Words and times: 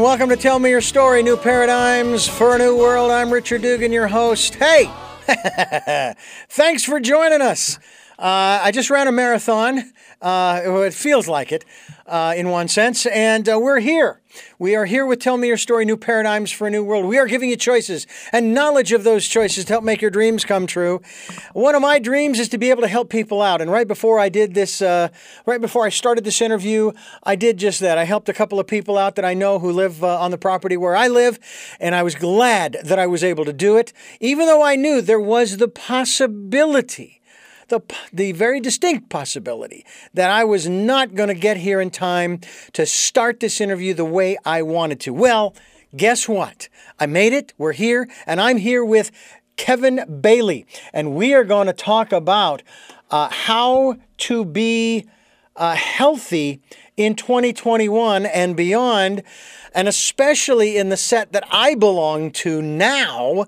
and 0.00 0.06
welcome 0.06 0.30
to 0.30 0.36
Tell 0.36 0.58
Me 0.58 0.70
Your 0.70 0.80
Story 0.80 1.22
New 1.22 1.36
Paradigms 1.36 2.26
for 2.26 2.54
a 2.54 2.58
New 2.58 2.74
World. 2.74 3.10
I'm 3.10 3.30
Richard 3.30 3.60
Dugan, 3.60 3.92
your 3.92 4.08
host. 4.08 4.54
Hey, 4.54 4.90
thanks 6.48 6.84
for 6.84 7.00
joining 7.00 7.42
us. 7.42 7.78
Uh, 8.20 8.60
I 8.62 8.70
just 8.70 8.90
ran 8.90 9.08
a 9.08 9.12
marathon. 9.12 9.94
Uh, 10.20 10.60
it 10.84 10.92
feels 10.92 11.26
like 11.26 11.52
it 11.52 11.64
uh, 12.04 12.34
in 12.36 12.50
one 12.50 12.68
sense. 12.68 13.06
And 13.06 13.48
uh, 13.48 13.58
we're 13.58 13.80
here. 13.80 14.20
We 14.58 14.76
are 14.76 14.84
here 14.84 15.06
with 15.06 15.20
Tell 15.20 15.38
Me 15.38 15.48
Your 15.48 15.56
Story 15.56 15.86
New 15.86 15.96
Paradigms 15.96 16.52
for 16.52 16.66
a 16.66 16.70
New 16.70 16.84
World. 16.84 17.06
We 17.06 17.16
are 17.16 17.24
giving 17.24 17.48
you 17.48 17.56
choices 17.56 18.06
and 18.30 18.52
knowledge 18.52 18.92
of 18.92 19.04
those 19.04 19.26
choices 19.26 19.64
to 19.64 19.72
help 19.72 19.84
make 19.84 20.02
your 20.02 20.10
dreams 20.10 20.44
come 20.44 20.66
true. 20.66 21.00
One 21.54 21.74
of 21.74 21.80
my 21.80 21.98
dreams 21.98 22.38
is 22.38 22.50
to 22.50 22.58
be 22.58 22.68
able 22.68 22.82
to 22.82 22.88
help 22.88 23.08
people 23.08 23.40
out. 23.40 23.62
And 23.62 23.70
right 23.70 23.88
before 23.88 24.18
I 24.18 24.28
did 24.28 24.52
this, 24.52 24.82
uh, 24.82 25.08
right 25.46 25.60
before 25.60 25.86
I 25.86 25.88
started 25.88 26.24
this 26.24 26.42
interview, 26.42 26.92
I 27.22 27.36
did 27.36 27.56
just 27.56 27.80
that. 27.80 27.96
I 27.96 28.04
helped 28.04 28.28
a 28.28 28.34
couple 28.34 28.60
of 28.60 28.66
people 28.66 28.98
out 28.98 29.14
that 29.14 29.24
I 29.24 29.32
know 29.32 29.58
who 29.58 29.72
live 29.72 30.04
uh, 30.04 30.20
on 30.20 30.30
the 30.30 30.38
property 30.38 30.76
where 30.76 30.94
I 30.94 31.08
live. 31.08 31.38
And 31.80 31.94
I 31.94 32.02
was 32.02 32.14
glad 32.14 32.76
that 32.84 32.98
I 32.98 33.06
was 33.06 33.24
able 33.24 33.46
to 33.46 33.52
do 33.54 33.78
it, 33.78 33.94
even 34.20 34.44
though 34.44 34.62
I 34.62 34.76
knew 34.76 35.00
there 35.00 35.18
was 35.18 35.56
the 35.56 35.68
possibility 35.68 37.19
the, 37.70 37.80
the 38.12 38.32
very 38.32 38.60
distinct 38.60 39.08
possibility 39.08 39.86
that 40.12 40.30
I 40.30 40.44
was 40.44 40.68
not 40.68 41.14
going 41.14 41.28
to 41.28 41.34
get 41.34 41.56
here 41.56 41.80
in 41.80 41.90
time 41.90 42.40
to 42.74 42.84
start 42.84 43.40
this 43.40 43.60
interview 43.60 43.94
the 43.94 44.04
way 44.04 44.36
I 44.44 44.62
wanted 44.62 45.00
to. 45.00 45.14
Well, 45.14 45.54
guess 45.96 46.28
what? 46.28 46.68
I 46.98 47.06
made 47.06 47.32
it. 47.32 47.54
We're 47.56 47.72
here, 47.72 48.08
and 48.26 48.40
I'm 48.40 48.58
here 48.58 48.84
with 48.84 49.10
Kevin 49.56 50.20
Bailey, 50.20 50.66
and 50.92 51.14
we 51.14 51.32
are 51.34 51.44
going 51.44 51.66
to 51.66 51.72
talk 51.72 52.12
about 52.12 52.62
uh, 53.10 53.28
how 53.30 53.96
to 54.18 54.44
be 54.44 55.06
uh, 55.56 55.74
healthy 55.74 56.60
in 56.96 57.14
2021 57.14 58.26
and 58.26 58.56
beyond, 58.56 59.22
and 59.74 59.88
especially 59.88 60.76
in 60.76 60.88
the 60.88 60.96
set 60.96 61.32
that 61.32 61.44
I 61.50 61.74
belong 61.74 62.30
to 62.32 62.60
now 62.62 63.46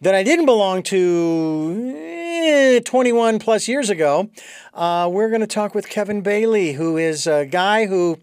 that 0.00 0.14
I 0.14 0.22
didn't 0.22 0.46
belong 0.46 0.82
to 0.84 1.94
eh, 1.96 2.80
21 2.80 3.38
plus 3.38 3.68
years 3.68 3.90
ago. 3.90 4.30
Uh, 4.72 5.08
we're 5.12 5.28
going 5.28 5.40
to 5.40 5.46
talk 5.46 5.74
with 5.74 5.88
Kevin 5.88 6.20
Bailey, 6.20 6.72
who 6.74 6.96
is 6.96 7.26
a 7.26 7.46
guy 7.46 7.86
who 7.86 8.18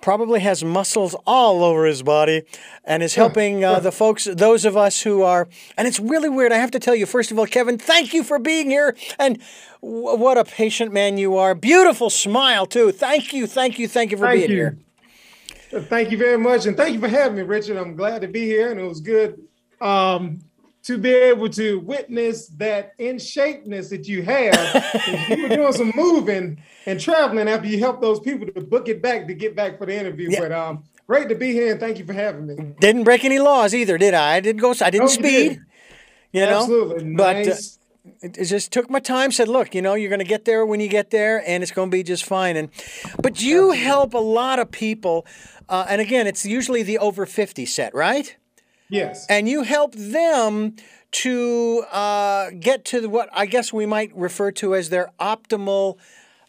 probably 0.00 0.40
has 0.40 0.62
muscles 0.62 1.16
all 1.26 1.64
over 1.64 1.84
his 1.84 2.02
body 2.02 2.42
and 2.84 3.02
is 3.02 3.14
helping 3.14 3.64
uh, 3.64 3.80
the 3.80 3.90
folks, 3.90 4.24
those 4.24 4.64
of 4.64 4.76
us 4.76 5.02
who 5.02 5.22
are. 5.22 5.48
And 5.76 5.88
it's 5.88 5.98
really 5.98 6.28
weird. 6.28 6.52
I 6.52 6.58
have 6.58 6.70
to 6.72 6.78
tell 6.78 6.94
you, 6.94 7.06
first 7.06 7.30
of 7.32 7.38
all, 7.38 7.46
Kevin, 7.46 7.78
thank 7.78 8.14
you 8.14 8.22
for 8.22 8.38
being 8.38 8.70
here. 8.70 8.96
And 9.18 9.42
w- 9.82 10.16
what 10.16 10.38
a 10.38 10.44
patient 10.44 10.92
man 10.92 11.18
you 11.18 11.36
are. 11.36 11.54
Beautiful 11.54 12.10
smile, 12.10 12.66
too. 12.66 12.92
Thank 12.92 13.32
you, 13.32 13.46
thank 13.46 13.78
you, 13.78 13.88
thank 13.88 14.10
you 14.10 14.16
for 14.16 14.26
thank 14.26 14.38
being 14.38 14.50
you. 14.50 14.56
here. 14.56 14.78
Thank 15.70 16.10
you 16.10 16.18
very 16.18 16.38
much. 16.38 16.66
And 16.66 16.76
thank 16.76 16.94
you 16.94 17.00
for 17.00 17.08
having 17.08 17.36
me, 17.36 17.42
Richard. 17.42 17.76
I'm 17.76 17.96
glad 17.96 18.22
to 18.22 18.28
be 18.28 18.44
here. 18.44 18.70
And 18.70 18.80
it 18.80 18.84
was 18.84 19.00
good 19.00 19.40
um, 19.80 20.40
to 20.84 20.98
be 20.98 21.10
able 21.10 21.48
to 21.50 21.80
witness 21.80 22.48
that 22.56 22.94
in 22.98 23.16
shapeness 23.16 23.90
that 23.90 24.06
you 24.06 24.22
have. 24.22 25.28
you 25.28 25.42
were 25.42 25.56
doing 25.56 25.72
some 25.72 25.92
moving 25.94 26.62
and 26.86 27.00
traveling 27.00 27.48
after 27.48 27.66
you 27.66 27.78
helped 27.78 28.00
those 28.00 28.20
people 28.20 28.46
to 28.46 28.60
book 28.60 28.88
it 28.88 29.02
back 29.02 29.26
to 29.26 29.34
get 29.34 29.56
back 29.56 29.78
for 29.78 29.86
the 29.86 29.98
interview. 29.98 30.30
Yeah. 30.30 30.40
But 30.40 30.52
um, 30.52 30.84
great 31.06 31.28
to 31.28 31.34
be 31.34 31.52
here 31.52 31.72
and 31.72 31.80
thank 31.80 31.98
you 31.98 32.04
for 32.04 32.12
having 32.12 32.46
me. 32.46 32.74
Didn't 32.80 33.04
break 33.04 33.24
any 33.24 33.38
laws 33.38 33.74
either, 33.74 33.98
did 33.98 34.14
I? 34.14 34.34
I 34.36 34.40
didn't 34.40 34.60
go. 34.60 34.70
I 34.80 34.90
didn't 34.90 35.06
no, 35.06 35.06
speed. 35.08 35.24
You, 35.24 35.48
did. 35.50 35.60
you 36.32 36.40
know, 36.42 36.60
absolutely. 36.60 37.14
But 37.14 37.48
uh, 37.48 37.54
it 38.20 38.44
just 38.44 38.72
took 38.72 38.90
my 38.90 39.00
time. 39.00 39.30
Said, 39.32 39.48
look, 39.48 39.74
you 39.74 39.82
know, 39.82 39.94
you're 39.94 40.10
going 40.10 40.20
to 40.20 40.24
get 40.24 40.44
there 40.44 40.64
when 40.64 40.80
you 40.80 40.88
get 40.88 41.10
there, 41.10 41.42
and 41.46 41.62
it's 41.62 41.72
going 41.72 41.90
to 41.90 41.96
be 41.96 42.02
just 42.02 42.24
fine. 42.24 42.56
And 42.56 42.70
but 43.22 43.42
you 43.42 43.72
help 43.72 44.14
a 44.14 44.18
lot 44.18 44.58
of 44.58 44.70
people, 44.70 45.26
uh, 45.68 45.86
and 45.88 46.00
again, 46.00 46.26
it's 46.26 46.44
usually 46.44 46.82
the 46.82 46.98
over 46.98 47.26
fifty 47.26 47.66
set, 47.66 47.94
right? 47.94 48.36
Yes. 48.88 49.26
And 49.28 49.48
you 49.48 49.62
help 49.64 49.94
them 49.94 50.76
to 51.10 51.84
uh, 51.90 52.50
get 52.58 52.84
to 52.86 53.08
what 53.08 53.28
I 53.32 53.46
guess 53.46 53.72
we 53.72 53.86
might 53.86 54.14
refer 54.16 54.52
to 54.52 54.74
as 54.74 54.90
their 54.90 55.10
optimal, 55.18 55.98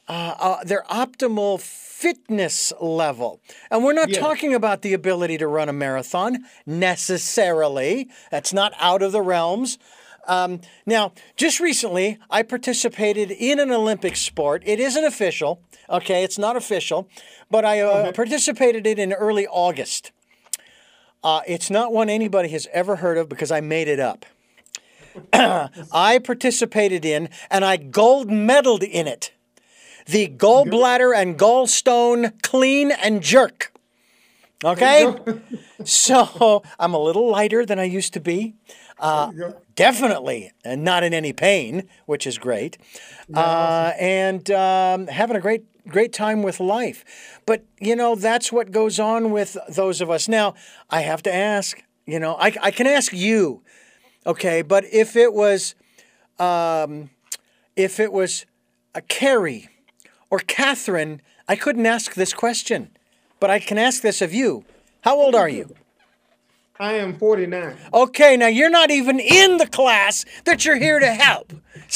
uh, 0.08 0.36
uh, 0.40 0.64
their 0.64 0.84
optimal 0.90 1.60
fitness 1.60 2.74
level. 2.80 3.40
And 3.72 3.84
we're 3.84 3.94
not 3.94 4.14
talking 4.14 4.54
about 4.54 4.84
the 4.84 4.94
ability 4.94 5.38
to 5.40 5.48
run 5.48 5.68
a 5.68 5.74
marathon 5.74 6.46
necessarily. 6.66 8.10
That's 8.30 8.54
not 8.54 8.74
out 8.80 9.02
of 9.02 9.12
the 9.12 9.22
realms. 9.22 9.80
Um, 10.28 10.62
now, 10.86 11.14
just 11.36 11.60
recently, 11.60 12.20
I 12.30 12.44
participated 12.44 13.32
in 13.32 13.60
an 13.60 13.72
Olympic 13.72 14.16
sport. 14.16 14.62
It 14.66 14.80
isn't 14.80 15.04
official, 15.04 15.62
okay? 15.90 16.24
It's 16.24 16.38
not 16.38 16.56
official, 16.56 17.10
but 17.50 17.66
I 17.66 17.82
uh, 17.82 17.88
okay. 17.88 18.12
participated 18.12 18.86
in 18.86 19.00
in 19.00 19.14
early 19.14 19.48
August. 19.48 20.12
Uh, 21.24 21.42
it's 21.48 21.70
not 21.70 21.92
one 21.92 22.10
anybody 22.10 22.50
has 22.50 22.68
ever 22.72 22.98
heard 22.98 23.18
of 23.18 23.30
because 23.30 23.52
I 23.52 23.62
made 23.62 23.88
it 23.88 24.00
up. 24.00 24.26
I 25.34 26.20
participated 26.20 27.04
in 27.04 27.30
and 27.50 27.66
I 27.66 27.78
gold 27.78 28.30
medaled 28.30 28.84
in 28.84 29.08
it. 29.08 29.32
The 30.06 30.28
gallbladder 30.28 31.16
and 31.16 31.38
gallstone 31.38 32.42
clean 32.44 32.92
and 32.92 33.22
jerk. 33.22 33.74
Okay? 34.64 35.14
so 35.84 36.64
I'm 36.80 36.94
a 36.94 37.00
little 37.00 37.30
lighter 37.30 37.66
than 37.66 37.80
I 37.80 37.84
used 37.84 38.14
to 38.14 38.20
be. 38.20 38.56
Uh, 39.00 39.32
definitely 39.78 40.52
and 40.66 40.84
not 40.84 41.04
in 41.04 41.14
any 41.14 41.32
pain, 41.32 41.88
which 42.06 42.28
is 42.28 42.38
great. 42.38 42.78
Uh, 43.34 43.94
and 43.98 44.52
um, 44.52 45.08
having 45.08 45.38
a 45.38 45.40
great 45.40 45.64
great 45.88 46.12
time 46.12 46.44
with 46.44 46.60
life. 46.60 47.06
But, 47.46 47.64
you 47.80 47.96
know, 47.96 48.16
that's 48.16 48.52
what 48.52 48.72
goes 48.72 49.00
on 49.00 49.32
with 49.32 49.56
those 49.70 50.02
of 50.02 50.10
us. 50.10 50.28
Now, 50.28 50.54
I 50.90 51.00
have 51.00 51.24
to 51.24 51.34
ask, 51.34 51.82
you 52.06 52.20
know, 52.20 52.36
I, 52.36 52.54
I 52.62 52.72
can 52.72 52.88
ask 52.88 53.14
you, 53.14 53.62
okay, 54.26 54.62
but 54.62 54.84
if 54.92 55.16
it 55.16 55.34
was, 55.34 55.76
um, 56.40 57.10
if 57.78 58.02
it 58.02 58.12
was 58.12 58.46
a 58.94 59.02
Carrie 59.02 59.70
or 60.30 60.40
Catherine, 60.40 61.22
I 61.48 61.56
couldn't 61.56 61.86
ask 61.86 62.16
this 62.16 62.34
question, 62.34 62.90
but 63.40 63.50
I 63.50 63.60
can 63.60 63.78
ask 63.78 64.02
this 64.02 64.22
of 64.22 64.34
you. 64.34 64.66
How 65.02 65.16
old 65.16 65.36
are 65.36 65.48
you? 65.48 65.74
I 66.80 66.94
am 66.94 67.18
49. 67.18 67.76
Okay, 67.94 68.38
now 68.38 68.48
you're 68.48 68.70
not 68.70 68.92
even 68.92 69.20
in 69.20 69.58
the 69.58 69.68
class 69.68 70.26
that 70.46 70.64
you're 70.66 70.78
here 70.78 71.00
to 71.00 71.12
help. 71.12 71.54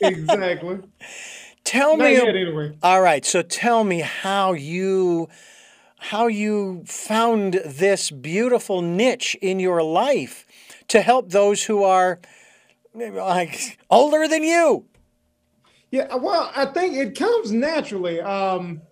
exactly. 0.00 0.78
Tell 1.64 1.96
not 1.96 2.04
me 2.04 2.12
yet, 2.12 2.28
anyway. 2.28 2.76
All 2.82 3.00
right, 3.00 3.24
so 3.24 3.42
tell 3.42 3.84
me 3.84 4.00
how 4.00 4.52
you 4.52 5.28
how 6.00 6.28
you 6.28 6.84
found 6.86 7.54
this 7.66 8.12
beautiful 8.12 8.82
niche 8.82 9.36
in 9.42 9.58
your 9.58 9.82
life 9.82 10.46
to 10.86 11.02
help 11.02 11.30
those 11.30 11.64
who 11.64 11.82
are 11.82 12.20
like 12.94 13.80
older 13.90 14.28
than 14.28 14.44
you. 14.44 14.84
Yeah, 15.90 16.14
well, 16.16 16.52
I 16.54 16.66
think 16.66 16.96
it 16.96 17.18
comes 17.18 17.50
naturally. 17.50 18.20
Um, 18.20 18.82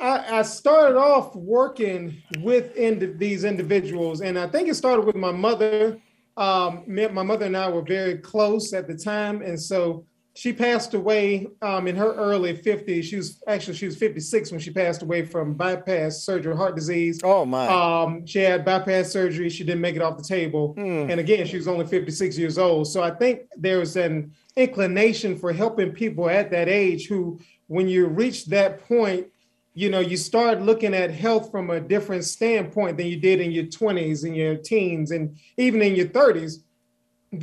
I, 0.00 0.38
I 0.38 0.42
started 0.42 0.96
off 0.98 1.34
working 1.34 2.22
with 2.38 2.74
ind- 2.76 3.18
these 3.18 3.44
individuals, 3.44 4.20
and 4.20 4.38
I 4.38 4.46
think 4.48 4.68
it 4.68 4.74
started 4.74 5.04
with 5.04 5.16
my 5.16 5.32
mother. 5.32 5.98
Um, 6.36 6.84
my 6.86 7.22
mother 7.24 7.46
and 7.46 7.56
I 7.56 7.68
were 7.68 7.82
very 7.82 8.18
close 8.18 8.72
at 8.72 8.86
the 8.86 8.94
time, 8.96 9.42
and 9.42 9.60
so 9.60 10.04
she 10.34 10.52
passed 10.52 10.94
away 10.94 11.48
um, 11.62 11.88
in 11.88 11.96
her 11.96 12.14
early 12.14 12.56
50s. 12.56 13.02
She 13.02 13.16
was 13.16 13.42
actually 13.48 13.74
she 13.76 13.86
was 13.86 13.96
56 13.96 14.52
when 14.52 14.60
she 14.60 14.70
passed 14.70 15.02
away 15.02 15.24
from 15.24 15.54
bypass 15.54 16.22
surgery, 16.22 16.54
heart 16.56 16.76
disease. 16.76 17.20
Oh 17.24 17.44
my! 17.44 17.66
Um, 17.66 18.24
she 18.24 18.38
had 18.38 18.64
bypass 18.64 19.10
surgery. 19.10 19.48
She 19.50 19.64
didn't 19.64 19.80
make 19.80 19.96
it 19.96 20.02
off 20.02 20.16
the 20.16 20.22
table, 20.22 20.74
Hmm. 20.74 21.10
and 21.10 21.18
again, 21.18 21.44
she 21.44 21.56
was 21.56 21.66
only 21.66 21.86
56 21.86 22.38
years 22.38 22.56
old. 22.56 22.86
So 22.86 23.02
I 23.02 23.10
think 23.10 23.40
there 23.56 23.78
was 23.80 23.96
an 23.96 24.32
inclination 24.54 25.36
for 25.36 25.52
helping 25.52 25.90
people 25.90 26.30
at 26.30 26.52
that 26.52 26.68
age 26.68 27.08
who, 27.08 27.40
when 27.66 27.88
you 27.88 28.06
reach 28.06 28.46
that 28.46 28.86
point, 28.86 29.26
you 29.78 29.88
know, 29.88 30.00
you 30.00 30.16
start 30.16 30.60
looking 30.60 30.92
at 30.92 31.12
health 31.12 31.52
from 31.52 31.70
a 31.70 31.78
different 31.78 32.24
standpoint 32.24 32.96
than 32.96 33.06
you 33.06 33.16
did 33.16 33.40
in 33.40 33.52
your 33.52 33.66
20s 33.66 34.24
and 34.24 34.34
your 34.34 34.56
teens 34.56 35.12
and 35.12 35.38
even 35.56 35.80
in 35.82 35.94
your 35.94 36.08
30s 36.08 36.64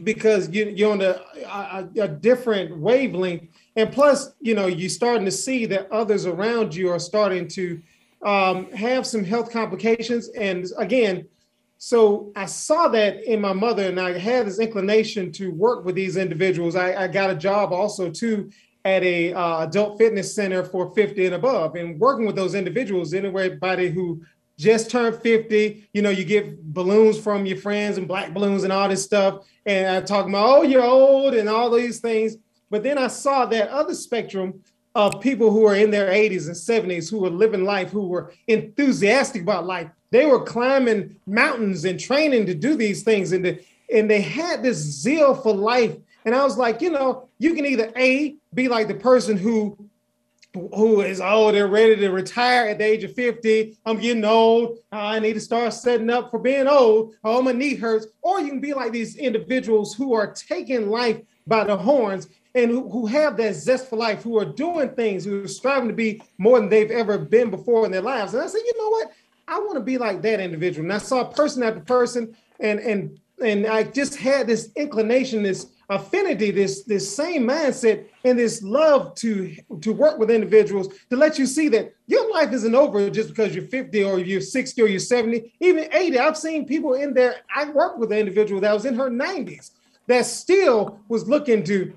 because 0.03 0.49
you, 0.49 0.65
you're 0.65 0.91
on 0.91 0.99
a, 0.99 1.21
a, 1.47 1.89
a, 2.01 2.07
different 2.09 2.77
wavelength. 2.77 3.47
And 3.77 3.89
plus, 3.89 4.33
you 4.41 4.53
know, 4.53 4.67
you're 4.67 4.89
starting 4.89 5.23
to 5.23 5.31
see 5.31 5.65
that 5.67 5.89
others 5.93 6.25
around 6.25 6.75
you 6.75 6.89
are 6.89 6.99
starting 6.99 7.47
to 7.49 7.81
um, 8.25 8.69
have 8.73 9.07
some 9.07 9.23
health 9.23 9.49
complications. 9.49 10.27
And 10.27 10.65
again, 10.77 11.29
so 11.77 12.33
I 12.35 12.47
saw 12.47 12.89
that 12.89 13.23
in 13.23 13.39
my 13.39 13.53
mother, 13.53 13.87
and 13.87 13.97
I 13.97 14.17
had 14.17 14.45
this 14.45 14.59
inclination 14.59 15.31
to 15.33 15.51
work 15.51 15.85
with 15.85 15.95
these 15.95 16.17
individuals. 16.17 16.75
I, 16.75 17.03
I 17.03 17.07
got 17.07 17.29
a 17.29 17.35
job 17.35 17.71
also 17.71 18.09
too 18.09 18.49
at 18.85 19.03
a 19.03 19.33
uh, 19.33 19.63
adult 19.63 19.97
fitness 19.97 20.33
center 20.33 20.63
for 20.63 20.93
50 20.93 21.25
and 21.25 21.35
above, 21.35 21.75
and 21.75 21.99
working 21.99 22.25
with 22.25 22.35
those 22.35 22.55
individuals, 22.55 23.13
anybody 23.13 23.89
who 23.89 24.21
just 24.57 24.89
turned 24.89 25.21
50, 25.21 25.89
you 25.93 26.01
know, 26.01 26.11
you 26.11 26.23
get 26.23 26.63
balloons 26.73 27.19
from 27.19 27.45
your 27.45 27.57
friends 27.57 27.97
and 27.97 28.07
black 28.07 28.33
balloons 28.33 28.63
and 28.63 28.71
all 28.71 28.87
this 28.87 29.03
stuff. 29.03 29.45
And 29.65 29.87
I 29.87 30.01
talk 30.01 30.27
about, 30.27 30.59
oh, 30.59 30.63
you're 30.63 30.83
old 30.83 31.33
and 31.33 31.49
all 31.49 31.69
these 31.69 31.99
things. 31.99 32.37
But 32.69 32.83
then 32.83 32.97
I 32.97 33.07
saw 33.07 33.45
that 33.47 33.69
other 33.69 33.93
spectrum 33.93 34.61
of 34.93 35.19
people 35.19 35.51
who 35.51 35.65
are 35.65 35.75
in 35.75 35.91
their 35.91 36.09
80s 36.09 36.47
and 36.47 36.55
70s 36.55 37.11
who 37.11 37.19
were 37.19 37.29
living 37.29 37.65
life, 37.65 37.89
who 37.89 38.07
were 38.07 38.33
enthusiastic 38.47 39.41
about 39.41 39.65
life. 39.65 39.89
They 40.11 40.25
were 40.25 40.43
climbing 40.43 41.17
mountains 41.27 41.83
and 41.83 41.99
training 41.99 42.45
to 42.45 42.55
do 42.55 42.75
these 42.75 43.03
things, 43.03 43.33
and, 43.33 43.59
and 43.93 44.09
they 44.09 44.21
had 44.21 44.63
this 44.63 44.77
zeal 44.77 45.35
for 45.35 45.53
life. 45.53 45.97
And 46.25 46.33
I 46.35 46.43
was 46.43 46.57
like, 46.57 46.81
you 46.81 46.89
know, 46.89 47.29
you 47.37 47.53
can 47.53 47.65
either 47.65 47.91
A, 47.95 48.35
be 48.53 48.67
like 48.67 48.87
the 48.87 48.95
person 48.95 49.37
who 49.37 49.77
who 50.73 51.01
is 51.01 51.21
oh 51.23 51.51
they're 51.51 51.67
ready 51.67 51.95
to 51.95 52.09
retire 52.09 52.69
at 52.69 52.77
the 52.77 52.83
age 52.85 53.03
of 53.03 53.13
50 53.13 53.77
i'm 53.85 53.99
getting 53.99 54.23
old. 54.23 54.77
I 54.91 55.19
need 55.19 55.33
to 55.33 55.39
start 55.41 55.73
setting 55.73 56.09
up 56.09 56.31
for 56.31 56.39
being 56.39 56.67
old. 56.67 57.15
Oh 57.23 57.41
my 57.41 57.51
knee 57.51 57.75
hurts. 57.75 58.07
Or 58.21 58.39
you 58.39 58.47
can 58.47 58.61
be 58.61 58.73
like 58.73 58.91
these 58.91 59.17
individuals 59.17 59.93
who 59.93 60.13
are 60.13 60.33
taking 60.33 60.89
life 60.89 61.19
by 61.45 61.65
the 61.65 61.77
horns 61.77 62.29
and 62.55 62.71
who, 62.71 62.89
who 62.89 63.05
have 63.05 63.35
that 63.37 63.55
zest 63.55 63.89
for 63.89 63.97
life 63.97 64.23
who 64.23 64.39
are 64.39 64.45
doing 64.45 64.89
things 64.91 65.25
who 65.25 65.43
are 65.43 65.47
striving 65.47 65.89
to 65.89 65.93
be 65.93 66.21
more 66.37 66.59
than 66.59 66.69
they've 66.69 66.91
ever 66.91 67.17
been 67.17 67.49
before 67.49 67.85
in 67.85 67.91
their 67.91 68.01
lives. 68.01 68.33
And 68.33 68.41
i 68.41 68.47
said 68.47 68.61
you 68.65 68.77
know 68.77 68.89
what? 68.89 69.11
I 69.47 69.59
want 69.59 69.75
to 69.75 69.81
be 69.81 69.97
like 69.97 70.21
that 70.21 70.39
individual. 70.39 70.85
And 70.85 70.93
i 70.93 70.99
saw 70.99 71.25
person 71.25 71.63
after 71.63 71.81
person 71.81 72.35
and 72.61 72.79
and 72.79 73.19
and 73.43 73.67
i 73.67 73.83
just 73.83 74.15
had 74.15 74.47
this 74.47 74.71
inclination 74.77 75.43
this 75.43 75.67
affinity, 75.89 76.51
this 76.51 76.83
this 76.83 77.15
same 77.15 77.47
mindset 77.47 78.05
and 78.23 78.37
this 78.37 78.61
love 78.63 79.15
to 79.15 79.55
to 79.81 79.93
work 79.93 80.17
with 80.17 80.31
individuals 80.31 80.89
to 81.09 81.15
let 81.15 81.37
you 81.37 81.45
see 81.45 81.69
that 81.69 81.93
your 82.07 82.31
life 82.31 82.51
isn't 82.53 82.75
over 82.75 83.09
just 83.09 83.29
because 83.29 83.55
you're 83.55 83.65
50 83.65 84.03
or 84.03 84.19
you're 84.19 84.41
60 84.41 84.81
or 84.81 84.87
you're 84.87 84.99
70, 84.99 85.53
even 85.59 85.87
80. 85.91 86.19
I've 86.19 86.37
seen 86.37 86.65
people 86.65 86.93
in 86.93 87.13
there. 87.13 87.37
I 87.53 87.69
worked 87.69 87.99
with 87.99 88.11
an 88.11 88.17
individual 88.19 88.61
that 88.61 88.73
was 88.73 88.85
in 88.85 88.95
her 88.95 89.09
90s 89.09 89.71
that 90.07 90.25
still 90.25 90.99
was 91.07 91.27
looking 91.27 91.63
to 91.63 91.93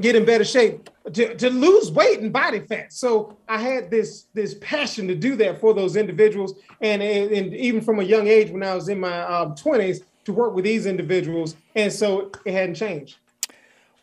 get 0.00 0.16
in 0.16 0.24
better 0.24 0.44
shape 0.44 0.88
to, 1.12 1.34
to 1.36 1.50
lose 1.50 1.90
weight 1.90 2.20
and 2.20 2.32
body 2.32 2.60
fat. 2.60 2.92
So 2.92 3.36
I 3.48 3.58
had 3.58 3.90
this 3.90 4.26
this 4.34 4.54
passion 4.60 5.06
to 5.08 5.14
do 5.14 5.36
that 5.36 5.60
for 5.60 5.74
those 5.74 5.96
individuals, 5.96 6.54
and 6.80 7.02
and, 7.02 7.54
even 7.54 7.80
from 7.80 8.00
a 8.00 8.02
young 8.02 8.26
age 8.26 8.50
when 8.50 8.62
I 8.62 8.74
was 8.74 8.88
in 8.88 9.00
my 9.00 9.22
um, 9.22 9.54
20s 9.54 10.00
to 10.24 10.32
work 10.32 10.54
with 10.54 10.64
these 10.64 10.86
individuals, 10.86 11.56
and 11.74 11.92
so 11.92 12.30
it 12.44 12.52
hadn't 12.52 12.76
changed. 12.76 13.18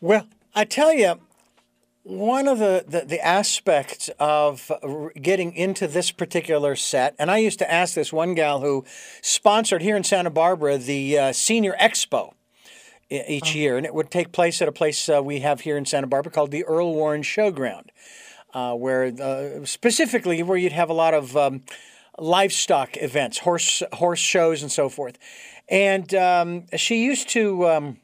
Well, 0.02 0.26
I 0.54 0.64
tell 0.64 0.94
you, 0.94 1.20
one 2.04 2.48
of 2.48 2.58
the, 2.58 2.86
the, 2.88 3.02
the, 3.02 3.20
aspects 3.20 4.08
of 4.18 4.72
getting 5.20 5.54
into 5.54 5.86
this 5.86 6.10
particular 6.10 6.74
set, 6.74 7.14
and 7.18 7.30
I 7.30 7.36
used 7.36 7.58
to 7.58 7.70
ask 7.70 7.92
this 7.92 8.10
one 8.10 8.34
gal 8.34 8.60
who 8.60 8.86
sponsored 9.20 9.82
here 9.82 9.96
in 9.96 10.02
Santa 10.02 10.30
Barbara 10.30 10.78
the 10.78 11.18
uh, 11.18 11.32
Senior 11.32 11.76
Expo 11.78 12.32
each 13.10 13.54
oh. 13.54 13.58
year, 13.58 13.76
and 13.76 13.84
it 13.84 13.92
would 13.92 14.10
take 14.10 14.32
place 14.32 14.62
at 14.62 14.68
a 14.68 14.72
place 14.72 15.06
uh, 15.10 15.22
we 15.22 15.40
have 15.40 15.60
here 15.60 15.76
in 15.76 15.84
Santa 15.84 16.06
Barbara 16.06 16.32
called 16.32 16.50
the 16.50 16.64
Earl 16.64 16.94
Warren 16.94 17.20
Showground, 17.20 17.88
uh, 18.54 18.74
where 18.74 19.12
uh, 19.20 19.66
specifically 19.66 20.42
where 20.42 20.56
you'd 20.56 20.72
have 20.72 20.88
a 20.88 20.94
lot 20.94 21.12
of 21.12 21.36
um, 21.36 21.62
livestock 22.18 22.96
events, 22.96 23.40
horse 23.40 23.82
horse 23.92 24.18
shows, 24.18 24.62
and 24.62 24.72
so 24.72 24.88
forth. 24.88 25.18
And 25.68 26.14
um, 26.14 26.64
she 26.74 27.04
used 27.04 27.28
to. 27.30 27.68
Um, 27.68 27.98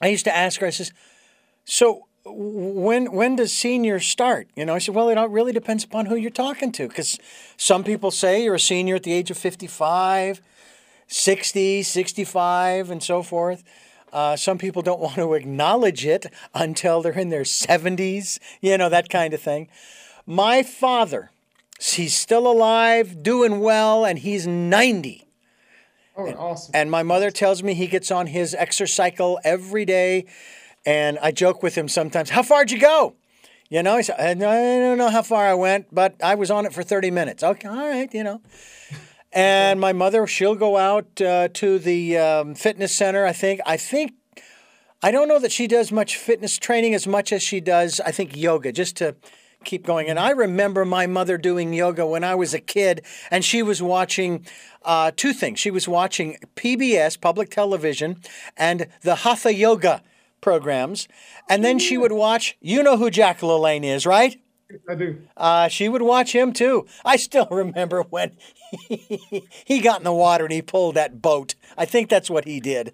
I 0.00 0.08
used 0.08 0.24
to 0.24 0.36
ask 0.36 0.60
her, 0.60 0.66
I 0.66 0.70
says, 0.70 0.92
so 1.64 2.06
when 2.26 3.12
when 3.12 3.36
does 3.36 3.52
senior 3.52 4.00
start? 4.00 4.48
You 4.56 4.64
know, 4.64 4.74
I 4.74 4.78
said, 4.78 4.94
well, 4.94 5.08
it 5.08 5.18
all 5.18 5.28
really 5.28 5.52
depends 5.52 5.84
upon 5.84 6.06
who 6.06 6.16
you're 6.16 6.30
talking 6.30 6.72
to, 6.72 6.88
because 6.88 7.18
some 7.56 7.84
people 7.84 8.10
say 8.10 8.42
you're 8.42 8.54
a 8.54 8.60
senior 8.60 8.96
at 8.96 9.02
the 9.02 9.12
age 9.12 9.30
of 9.30 9.36
55, 9.36 10.40
60, 11.06 11.82
65, 11.82 12.90
and 12.90 13.02
so 13.02 13.22
forth. 13.22 13.62
Uh, 14.12 14.36
some 14.36 14.58
people 14.58 14.80
don't 14.80 15.00
want 15.00 15.16
to 15.16 15.34
acknowledge 15.34 16.06
it 16.06 16.26
until 16.54 17.02
they're 17.02 17.18
in 17.18 17.30
their 17.30 17.42
70s, 17.42 18.38
you 18.60 18.78
know, 18.78 18.88
that 18.88 19.08
kind 19.08 19.34
of 19.34 19.40
thing. 19.40 19.68
My 20.24 20.62
father, 20.62 21.30
he's 21.82 22.14
still 22.14 22.46
alive, 22.46 23.22
doing 23.22 23.60
well, 23.60 24.04
and 24.04 24.20
he's 24.20 24.46
90. 24.46 25.23
Oh, 26.16 26.28
awesome. 26.32 26.72
And 26.74 26.90
my 26.90 27.02
mother 27.02 27.30
tells 27.30 27.62
me 27.62 27.74
he 27.74 27.86
gets 27.86 28.10
on 28.10 28.28
his 28.28 28.54
exercise 28.54 28.94
exercycle 28.94 29.38
every 29.44 29.84
day. 29.84 30.26
And 30.86 31.18
I 31.20 31.30
joke 31.30 31.62
with 31.62 31.76
him 31.76 31.88
sometimes, 31.88 32.30
How 32.30 32.42
far'd 32.42 32.70
you 32.70 32.78
go? 32.78 33.16
You 33.70 33.82
know, 33.82 33.96
he 33.96 34.02
said, 34.02 34.16
I 34.20 34.34
don't 34.34 34.98
know 34.98 35.08
how 35.08 35.22
far 35.22 35.46
I 35.46 35.54
went, 35.54 35.86
but 35.92 36.14
I 36.22 36.34
was 36.34 36.50
on 36.50 36.66
it 36.66 36.72
for 36.72 36.82
30 36.82 37.10
minutes. 37.10 37.42
Okay, 37.42 37.66
all 37.66 37.88
right, 37.88 38.12
you 38.12 38.22
know. 38.22 38.42
And 39.32 39.80
my 39.80 39.92
mother, 39.92 40.26
she'll 40.26 40.54
go 40.54 40.76
out 40.76 41.20
uh, 41.20 41.48
to 41.54 41.78
the 41.78 42.18
um, 42.18 42.54
fitness 42.54 42.94
center, 42.94 43.24
I 43.24 43.32
think. 43.32 43.60
I 43.66 43.76
think, 43.76 44.12
I 45.02 45.10
don't 45.10 45.26
know 45.26 45.40
that 45.40 45.50
she 45.50 45.66
does 45.66 45.90
much 45.90 46.16
fitness 46.16 46.58
training 46.58 46.94
as 46.94 47.06
much 47.06 47.32
as 47.32 47.42
she 47.42 47.60
does, 47.60 48.00
I 48.00 48.12
think, 48.12 48.36
yoga, 48.36 48.70
just 48.70 48.96
to 48.98 49.16
keep 49.64 49.84
going. 49.84 50.08
And 50.08 50.18
I 50.18 50.30
remember 50.30 50.84
my 50.84 51.06
mother 51.06 51.38
doing 51.38 51.72
yoga 51.72 52.06
when 52.06 52.24
I 52.24 52.34
was 52.34 52.54
a 52.54 52.60
kid, 52.60 53.04
and 53.30 53.44
she 53.44 53.62
was 53.62 53.82
watching 53.82 54.46
uh, 54.82 55.10
two 55.16 55.32
things. 55.32 55.58
She 55.58 55.70
was 55.70 55.88
watching 55.88 56.38
PBS, 56.56 57.20
public 57.20 57.50
television, 57.50 58.20
and 58.56 58.88
the 59.02 59.16
Hatha 59.16 59.54
Yoga 59.54 60.02
programs. 60.40 61.08
And 61.48 61.64
then 61.64 61.78
she 61.78 61.96
would 61.96 62.12
watch, 62.12 62.56
you 62.60 62.82
know 62.82 62.96
who 62.96 63.10
Jack 63.10 63.40
LaLanne 63.40 63.84
is, 63.84 64.06
right? 64.06 64.40
I 64.88 64.94
do. 64.94 65.18
Uh, 65.36 65.68
she 65.68 65.88
would 65.88 66.02
watch 66.02 66.34
him 66.34 66.52
too. 66.52 66.86
I 67.04 67.16
still 67.16 67.48
remember 67.50 68.02
when 68.02 68.32
he, 68.88 69.46
he 69.64 69.80
got 69.80 69.98
in 70.00 70.04
the 70.04 70.12
water 70.12 70.44
and 70.44 70.52
he 70.52 70.62
pulled 70.62 70.94
that 70.96 71.20
boat. 71.20 71.54
I 71.76 71.84
think 71.84 72.08
that's 72.08 72.30
what 72.30 72.44
he 72.44 72.60
did. 72.60 72.92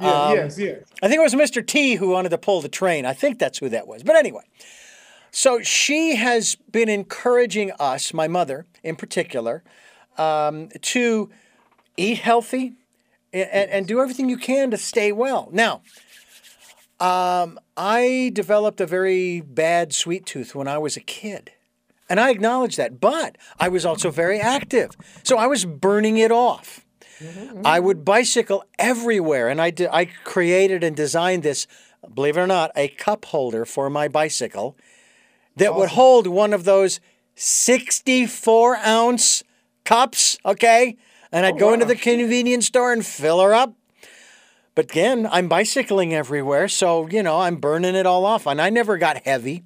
Yeah, 0.00 0.22
um, 0.22 0.36
yes, 0.36 0.58
yes. 0.58 0.84
I 1.02 1.08
think 1.08 1.20
it 1.20 1.22
was 1.22 1.34
Mr. 1.34 1.64
T 1.64 1.94
who 1.94 2.10
wanted 2.10 2.30
to 2.30 2.38
pull 2.38 2.60
the 2.60 2.68
train. 2.68 3.06
I 3.06 3.12
think 3.12 3.38
that's 3.38 3.58
who 3.58 3.68
that 3.68 3.86
was. 3.86 4.02
But 4.02 4.16
anyway, 4.16 4.42
so 5.34 5.60
she 5.62 6.14
has 6.14 6.54
been 6.70 6.88
encouraging 6.88 7.72
us, 7.80 8.14
my 8.14 8.28
mother 8.28 8.66
in 8.84 8.94
particular, 8.94 9.64
um, 10.16 10.68
to 10.80 11.28
eat 11.96 12.18
healthy 12.18 12.74
and, 13.32 13.68
and, 13.68 13.88
do 13.88 14.00
everything 14.00 14.28
you 14.28 14.36
can 14.36 14.70
to 14.70 14.76
stay 14.76 15.10
well. 15.10 15.48
Now, 15.50 15.82
um, 17.00 17.58
I 17.76 18.30
developed 18.32 18.80
a 18.80 18.86
very 18.86 19.40
bad 19.40 19.92
sweet 19.92 20.24
tooth 20.24 20.54
when 20.54 20.68
I 20.68 20.78
was 20.78 20.96
a 20.96 21.00
kid. 21.00 21.50
And 22.08 22.20
I 22.20 22.30
acknowledge 22.30 22.76
that. 22.76 23.00
But 23.00 23.36
I 23.58 23.68
was 23.68 23.84
also 23.84 24.10
very 24.12 24.38
active. 24.38 24.92
So 25.24 25.36
I 25.36 25.48
was 25.48 25.64
burning 25.64 26.16
it 26.16 26.30
off. 26.30 26.86
Mm-hmm. 27.18 27.62
I 27.66 27.80
would 27.80 28.04
bicycle 28.04 28.62
everywhere. 28.78 29.48
And 29.48 29.60
I, 29.60 29.70
did, 29.70 29.88
I 29.92 30.04
created 30.04 30.84
and 30.84 30.94
designed 30.94 31.42
this, 31.42 31.66
believe 32.14 32.36
it 32.36 32.40
or 32.40 32.46
not, 32.46 32.70
a 32.76 32.86
cup 32.86 33.24
holder 33.24 33.64
for 33.64 33.90
my 33.90 34.06
bicycle 34.06 34.76
that 35.56 35.68
awesome. 35.68 35.80
would 35.80 35.88
hold 35.90 36.26
one 36.26 36.52
of 36.52 36.64
those 36.64 37.00
64 37.36 38.76
ounce 38.76 39.42
cups, 39.84 40.36
okay? 40.44 40.96
And 41.32 41.46
I'd 41.46 41.54
oh, 41.54 41.58
go 41.58 41.66
wow. 41.68 41.74
into 41.74 41.86
the 41.86 41.96
convenience 41.96 42.66
store 42.66 42.92
and 42.92 43.04
fill 43.04 43.40
her 43.40 43.54
up. 43.54 43.74
But 44.74 44.86
again, 44.90 45.28
I'm 45.30 45.48
bicycling 45.48 46.12
everywhere, 46.12 46.68
so 46.68 47.06
you 47.08 47.22
know 47.22 47.40
I'm 47.40 47.56
burning 47.56 47.94
it 47.94 48.06
all 48.06 48.24
off, 48.24 48.46
and 48.46 48.60
I 48.60 48.70
never 48.70 48.98
got 48.98 49.24
heavy. 49.24 49.62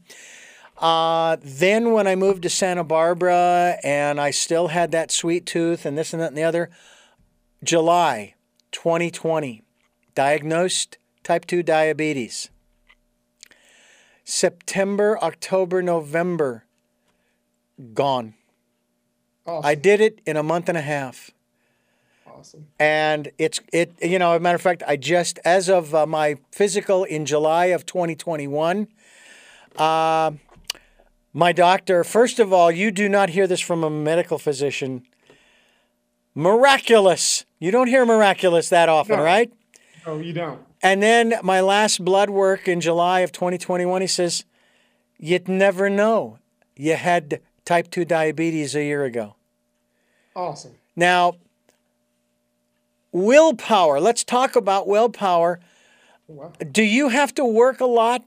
Uh, 0.77 1.39
then 1.43 1.93
when 1.93 2.07
I 2.07 2.15
moved 2.15 2.43
to 2.43 2.51
Santa 2.51 2.85
Barbara, 2.85 3.79
and 3.83 4.21
I 4.21 4.31
still 4.31 4.69
had 4.69 4.91
that 4.93 5.11
sweet 5.11 5.47
tooth, 5.47 5.87
and 5.87 5.97
this 5.97 6.13
and 6.13 6.21
that 6.21 6.29
and 6.29 6.37
the 6.37 6.43
other, 6.43 6.71
July 7.65 8.35
2020, 8.73 9.63
diagnosed 10.15 10.99
type 11.25 11.47
2 11.47 11.63
diabetes. 11.63 12.51
September, 14.29 15.19
October, 15.23 15.81
November, 15.81 16.65
gone. 17.95 18.35
Awesome. 19.47 19.67
I 19.67 19.75
did 19.75 20.03
it 20.03 20.21
in 20.27 20.37
a 20.37 20.43
month 20.43 20.69
and 20.69 20.77
a 20.77 20.83
half. 20.83 21.31
Awesome. 22.27 22.67
And 22.79 23.31
it's 23.39 23.59
it 23.73 23.95
you 24.03 24.19
know, 24.19 24.33
as 24.33 24.37
a 24.37 24.41
matter 24.41 24.57
of 24.57 24.61
fact, 24.61 24.83
I 24.87 24.97
just 24.97 25.39
as 25.47 25.71
of 25.71 25.95
uh, 25.95 26.05
my 26.05 26.37
physical 26.53 27.05
in 27.05 27.25
July 27.25 27.67
of 27.67 27.87
2021, 27.87 28.89
uh, 29.79 30.33
my 31.33 31.53
doctor. 31.53 32.05
First 32.05 32.39
of 32.39 32.53
all, 32.53 32.71
you 32.71 32.91
do 32.91 33.09
not 33.09 33.31
hear 33.31 33.47
this 33.47 33.61
from 33.61 33.83
a 33.83 33.89
medical 33.89 34.37
physician. 34.37 35.05
Miraculous. 36.35 37.47
You 37.59 37.71
don't 37.71 37.89
hear 37.89 38.05
miraculous 38.05 38.69
that 38.69 38.91
often, 38.91 39.17
no. 39.17 39.23
right? 39.23 39.51
No, 40.07 40.19
you 40.19 40.35
don't. 40.35 40.68
And 40.83 41.03
then 41.03 41.35
my 41.43 41.61
last 41.61 42.05
blood 42.05 42.31
work 42.31 42.69
in 42.69 42.81
July 42.81 43.21
of 43.21 43.33
2021, 43.33 44.01
he 44.01 44.07
says, 44.07 44.45
You'd 45.19 45.49
never 45.49 45.91
know 45.91 46.39
you 46.77 46.95
had 46.95 47.41
type 47.65 47.91
2 47.91 48.05
diabetes 48.05 48.77
a 48.77 48.85
year 48.85 49.05
ago. 49.05 49.35
Awesome. 50.37 50.75
Now, 50.95 51.35
willpower. 53.11 54.01
Let's 54.01 54.23
talk 54.23 54.55
about 54.55 54.87
willpower. 54.87 55.59
Wow. 56.29 56.53
Do 56.71 56.83
you 56.83 57.09
have 57.09 57.35
to 57.35 57.45
work 57.45 57.81
a 57.81 57.87
lot 57.87 58.23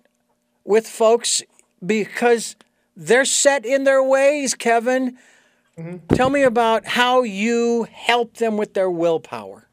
with 0.65 0.88
folks 0.88 1.41
because 1.86 2.55
they're 2.96 3.25
set 3.25 3.65
in 3.65 3.86
their 3.86 4.03
ways, 4.03 4.53
Kevin? 4.53 5.17
Mm-hmm. 5.77 6.13
Tell 6.15 6.29
me 6.29 6.43
about 6.43 6.86
how 6.86 7.24
you 7.24 7.88
help 7.91 8.36
them 8.36 8.58
with 8.58 8.74
their 8.74 8.89
willpower. 8.89 9.67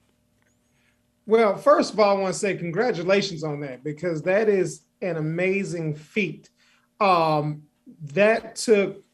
Well, 1.28 1.58
first 1.58 1.92
of 1.92 2.00
all, 2.00 2.16
I 2.16 2.18
want 2.18 2.32
to 2.32 2.40
say 2.40 2.56
congratulations 2.56 3.44
on 3.44 3.60
that 3.60 3.84
because 3.84 4.22
that 4.22 4.48
is 4.48 4.80
an 5.02 5.18
amazing 5.18 5.94
feat. 5.94 6.48
Um, 7.00 7.64
that 8.14 8.56
took 8.56 9.04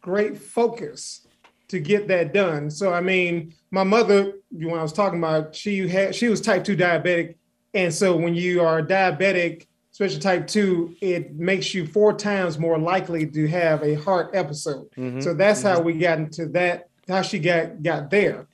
great 0.00 0.38
focus 0.38 1.26
to 1.68 1.78
get 1.78 2.08
that 2.08 2.32
done. 2.32 2.70
So 2.70 2.94
I 2.94 3.02
mean, 3.02 3.54
my 3.70 3.84
mother, 3.84 4.32
when 4.50 4.78
I 4.78 4.82
was 4.82 4.94
talking 4.94 5.18
about, 5.18 5.54
she 5.54 5.86
had 5.86 6.14
she 6.14 6.28
was 6.28 6.40
type 6.40 6.64
two 6.64 6.76
diabetic, 6.76 7.36
and 7.74 7.92
so 7.92 8.16
when 8.16 8.34
you 8.34 8.62
are 8.62 8.82
diabetic, 8.82 9.66
especially 9.92 10.20
type 10.20 10.46
two, 10.46 10.96
it 11.02 11.34
makes 11.34 11.74
you 11.74 11.86
four 11.86 12.14
times 12.14 12.58
more 12.58 12.78
likely 12.78 13.26
to 13.26 13.46
have 13.48 13.82
a 13.82 13.94
heart 13.94 14.30
episode. 14.32 14.90
Mm-hmm. 14.92 15.20
So 15.20 15.34
that's 15.34 15.60
mm-hmm. 15.60 15.68
how 15.68 15.80
we 15.82 15.98
got 15.98 16.18
into 16.18 16.46
that. 16.46 16.88
How 17.06 17.20
she 17.20 17.38
got 17.38 17.82
got 17.82 18.08
there. 18.08 18.46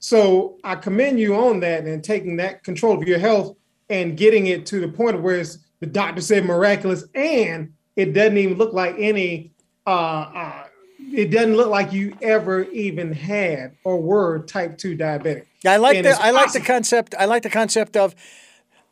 So 0.00 0.58
I 0.64 0.74
commend 0.76 1.20
you 1.20 1.36
on 1.36 1.60
that 1.60 1.84
and 1.84 2.02
taking 2.02 2.36
that 2.36 2.64
control 2.64 3.00
of 3.00 3.06
your 3.06 3.18
health 3.18 3.56
and 3.90 4.16
getting 4.16 4.46
it 4.46 4.66
to 4.66 4.80
the 4.80 4.88
point 4.88 5.20
where 5.22 5.36
it's 5.36 5.58
the 5.80 5.86
doctor 5.86 6.20
said 6.20 6.44
miraculous, 6.44 7.04
and 7.14 7.72
it 7.96 8.12
doesn't 8.12 8.36
even 8.36 8.56
look 8.58 8.72
like 8.72 8.96
any. 8.98 9.52
Uh, 9.86 9.90
uh, 9.90 10.64
it 11.12 11.30
doesn't 11.30 11.56
look 11.56 11.68
like 11.68 11.92
you 11.92 12.16
ever 12.22 12.64
even 12.64 13.12
had 13.12 13.76
or 13.84 14.00
were 14.00 14.40
type 14.40 14.78
two 14.78 14.96
diabetic. 14.96 15.46
I 15.66 15.78
like 15.78 16.02
the 16.02 16.16
I 16.20 16.30
like 16.30 16.52
the 16.52 16.60
concept. 16.60 17.14
I 17.18 17.24
like 17.24 17.42
the 17.42 17.50
concept 17.50 17.96
of 17.96 18.14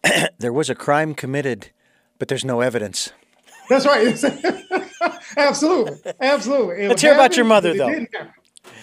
there 0.39 0.53
was 0.53 0.71
a 0.71 0.75
crime 0.75 1.15
committed, 1.15 1.71
but 2.19 2.29
there's 2.29 2.45
no 2.45 2.61
evidence. 2.61 3.13
That's 3.69 3.87
right. 3.87 4.07
absolutely, 5.37 6.13
absolutely. 6.21 6.89
Let's 6.89 7.03
hear 7.03 7.13
about 7.13 7.37
your 7.37 7.45
mother, 7.45 7.75
though. 7.75 8.07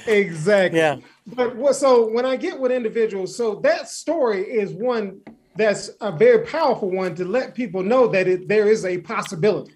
Exactly. 0.07 0.79
Yeah. 0.79 0.97
But 1.27 1.55
what? 1.55 1.75
So 1.75 2.11
when 2.11 2.25
I 2.25 2.35
get 2.35 2.59
with 2.59 2.71
individuals, 2.71 3.35
so 3.35 3.55
that 3.63 3.89
story 3.89 4.43
is 4.43 4.71
one 4.71 5.21
that's 5.55 5.91
a 6.01 6.11
very 6.11 6.45
powerful 6.45 6.91
one 6.91 7.15
to 7.15 7.25
let 7.25 7.55
people 7.55 7.81
know 7.81 8.07
that 8.07 8.27
it, 8.27 8.47
there 8.47 8.67
is 8.67 8.85
a 8.85 8.97
possibility. 8.99 9.73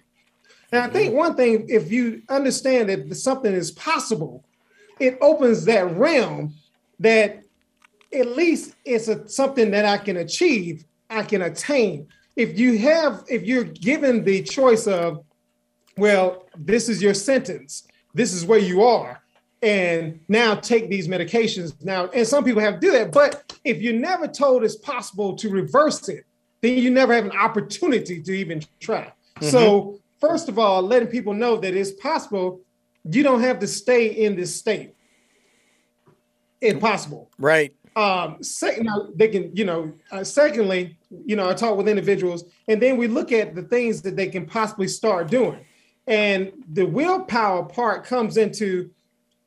And 0.72 0.82
I 0.82 0.88
think 0.88 1.08
mm-hmm. 1.08 1.18
one 1.18 1.36
thing, 1.36 1.66
if 1.68 1.90
you 1.90 2.22
understand 2.28 2.88
that 2.90 3.14
something 3.16 3.52
is 3.52 3.72
possible, 3.72 4.44
it 4.98 5.18
opens 5.20 5.64
that 5.64 5.96
realm 5.96 6.54
that 7.00 7.42
at 8.12 8.26
least 8.28 8.74
it's 8.84 9.08
a, 9.08 9.26
something 9.28 9.70
that 9.70 9.84
I 9.84 9.96
can 9.96 10.18
achieve, 10.18 10.84
I 11.08 11.22
can 11.22 11.42
attain. 11.42 12.06
If 12.36 12.58
you 12.58 12.78
have, 12.78 13.24
if 13.28 13.42
you're 13.42 13.64
given 13.64 14.22
the 14.22 14.42
choice 14.42 14.86
of, 14.86 15.24
well, 15.96 16.46
this 16.56 16.88
is 16.88 17.02
your 17.02 17.14
sentence, 17.14 17.86
this 18.14 18.32
is 18.32 18.44
where 18.44 18.58
you 18.58 18.82
are, 18.82 19.22
and 19.62 20.20
now 20.28 20.54
take 20.54 20.88
these 20.88 21.06
medications 21.06 21.82
now. 21.84 22.06
And 22.08 22.26
some 22.26 22.44
people 22.44 22.62
have 22.62 22.74
to 22.74 22.80
do 22.80 22.92
that, 22.92 23.12
but 23.12 23.52
if 23.64 23.80
you're 23.82 23.92
never 23.92 24.26
told 24.26 24.64
it's 24.64 24.76
possible 24.76 25.36
to 25.36 25.50
reverse 25.50 26.08
it, 26.08 26.24
then 26.62 26.78
you 26.78 26.90
never 26.90 27.14
have 27.14 27.24
an 27.24 27.32
opportunity 27.32 28.22
to 28.22 28.32
even 28.32 28.62
try. 28.80 29.12
Mm-hmm. 29.36 29.46
So 29.46 30.00
first 30.20 30.48
of 30.48 30.58
all, 30.58 30.82
letting 30.82 31.08
people 31.08 31.34
know 31.34 31.56
that 31.56 31.74
it's 31.74 31.92
possible. 31.92 32.60
You 33.04 33.22
don't 33.22 33.40
have 33.40 33.58
to 33.60 33.66
stay 33.66 34.08
in 34.08 34.36
this 34.36 34.54
state. 34.54 34.94
Impossible. 36.60 37.30
Right. 37.38 37.74
Um, 37.96 38.42
second, 38.42 38.88
they 39.16 39.28
can, 39.28 39.54
you 39.54 39.64
know, 39.64 39.92
uh, 40.12 40.22
secondly, 40.22 40.96
you 41.26 41.36
know, 41.36 41.48
I 41.48 41.54
talk 41.54 41.76
with 41.76 41.88
individuals 41.88 42.44
and 42.68 42.80
then 42.80 42.96
we 42.96 43.08
look 43.08 43.32
at 43.32 43.54
the 43.54 43.62
things 43.62 44.00
that 44.02 44.16
they 44.16 44.28
can 44.28 44.46
possibly 44.46 44.88
start 44.88 45.28
doing. 45.28 45.58
And 46.06 46.52
the 46.72 46.84
willpower 46.84 47.64
part 47.64 48.04
comes 48.04 48.36
into 48.36 48.90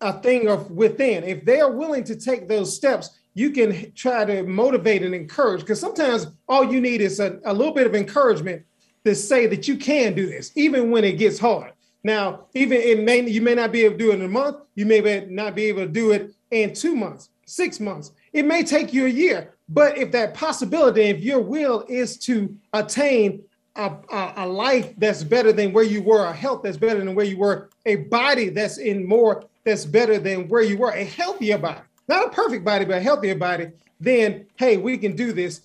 a 0.02 0.14
thing 0.14 0.48
of 0.48 0.72
within. 0.72 1.24
If 1.24 1.46
they 1.46 1.62
are 1.62 1.72
willing 1.72 2.04
to 2.06 2.16
take 2.16 2.48
those 2.48 2.76
steps, 2.76 3.12
you 3.34 3.52
can 3.52 3.92
try 3.94 4.26
to 4.26 4.44
motivate 4.44 5.04
and 5.04 5.16
encourage 5.16 5.62
because 5.62 5.80
sometimes 5.80 6.28
all 6.48 6.72
you 6.72 6.80
need 6.80 7.02
is 7.02 7.20
a, 7.20 7.40
a 7.46 7.54
little 7.54 7.74
bit 7.74 7.88
of 7.88 7.96
encouragement 7.96 8.64
to 9.06 9.16
say 9.16 9.48
that 9.48 9.68
you 9.68 9.76
can 9.76 10.14
do 10.14 10.28
this, 10.28 10.52
even 10.56 10.92
when 10.92 11.04
it 11.04 11.14
gets 11.14 11.40
hard. 11.40 11.74
Now, 12.04 12.48
even 12.54 12.78
it 12.80 13.04
may 13.04 13.28
you 13.28 13.42
may 13.42 13.56
not 13.56 13.72
be 13.72 13.86
able 13.86 13.98
to 13.98 14.04
do 14.04 14.12
it 14.12 14.16
in 14.16 14.22
a 14.24 14.28
month, 14.28 14.58
you 14.76 14.86
may 14.86 15.26
not 15.30 15.56
be 15.56 15.66
able 15.66 15.84
to 15.84 15.88
do 15.88 16.12
it 16.12 16.34
in 16.52 16.74
two 16.74 16.96
months, 16.96 17.30
six 17.46 17.80
months. 17.80 18.12
It 18.34 18.46
may 18.46 18.64
take 18.64 18.94
you 18.94 19.06
a 19.06 19.10
year, 19.10 19.56
but 19.70 19.98
if 19.98 20.12
that 20.12 20.34
possibility, 20.34 21.04
if 21.04 21.22
your 21.22 21.40
will 21.40 21.86
is 21.88 22.18
to 22.20 22.56
attain 22.74 23.44
a, 23.76 23.92
a, 24.12 24.34
a 24.38 24.48
life 24.48 24.94
that's 24.98 25.24
better 25.24 25.54
than 25.54 25.74
where 25.74 25.84
you 25.84 26.04
were, 26.04 26.26
a 26.26 26.34
health 26.34 26.62
that's 26.64 26.78
better 26.78 27.00
than 27.00 27.16
where 27.16 27.26
you 27.26 27.38
were, 27.38 27.70
a 27.86 27.96
body 27.96 28.50
that's 28.50 28.78
in 28.78 29.08
more 29.08 29.44
that's 29.65 29.86
better 29.86 30.20
than 30.20 30.48
where 30.48 30.62
you 30.62 30.77
were, 30.77 30.91
a 30.91 31.03
healthier 31.03 31.58
body, 31.58 31.82
not 32.08 32.27
a 32.27 32.29
perfect 32.29 32.65
body, 32.65 32.86
but 32.86 32.98
a 32.98 33.01
healthier 33.01 33.36
body, 33.36 33.72
then 34.00 34.46
hey, 34.55 34.77
we 34.77 34.98
can 34.98 35.15
do 35.15 35.32
this 35.34 35.62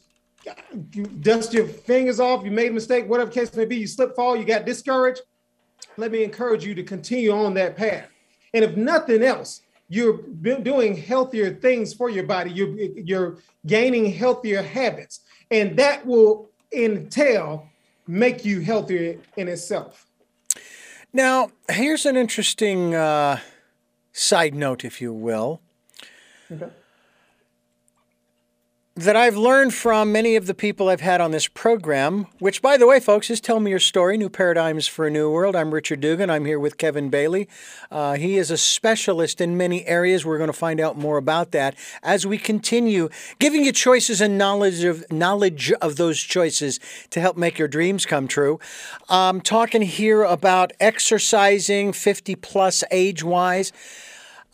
you 0.92 1.04
dust 1.04 1.52
your 1.52 1.66
fingers 1.66 2.20
off, 2.20 2.44
you 2.44 2.50
made 2.50 2.70
a 2.70 2.74
mistake, 2.74 3.08
whatever 3.08 3.30
case 3.30 3.54
may 3.54 3.64
be, 3.64 3.76
you 3.76 3.86
slip, 3.86 4.14
fall, 4.14 4.36
you 4.36 4.44
got 4.44 4.64
discouraged. 4.64 5.20
Let 5.96 6.12
me 6.12 6.22
encourage 6.22 6.64
you 6.64 6.74
to 6.74 6.82
continue 6.82 7.32
on 7.32 7.54
that 7.54 7.76
path. 7.76 8.08
And 8.54 8.64
if 8.64 8.76
nothing 8.76 9.22
else, 9.22 9.62
you're 9.88 10.18
doing 10.22 10.96
healthier 10.96 11.54
things 11.54 11.94
for 11.94 12.10
your 12.10 12.24
body. 12.24 12.50
You're, 12.50 12.74
you're 12.78 13.38
gaining 13.66 14.12
healthier 14.12 14.62
habits, 14.62 15.20
and 15.50 15.76
that 15.78 16.04
will 16.06 16.50
entail 16.72 17.68
make 18.06 18.44
you 18.44 18.60
healthier 18.60 19.18
in 19.36 19.48
itself. 19.48 20.06
Now, 21.12 21.50
here's 21.70 22.04
an 22.06 22.16
interesting 22.16 22.94
uh, 22.94 23.40
side 24.18 24.54
note, 24.54 24.84
if 24.84 25.00
you 25.00 25.12
will. 25.12 25.60
Okay 26.50 26.70
that 28.98 29.14
I've 29.14 29.36
learned 29.36 29.74
from 29.74 30.10
many 30.10 30.34
of 30.34 30.48
the 30.48 30.54
people 30.54 30.88
I've 30.88 31.02
had 31.02 31.20
on 31.20 31.30
this 31.30 31.46
program, 31.46 32.26
which, 32.40 32.60
by 32.60 32.76
the 32.76 32.84
way, 32.84 32.98
folks, 32.98 33.30
is 33.30 33.40
Tell 33.40 33.60
Me 33.60 33.70
Your 33.70 33.78
Story 33.78 34.18
New 34.18 34.28
Paradigms 34.28 34.88
for 34.88 35.06
a 35.06 35.10
New 35.10 35.30
World. 35.30 35.54
I'm 35.54 35.72
Richard 35.72 36.00
Dugan. 36.00 36.30
I'm 36.30 36.44
here 36.44 36.58
with 36.58 36.78
Kevin 36.78 37.08
Bailey. 37.08 37.48
Uh, 37.92 38.14
he 38.16 38.36
is 38.38 38.50
a 38.50 38.56
specialist 38.56 39.40
in 39.40 39.56
many 39.56 39.86
areas. 39.86 40.26
We're 40.26 40.36
going 40.36 40.48
to 40.48 40.52
find 40.52 40.80
out 40.80 40.98
more 40.98 41.16
about 41.16 41.52
that 41.52 41.76
as 42.02 42.26
we 42.26 42.38
continue 42.38 43.08
giving 43.38 43.64
you 43.64 43.70
choices 43.70 44.20
and 44.20 44.36
knowledge 44.36 44.82
of, 44.82 45.04
knowledge 45.12 45.70
of 45.74 45.94
those 45.94 46.18
choices 46.18 46.80
to 47.10 47.20
help 47.20 47.36
make 47.36 47.56
your 47.56 47.68
dreams 47.68 48.04
come 48.04 48.26
true. 48.26 48.58
I'm 49.08 49.40
talking 49.40 49.82
here 49.82 50.24
about 50.24 50.72
exercising 50.80 51.92
50 51.92 52.34
plus 52.34 52.82
age 52.90 53.22
wise. 53.22 53.72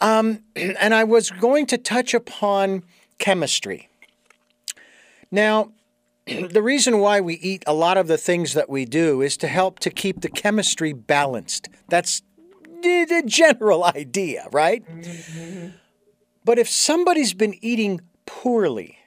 Um, 0.05 0.41
and 0.55 0.93
I 0.93 1.05
was 1.05 1.31
going 1.31 1.65
to 1.67 1.79
touch 1.79 2.13
upon 2.13 2.83
chemistry. 3.17 3.89
Now, 5.31 5.73
the 6.27 6.61
reason 6.61 6.99
why 6.99 7.23
we 7.23 7.37
eat 7.37 7.65
a 7.67 7.73
lot 7.73 7.97
of 7.97 8.07
the 8.07 8.19
things 8.19 8.53
that 8.53 8.69
we 8.69 8.85
do 8.85 9.23
is 9.23 9.39
to 9.39 9.49
help 9.49 9.79
to 9.79 9.89
keep 9.89 10.21
the 10.21 10.29
chemistry 10.29 10.93
balanced. 10.93 11.71
That's 11.89 12.21
the 12.83 13.23
general 13.25 13.83
idea, 13.97 14.47
right? 14.53 14.85
Mm-hmm. 14.87 15.69
But 16.45 16.59
if 16.59 16.69
somebody's 16.69 17.33
been 17.33 17.55
eating 17.63 18.03
poorly, 18.27 18.99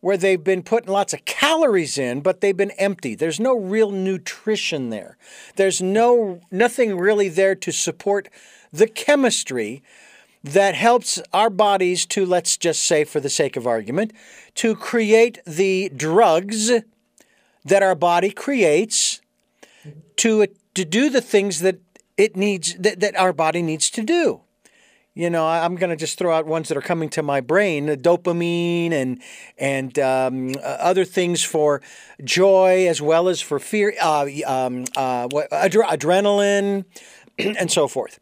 where 0.00 0.16
they've 0.16 0.42
been 0.42 0.62
putting 0.64 0.92
lots 0.92 1.12
of 1.14 1.24
calories 1.24 1.98
in, 1.98 2.20
but 2.20 2.40
they've 2.40 2.56
been 2.56 2.72
empty. 2.72 3.14
There's 3.14 3.40
no 3.40 3.56
real 3.56 3.92
nutrition 3.92 4.90
there. 4.90 5.16
There's 5.54 5.80
no 5.80 6.40
nothing 6.50 6.98
really 6.98 7.28
there 7.28 7.54
to 7.54 7.72
support 7.72 8.28
the 8.72 8.86
chemistry 8.88 9.82
that 10.46 10.76
helps 10.76 11.20
our 11.32 11.50
bodies 11.50 12.06
to, 12.06 12.24
let's 12.24 12.56
just 12.56 12.82
say 12.82 13.04
for 13.04 13.18
the 13.18 13.28
sake 13.28 13.56
of 13.56 13.66
argument, 13.66 14.12
to 14.54 14.76
create 14.76 15.40
the 15.44 15.90
drugs 15.94 16.70
that 17.64 17.82
our 17.82 17.96
body 17.96 18.30
creates 18.30 19.20
to, 20.16 20.46
to 20.74 20.84
do 20.84 21.10
the 21.10 21.20
things 21.20 21.60
that 21.60 21.80
it 22.16 22.36
needs, 22.36 22.74
that, 22.76 23.00
that 23.00 23.16
our 23.16 23.32
body 23.32 23.60
needs 23.60 23.90
to 23.90 24.02
do. 24.02 24.42
You 25.14 25.30
know, 25.30 25.48
I'm 25.48 25.76
going 25.76 25.90
to 25.90 25.96
just 25.96 26.18
throw 26.18 26.32
out 26.32 26.46
ones 26.46 26.68
that 26.68 26.76
are 26.76 26.82
coming 26.82 27.08
to 27.10 27.22
my 27.22 27.40
brain: 27.40 27.86
dopamine 27.86 28.92
and 28.92 29.22
and 29.56 29.98
um, 29.98 30.50
uh, 30.56 30.76
other 30.78 31.06
things 31.06 31.42
for 31.42 31.80
joy 32.22 32.86
as 32.86 33.00
well 33.00 33.26
as 33.30 33.40
for 33.40 33.58
fear, 33.58 33.94
uh, 33.98 34.26
um, 34.46 34.84
uh, 34.94 35.26
adrenaline, 35.28 36.84
and 37.38 37.72
so 37.72 37.88
forth. 37.88 38.18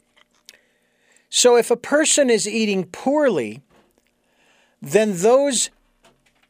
So 1.36 1.56
if 1.56 1.68
a 1.72 1.76
person 1.76 2.30
is 2.30 2.46
eating 2.46 2.84
poorly, 2.84 3.60
then 4.80 5.16
those 5.16 5.68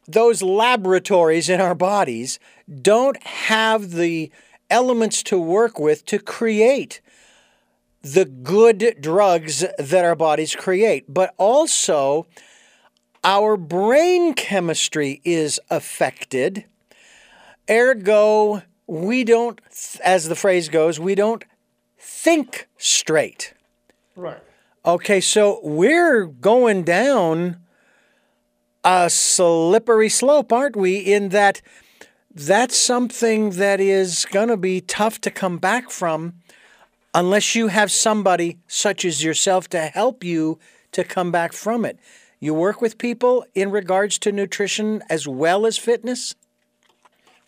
those 0.07 0.43
laboratories 0.43 1.49
in 1.49 1.59
our 1.59 1.73
bodies 1.73 2.37
don't 2.83 3.17
have 3.23 3.93
the 3.93 4.31
elements 4.69 5.23
to 5.23 5.39
work 5.39 5.79
with 5.79 6.05
to 6.05 6.19
create 6.19 7.01
the 8.03 8.25
good 8.25 8.97
drugs 8.99 9.65
that 9.79 10.05
our 10.05 10.15
bodies 10.15 10.55
create. 10.55 11.11
But 11.11 11.33
also, 11.39 12.27
our 13.23 13.57
brain 13.57 14.35
chemistry 14.35 15.19
is 15.23 15.59
affected. 15.71 16.65
Ergo, 17.67 18.61
we 18.85 19.23
don't, 19.23 19.59
as 20.03 20.29
the 20.29 20.35
phrase 20.35 20.69
goes, 20.69 20.99
we 20.99 21.15
don't 21.15 21.43
think 21.97 22.67
straight. 22.77 23.55
Right. 24.15 24.44
Okay, 24.85 25.19
so 25.19 25.59
we're 25.63 26.25
going 26.25 26.83
down 26.83 27.57
a 28.83 29.09
slippery 29.09 30.09
slope, 30.09 30.53
aren't 30.53 30.75
we? 30.75 30.99
In 30.99 31.29
that 31.29 31.63
that's 32.31 32.79
something 32.79 33.51
that 33.51 33.79
is 33.79 34.25
going 34.25 34.49
to 34.49 34.57
be 34.57 34.81
tough 34.81 35.19
to 35.21 35.31
come 35.31 35.57
back 35.57 35.89
from 35.89 36.35
unless 37.15 37.55
you 37.55 37.69
have 37.69 37.91
somebody 37.91 38.59
such 38.67 39.05
as 39.05 39.23
yourself 39.23 39.67
to 39.69 39.87
help 39.87 40.23
you 40.23 40.59
to 40.91 41.03
come 41.03 41.31
back 41.31 41.53
from 41.53 41.83
it. 41.83 41.97
You 42.39 42.53
work 42.53 42.79
with 42.79 42.99
people 42.99 43.43
in 43.55 43.71
regards 43.71 44.19
to 44.19 44.31
nutrition 44.31 45.01
as 45.09 45.27
well 45.27 45.65
as 45.65 45.79
fitness? 45.79 46.35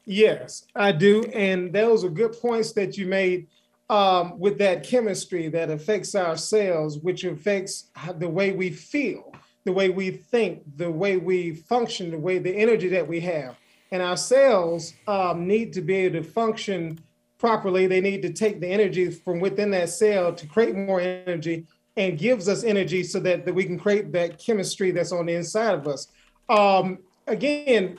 Yes, 0.05 0.65
I 0.75 0.91
do. 0.91 1.23
And 1.35 1.71
those 1.71 2.03
are 2.03 2.09
good 2.09 2.33
points 2.41 2.71
that 2.71 2.97
you 2.97 3.05
made 3.05 3.45
um, 3.89 4.37
with 4.39 4.57
that 4.57 4.83
chemistry 4.83 5.47
that 5.49 5.69
affects 5.69 6.15
our 6.15 6.37
cells, 6.37 6.99
which 6.99 7.23
affects 7.23 7.89
the 8.17 8.29
way 8.29 8.51
we 8.51 8.69
feel, 8.69 9.33
the 9.63 9.71
way 9.71 9.89
we 9.89 10.11
think, 10.11 10.63
the 10.75 10.91
way 10.91 11.17
we 11.17 11.55
function, 11.55 12.11
the 12.11 12.19
way 12.19 12.37
the 12.37 12.55
energy 12.55 12.89
that 12.89 13.07
we 13.07 13.19
have. 13.21 13.55
And 13.91 14.01
our 14.01 14.17
cells 14.17 14.93
um, 15.07 15.47
need 15.47 15.71
to 15.73 15.81
be 15.81 15.95
able 15.95 16.21
to 16.21 16.29
function 16.29 16.99
properly. 17.37 17.87
They 17.87 18.01
need 18.01 18.21
to 18.23 18.33
take 18.33 18.59
the 18.59 18.67
energy 18.67 19.09
from 19.11 19.39
within 19.39 19.71
that 19.71 19.89
cell 19.89 20.33
to 20.33 20.47
create 20.47 20.75
more 20.75 20.99
energy 20.99 21.65
and 21.95 22.17
gives 22.17 22.49
us 22.49 22.63
energy 22.63 23.03
so 23.03 23.19
that, 23.21 23.45
that 23.45 23.53
we 23.53 23.63
can 23.63 23.79
create 23.79 24.11
that 24.11 24.37
chemistry 24.37 24.91
that's 24.91 25.11
on 25.11 25.25
the 25.25 25.33
inside 25.33 25.73
of 25.73 25.87
us. 25.87 26.07
Um, 26.49 26.99
again, 27.25 27.97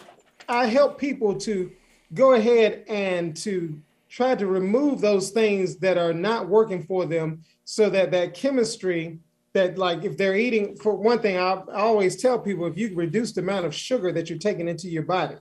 I 0.48 0.66
help 0.66 0.98
people 0.98 1.34
to 1.40 1.70
go 2.14 2.32
ahead 2.32 2.84
and 2.88 3.36
to 3.38 3.80
try 4.18 4.34
to 4.34 4.48
remove 4.48 5.00
those 5.00 5.30
things 5.30 5.76
that 5.76 5.96
are 5.96 6.12
not 6.12 6.48
working 6.48 6.82
for 6.82 7.06
them 7.06 7.40
so 7.62 7.88
that 7.88 8.10
that 8.10 8.34
chemistry 8.34 9.20
that 9.52 9.78
like 9.78 10.02
if 10.02 10.16
they're 10.16 10.34
eating 10.34 10.76
for 10.76 10.96
one 10.96 11.20
thing 11.20 11.36
I, 11.38 11.62
always 11.72 12.20
tell 12.20 12.36
people 12.36 12.66
if 12.66 12.76
you 12.76 12.96
reduce 12.96 13.30
the 13.30 13.42
amount 13.42 13.64
of 13.64 13.72
sugar 13.72 14.10
that 14.10 14.28
you're 14.28 14.40
taking 14.40 14.66
into 14.66 14.88
your 14.88 15.04
body 15.04 15.36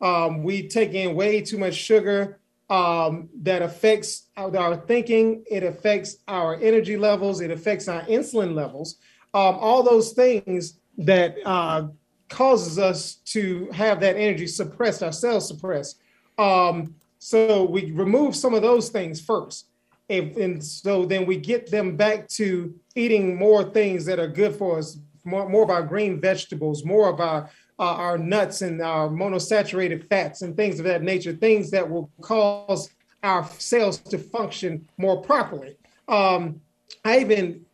um, 0.00 0.44
we 0.44 0.68
take 0.68 0.94
in 0.94 1.16
way 1.16 1.40
too 1.40 1.58
much 1.58 1.74
sugar 1.74 2.38
um, 2.70 3.28
that 3.42 3.60
affects 3.60 4.28
our, 4.36 4.56
our, 4.56 4.76
thinking 4.76 5.42
it 5.50 5.64
affects 5.64 6.18
our 6.28 6.54
energy 6.60 6.96
levels 6.96 7.40
it 7.40 7.50
affects 7.50 7.88
our 7.88 8.02
insulin 8.02 8.54
levels 8.54 8.98
um, 9.34 9.56
all 9.58 9.82
those 9.82 10.12
things 10.12 10.78
that 10.96 11.38
uh, 11.44 11.88
causes 12.28 12.78
us 12.78 13.16
to 13.34 13.68
have 13.72 13.98
that 13.98 14.14
energy 14.14 14.46
suppressed 14.46 15.02
our 15.02 15.12
cells 15.12 15.48
suppressed. 15.48 15.98
Um, 16.38 16.94
so 17.24 17.62
we 17.62 17.92
remove 17.92 18.34
some 18.34 18.52
of 18.52 18.62
those 18.62 18.88
things 18.88 19.20
first. 19.20 19.68
And, 20.10 20.36
and, 20.36 20.62
so 20.62 21.06
then 21.06 21.24
we 21.24 21.36
get 21.36 21.70
them 21.70 21.96
back 21.96 22.26
to 22.30 22.74
eating 22.96 23.36
more 23.36 23.62
things 23.62 24.04
that 24.06 24.18
are 24.18 24.26
good 24.26 24.56
for 24.56 24.78
us, 24.78 24.98
more, 25.22 25.48
more 25.48 25.62
of 25.62 25.70
our 25.70 25.84
green 25.84 26.20
vegetables, 26.20 26.84
more 26.84 27.08
of 27.08 27.20
our 27.20 27.48
uh, 27.78 27.94
our 27.94 28.18
nuts 28.18 28.62
and 28.62 28.82
our 28.82 29.08
monosaturated 29.08 30.08
fats 30.08 30.42
and 30.42 30.56
things 30.56 30.80
of 30.80 30.84
that 30.84 31.04
nature, 31.04 31.32
things 31.32 31.70
that 31.70 31.88
will 31.88 32.10
cause 32.20 32.90
our 33.22 33.48
cells 33.58 33.98
to 33.98 34.18
function 34.18 34.88
more 34.98 35.22
properly. 35.22 35.76
Um, 36.08 36.60
I 37.04 37.20
even 37.20 37.64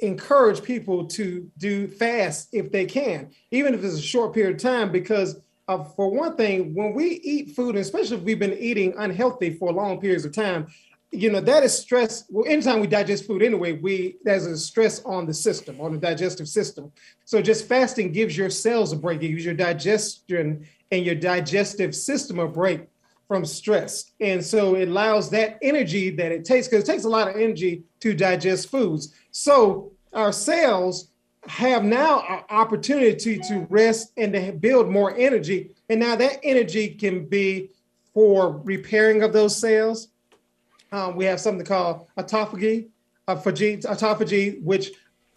encourage 0.00 0.62
people 0.62 1.06
to 1.08 1.50
do 1.58 1.88
fast 1.88 2.48
if 2.52 2.72
they 2.72 2.86
can, 2.86 3.30
even 3.50 3.74
if 3.74 3.84
it's 3.84 3.98
a 3.98 4.02
short 4.02 4.32
period 4.32 4.56
of 4.56 4.62
time, 4.62 4.90
because 4.90 5.40
uh, 5.68 5.84
for 5.84 6.10
one 6.10 6.34
thing, 6.34 6.74
when 6.74 6.94
we 6.94 7.20
eat 7.22 7.54
food, 7.54 7.76
especially 7.76 8.16
if 8.16 8.22
we've 8.22 8.38
been 8.38 8.56
eating 8.58 8.94
unhealthy 8.96 9.50
for 9.54 9.70
long 9.70 10.00
periods 10.00 10.24
of 10.24 10.32
time, 10.32 10.66
you 11.10 11.30
know 11.30 11.40
that 11.40 11.62
is 11.62 11.76
stress. 11.76 12.24
Well, 12.28 12.44
anytime 12.46 12.80
we 12.80 12.86
digest 12.86 13.26
food 13.26 13.42
anyway, 13.42 13.72
we 13.72 14.16
there's 14.24 14.46
a 14.46 14.56
stress 14.58 15.02
on 15.04 15.26
the 15.26 15.32
system, 15.34 15.80
on 15.80 15.92
the 15.92 15.98
digestive 15.98 16.48
system. 16.48 16.92
So 17.24 17.40
just 17.40 17.66
fasting 17.66 18.12
gives 18.12 18.36
your 18.36 18.50
cells 18.50 18.92
a 18.92 18.96
break, 18.96 19.22
it 19.22 19.28
gives 19.28 19.44
your 19.44 19.54
digestion 19.54 20.66
and 20.90 21.04
your 21.04 21.14
digestive 21.14 21.94
system 21.94 22.38
a 22.38 22.48
break 22.48 22.88
from 23.26 23.44
stress, 23.44 24.12
and 24.20 24.42
so 24.44 24.74
it 24.74 24.88
allows 24.88 25.28
that 25.30 25.58
energy 25.60 26.10
that 26.10 26.32
it 26.32 26.44
takes 26.46 26.66
because 26.66 26.84
it 26.84 26.92
takes 26.92 27.04
a 27.04 27.10
lot 27.10 27.28
of 27.28 27.36
energy 27.36 27.84
to 28.00 28.14
digest 28.14 28.70
foods. 28.70 29.14
So 29.30 29.92
our 30.14 30.32
cells 30.32 31.10
have 31.48 31.84
now 31.84 32.20
an 32.28 32.44
opportunity 32.50 33.38
to 33.38 33.66
rest 33.70 34.12
and 34.16 34.32
to 34.32 34.52
build 34.52 34.88
more 34.88 35.16
energy. 35.16 35.70
And 35.88 36.00
now 36.00 36.16
that 36.16 36.40
energy 36.42 36.88
can 36.88 37.26
be 37.26 37.70
for 38.14 38.60
repairing 38.64 39.22
of 39.22 39.32
those 39.32 39.56
cells. 39.56 40.08
Um, 40.92 41.16
we 41.16 41.24
have 41.24 41.40
something 41.40 41.66
called 41.66 42.06
autophagy, 42.16 42.88
autophagy, 43.26 43.82
autophagy, 43.82 44.62
which 44.62 44.92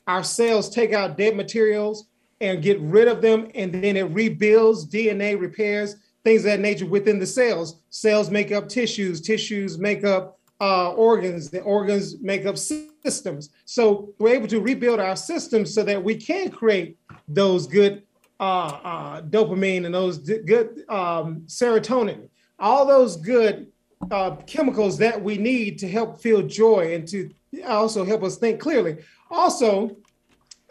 our 0.08 0.24
cells 0.24 0.70
take 0.70 0.94
out 0.94 1.18
dead 1.18 1.36
materials 1.36 2.06
and 2.40 2.62
get 2.64 2.80
rid 2.80 3.08
of 3.08 3.22
them, 3.22 3.50
and 3.54 3.72
then 3.72 3.96
it 3.96 4.10
rebuilds 4.12 4.88
DNA 4.88 5.40
repairs 5.40 5.96
things 6.24 6.42
of 6.42 6.52
that 6.52 6.60
nature 6.60 6.86
within 6.86 7.20
the 7.20 7.26
cells. 7.26 7.82
Cells 7.90 8.30
make 8.30 8.52
up 8.52 8.70
tissues, 8.70 9.22
tissues 9.22 9.78
make 9.78 10.04
up 10.04 10.40
uh, 10.62 10.92
organs, 10.92 11.50
the 11.50 11.62
organs 11.62 12.22
make 12.22 12.46
up 12.46 12.56
systems. 12.56 13.50
So 13.66 14.14
we're 14.20 14.36
able 14.36 14.48
to 14.48 14.62
rebuild 14.62 15.00
our 15.00 15.16
systems 15.16 15.74
so 15.74 15.82
that 15.84 16.02
we 16.02 16.16
can 16.16 16.52
create 16.52 16.98
those 17.28 17.66
good 17.66 18.04
uh, 18.40 18.80
uh, 18.84 19.22
dopamine 19.24 19.86
and 19.86 19.94
those 19.94 20.20
good 20.20 20.84
um, 20.88 21.42
serotonin, 21.48 22.30
all 22.60 22.86
those 22.86 23.18
good 23.18 23.72
uh, 24.12 24.36
chemicals 24.46 25.00
that 25.00 25.22
we 25.22 25.38
need 25.38 25.80
to 25.80 25.88
help 25.88 26.22
feel 26.22 26.44
joy 26.44 26.94
and 26.94 27.08
to 27.08 27.32
also 27.68 28.06
help 28.06 28.24
us 28.24 28.38
think 28.38 28.60
clearly. 28.60 28.98
Also, 29.32 29.98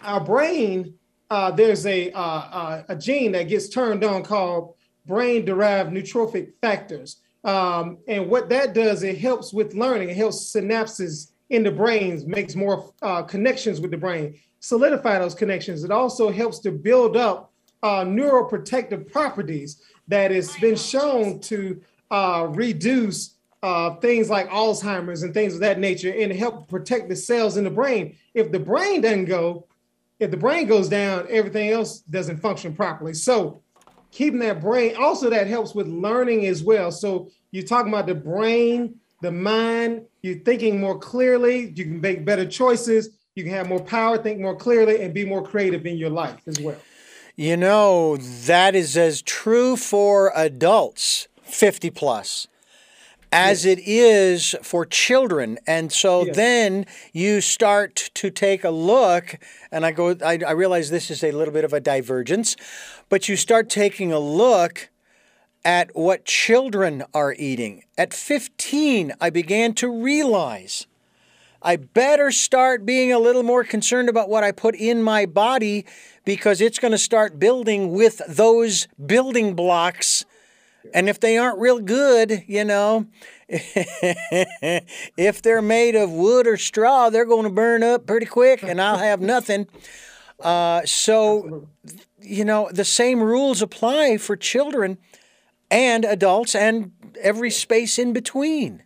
our 0.02 0.22
brain, 0.22 0.94
uh, 1.30 1.50
there's 1.50 1.84
a, 1.86 2.12
uh, 2.12 2.82
a 2.88 2.96
gene 2.96 3.32
that 3.32 3.48
gets 3.48 3.68
turned 3.68 4.04
on 4.04 4.22
called 4.22 4.74
brain 5.04 5.44
derived 5.44 5.90
neurotrophic 5.90 6.52
factors. 6.60 7.20
Um, 7.44 7.98
and 8.06 8.28
what 8.28 8.48
that 8.50 8.74
does, 8.74 9.02
it 9.02 9.18
helps 9.18 9.52
with 9.52 9.74
learning. 9.74 10.10
It 10.10 10.16
helps 10.16 10.52
synapses 10.52 11.32
in 11.48 11.62
the 11.62 11.70
brains, 11.70 12.26
makes 12.26 12.54
more 12.54 12.92
uh, 13.02 13.22
connections 13.22 13.80
with 13.80 13.90
the 13.90 13.96
brain, 13.96 14.38
solidify 14.60 15.18
those 15.18 15.34
connections. 15.34 15.84
It 15.84 15.90
also 15.90 16.30
helps 16.30 16.58
to 16.60 16.70
build 16.70 17.16
up 17.16 17.52
uh, 17.82 18.04
neuroprotective 18.04 19.10
properties 19.10 19.82
that 20.08 20.30
has 20.30 20.54
been 20.56 20.76
shown 20.76 21.40
to 21.40 21.80
uh, 22.10 22.48
reduce 22.50 23.36
uh, 23.62 23.96
things 23.96 24.30
like 24.30 24.48
Alzheimer's 24.48 25.22
and 25.22 25.34
things 25.34 25.54
of 25.54 25.60
that 25.60 25.78
nature 25.78 26.12
and 26.12 26.32
help 26.32 26.68
protect 26.68 27.08
the 27.08 27.16
cells 27.16 27.56
in 27.56 27.64
the 27.64 27.70
brain. 27.70 28.16
If 28.34 28.52
the 28.52 28.58
brain 28.58 29.02
doesn't 29.02 29.26
go, 29.26 29.66
if 30.18 30.30
the 30.30 30.36
brain 30.36 30.66
goes 30.66 30.88
down, 30.88 31.26
everything 31.30 31.70
else 31.70 32.00
doesn't 32.00 32.38
function 32.40 32.74
properly. 32.74 33.14
So 33.14 33.62
keeping 34.10 34.40
that 34.40 34.60
brain 34.60 34.96
also 34.96 35.30
that 35.30 35.46
helps 35.46 35.74
with 35.74 35.86
learning 35.86 36.46
as 36.46 36.62
well. 36.62 36.90
So 36.90 37.30
you're 37.50 37.64
talking 37.64 37.92
about 37.92 38.06
the 38.06 38.14
brain 38.14 39.00
the 39.20 39.30
mind 39.30 40.06
you're 40.22 40.38
thinking 40.38 40.80
more 40.80 40.98
clearly 40.98 41.72
you 41.76 41.84
can 41.84 42.00
make 42.00 42.24
better 42.24 42.46
choices 42.46 43.10
you 43.34 43.44
can 43.44 43.52
have 43.52 43.68
more 43.68 43.82
power 43.82 44.18
think 44.18 44.40
more 44.40 44.56
clearly 44.56 45.02
and 45.02 45.14
be 45.14 45.24
more 45.24 45.42
creative 45.42 45.86
in 45.86 45.96
your 45.96 46.10
life 46.10 46.40
as 46.46 46.58
well. 46.60 46.76
You 47.36 47.56
know 47.56 48.16
that 48.16 48.74
is 48.74 48.96
as 48.96 49.22
true 49.22 49.76
for 49.76 50.32
adults 50.34 51.28
50 51.42 51.90
plus 51.90 52.46
as 53.32 53.64
yes. 53.64 53.78
it 53.78 53.82
is 53.84 54.56
for 54.62 54.84
children. 54.84 55.58
And 55.66 55.92
so 55.92 56.26
yes. 56.26 56.36
then 56.36 56.86
you 57.12 57.40
start 57.40 58.10
to 58.14 58.30
take 58.30 58.64
a 58.64 58.70
look, 58.70 59.38
and 59.70 59.86
I 59.86 59.92
go, 59.92 60.16
I, 60.24 60.38
I 60.46 60.52
realize 60.52 60.90
this 60.90 61.10
is 61.10 61.22
a 61.22 61.32
little 61.32 61.54
bit 61.54 61.64
of 61.64 61.72
a 61.72 61.80
divergence, 61.80 62.56
but 63.08 63.28
you 63.28 63.36
start 63.36 63.70
taking 63.70 64.12
a 64.12 64.18
look 64.18 64.90
at 65.64 65.94
what 65.94 66.24
children 66.24 67.04
are 67.12 67.34
eating. 67.38 67.84
At 67.98 68.14
15, 68.14 69.12
I 69.20 69.30
began 69.30 69.74
to 69.74 69.90
realize 69.90 70.86
I 71.62 71.76
better 71.76 72.30
start 72.30 72.86
being 72.86 73.12
a 73.12 73.18
little 73.18 73.42
more 73.42 73.64
concerned 73.64 74.08
about 74.08 74.30
what 74.30 74.42
I 74.42 74.52
put 74.52 74.74
in 74.74 75.02
my 75.02 75.26
body 75.26 75.84
because 76.24 76.62
it's 76.62 76.78
going 76.78 76.92
to 76.92 76.98
start 76.98 77.38
building 77.38 77.92
with 77.92 78.22
those 78.26 78.88
building 79.04 79.54
blocks 79.54 80.24
and 80.94 81.08
if 81.08 81.20
they 81.20 81.38
aren't 81.38 81.58
real 81.58 81.80
good, 81.80 82.44
you 82.46 82.64
know, 82.64 83.06
if 83.48 85.42
they're 85.42 85.62
made 85.62 85.94
of 85.94 86.10
wood 86.10 86.46
or 86.46 86.56
straw, 86.56 87.10
they're 87.10 87.26
going 87.26 87.44
to 87.44 87.50
burn 87.50 87.82
up 87.82 88.06
pretty 88.06 88.26
quick 88.26 88.62
and 88.62 88.80
I'll 88.80 88.98
have 88.98 89.20
nothing. 89.20 89.66
Uh, 90.38 90.82
so, 90.84 91.68
you 92.20 92.44
know, 92.44 92.70
the 92.72 92.84
same 92.84 93.22
rules 93.22 93.60
apply 93.60 94.16
for 94.18 94.36
children 94.36 94.98
and 95.70 96.04
adults 96.04 96.54
and 96.54 96.92
every 97.20 97.50
space 97.50 97.98
in 97.98 98.12
between. 98.12 98.82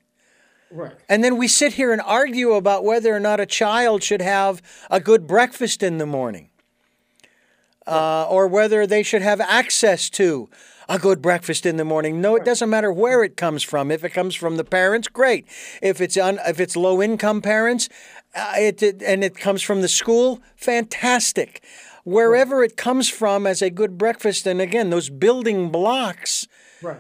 Right. 0.70 0.92
And 1.08 1.22
then 1.22 1.36
we 1.36 1.46
sit 1.46 1.74
here 1.74 1.92
and 1.92 2.02
argue 2.02 2.52
about 2.52 2.84
whether 2.84 3.14
or 3.14 3.20
not 3.20 3.38
a 3.38 3.46
child 3.46 4.02
should 4.02 4.22
have 4.22 4.60
a 4.90 4.98
good 4.98 5.26
breakfast 5.26 5.82
in 5.82 5.98
the 5.98 6.06
morning 6.06 6.50
uh, 7.86 8.26
or 8.28 8.48
whether 8.48 8.86
they 8.86 9.02
should 9.02 9.22
have 9.22 9.40
access 9.40 10.10
to 10.10 10.48
a 10.88 10.98
good 10.98 11.22
breakfast 11.22 11.66
in 11.66 11.76
the 11.76 11.84
morning. 11.84 12.20
No, 12.20 12.36
it 12.36 12.44
doesn't 12.44 12.70
matter 12.70 12.92
where 12.92 13.22
it 13.24 13.36
comes 13.36 13.62
from. 13.62 13.90
If 13.90 14.04
it 14.04 14.10
comes 14.10 14.34
from 14.34 14.56
the 14.56 14.64
parents, 14.64 15.08
great. 15.08 15.46
If 15.82 16.00
it's 16.00 16.16
un, 16.16 16.38
if 16.46 16.60
it's 16.60 16.76
low 16.76 17.02
income 17.02 17.42
parents, 17.42 17.88
uh, 18.34 18.54
it, 18.58 18.82
it, 18.82 19.02
and 19.02 19.24
it 19.24 19.36
comes 19.36 19.62
from 19.62 19.80
the 19.80 19.88
school, 19.88 20.40
fantastic. 20.56 21.62
Wherever 22.04 22.58
right. 22.58 22.70
it 22.70 22.76
comes 22.76 23.08
from 23.08 23.46
as 23.46 23.62
a 23.62 23.70
good 23.70 23.96
breakfast, 23.96 24.46
and 24.46 24.60
again, 24.60 24.90
those 24.90 25.08
building 25.08 25.70
blocks. 25.70 26.46
Right. 26.82 26.98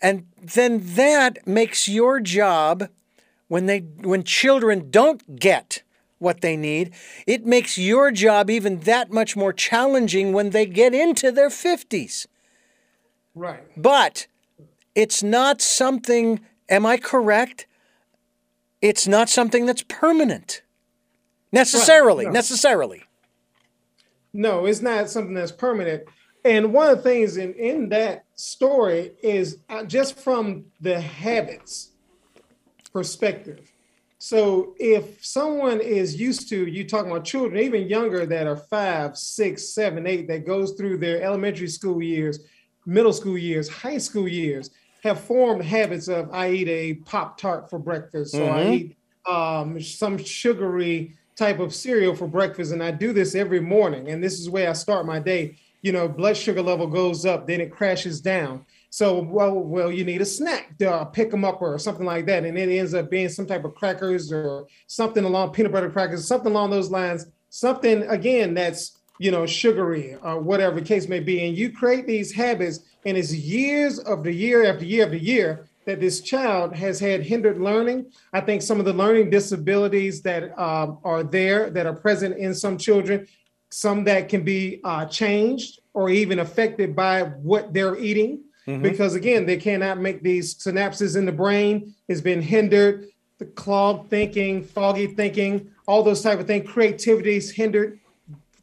And 0.00 0.26
then 0.40 0.80
that 0.94 1.46
makes 1.46 1.88
your 1.88 2.20
job 2.20 2.88
when 3.48 3.66
they 3.66 3.80
when 3.80 4.22
children 4.24 4.90
don't 4.90 5.38
get 5.38 5.82
what 6.18 6.40
they 6.40 6.56
need, 6.56 6.92
it 7.26 7.44
makes 7.44 7.76
your 7.76 8.10
job 8.10 8.48
even 8.50 8.80
that 8.80 9.10
much 9.10 9.36
more 9.36 9.52
challenging 9.52 10.32
when 10.32 10.50
they 10.50 10.66
get 10.66 10.94
into 10.94 11.30
their 11.30 11.50
50s. 11.50 12.26
Right. 13.36 13.62
But 13.76 14.26
it's 14.94 15.22
not 15.22 15.60
something, 15.60 16.40
am 16.68 16.86
I 16.86 16.96
correct? 16.96 17.66
It's 18.80 19.06
not 19.06 19.28
something 19.28 19.66
that's 19.66 19.82
permanent. 19.82 20.62
Necessarily, 21.52 22.24
Right, 22.24 22.32
no. 22.32 22.38
necessarily. 22.38 23.02
No, 24.32 24.66
it's 24.66 24.80
not 24.80 25.08
something 25.08 25.34
that's 25.34 25.52
permanent. 25.52 26.04
And 26.44 26.72
one 26.72 26.90
of 26.90 26.98
the 26.98 27.02
things 27.02 27.36
in, 27.36 27.54
in 27.54 27.88
that 27.90 28.24
story 28.34 29.12
is 29.22 29.58
uh, 29.68 29.84
just 29.84 30.18
from 30.18 30.64
the 30.80 31.00
habits 31.00 31.92
perspective. 32.92 33.70
So 34.18 34.74
if 34.78 35.24
someone 35.24 35.80
is 35.80 36.18
used 36.18 36.48
to 36.48 36.66
you 36.66 36.88
talking 36.88 37.10
about 37.10 37.24
children, 37.24 37.62
even 37.62 37.86
younger 37.88 38.24
that 38.26 38.46
are 38.46 38.56
five, 38.56 39.16
six, 39.16 39.74
seven, 39.74 40.06
eight, 40.06 40.26
that 40.28 40.46
goes 40.46 40.72
through 40.72 40.98
their 40.98 41.22
elementary 41.22 41.68
school 41.68 42.02
years, 42.02 42.40
middle 42.86 43.12
school 43.12 43.36
years, 43.38 43.68
high 43.68 43.98
school 43.98 44.28
years, 44.28 44.70
have 45.02 45.20
formed 45.20 45.62
habits 45.62 46.08
of 46.08 46.30
I 46.32 46.50
eat 46.52 46.68
a 46.68 46.94
pop 47.04 47.38
tart 47.38 47.68
for 47.70 47.78
breakfast, 47.78 48.38
or 48.38 48.52
I 48.54 48.64
Mhm. 48.64 48.66
eat 48.66 48.96
um, 49.28 49.80
some 49.80 50.18
sugary 50.18 51.16
type 51.36 51.58
of 51.58 51.74
cereal 51.74 52.14
for 52.14 52.26
breakfast, 52.28 52.72
and 52.72 52.82
I 52.82 52.90
do 52.92 53.12
this 53.12 53.34
every 53.34 53.60
morning, 53.60 54.08
and 54.08 54.22
this 54.24 54.38
is 54.40 54.48
where 54.48 54.70
I 54.70 54.72
start 54.72 55.06
my 55.06 55.18
day. 55.20 55.58
You 55.82 55.92
know, 55.92 56.08
blood 56.08 56.36
sugar 56.36 56.62
level 56.62 56.86
goes 56.86 57.26
up, 57.26 57.46
then 57.46 57.60
it 57.60 57.70
crashes 57.70 58.20
down. 58.20 58.64
So, 58.90 59.20
well, 59.22 59.54
well, 59.54 59.92
you 59.92 60.04
need 60.04 60.22
a 60.22 60.24
snack 60.26 60.78
to 60.78 60.90
uh, 60.90 61.04
pick 61.04 61.30
them 61.30 61.44
up 61.44 61.60
or 61.60 61.78
something 61.78 62.06
like 62.06 62.26
that, 62.26 62.44
and 62.44 62.56
it 62.58 62.68
ends 62.70 62.94
up 62.94 63.10
being 63.10 63.28
some 63.28 63.46
type 63.46 63.64
of 63.64 63.74
crackers 63.74 64.32
or 64.32 64.66
something 64.86 65.24
along 65.24 65.52
peanut 65.52 65.72
butter 65.72 65.90
crackers, 65.90 66.26
something 66.26 66.52
along 66.52 66.70
those 66.70 66.90
lines. 66.90 67.26
Something 67.48 68.02
again 68.02 68.54
that's 68.54 68.95
you 69.18 69.30
know 69.30 69.46
sugary 69.46 70.16
or 70.22 70.40
whatever 70.40 70.80
the 70.80 70.86
case 70.86 71.08
may 71.08 71.20
be, 71.20 71.46
and 71.46 71.56
you 71.56 71.70
create 71.70 72.06
these 72.06 72.32
habits, 72.32 72.80
and 73.04 73.16
it's 73.16 73.34
years 73.34 73.98
of 73.98 74.24
the 74.24 74.32
year 74.32 74.64
after 74.64 74.84
year 74.84 75.04
after 75.04 75.16
year 75.16 75.66
that 75.86 76.00
this 76.00 76.20
child 76.20 76.74
has 76.74 76.98
had 76.98 77.22
hindered 77.22 77.60
learning. 77.60 78.06
I 78.32 78.40
think 78.40 78.60
some 78.60 78.80
of 78.80 78.84
the 78.84 78.92
learning 78.92 79.30
disabilities 79.30 80.20
that 80.22 80.58
um, 80.58 80.98
are 81.04 81.22
there 81.22 81.70
that 81.70 81.86
are 81.86 81.94
present 81.94 82.36
in 82.36 82.54
some 82.54 82.76
children, 82.76 83.26
some 83.70 84.04
that 84.04 84.28
can 84.28 84.42
be 84.42 84.80
uh, 84.84 85.06
changed 85.06 85.80
or 85.94 86.10
even 86.10 86.40
affected 86.40 86.94
by 86.94 87.22
what 87.22 87.72
they're 87.72 87.96
eating, 87.96 88.42
because 88.82 89.14
again, 89.14 89.46
they 89.46 89.56
cannot 89.56 89.98
make 89.98 90.22
these 90.22 90.56
synapses 90.56 91.16
in 91.16 91.24
the 91.24 91.32
brain. 91.32 91.94
Has 92.08 92.20
been 92.20 92.42
hindered. 92.42 93.06
The 93.38 93.44
clogged 93.44 94.08
thinking, 94.08 94.64
foggy 94.64 95.08
thinking, 95.08 95.70
all 95.86 96.02
those 96.02 96.22
type 96.22 96.40
of 96.40 96.46
things, 96.46 96.68
creativity 96.70 97.36
is 97.36 97.50
hindered 97.50 98.00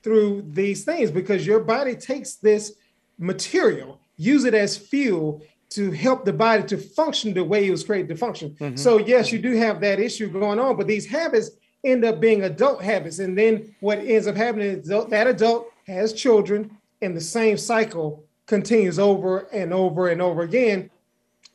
through 0.04 0.46
these 0.50 0.84
things 0.84 1.10
because 1.10 1.48
your 1.48 1.62
body 1.62 1.96
takes 1.96 2.36
this 2.36 2.74
material, 3.18 4.00
use 4.18 4.44
it 4.44 4.54
as 4.54 4.78
fuel 4.78 5.42
to 5.70 5.92
help 5.92 6.26
the 6.26 6.34
body 6.34 6.64
to 6.64 6.78
function 6.78 7.34
the 7.34 7.44
way 7.44 7.68
it 7.68 7.72
was 7.72 7.84
created 7.84 8.10
to 8.10 8.16
function. 8.16 8.52
Mm-hmm. 8.60 8.76
So 8.76 9.00
yes, 9.00 9.32
you 9.32 9.40
do 9.40 9.56
have 9.56 9.82
that 9.82 10.00
issue 10.00 10.30
going 10.30 10.60
on, 10.60 10.76
but 10.76 10.88
these 10.88 11.06
habits 11.06 11.52
end 11.84 12.06
up 12.06 12.20
being 12.20 12.44
adult 12.44 12.84
habits. 12.84 13.20
And 13.20 13.38
then 13.38 13.74
what 13.80 14.00
ends 14.00 14.28
up 14.28 14.36
happening 14.36 14.68
is 14.68 14.88
that 14.88 15.28
adult 15.28 15.72
has 15.88 16.14
children 16.14 16.78
and 17.02 17.18
the 17.18 17.22
same 17.22 17.58
cycle 17.58 18.24
continues 18.46 19.00
over 19.00 19.40
and 19.52 19.74
over 19.74 20.10
and 20.10 20.22
over 20.22 20.44
again. 20.44 20.90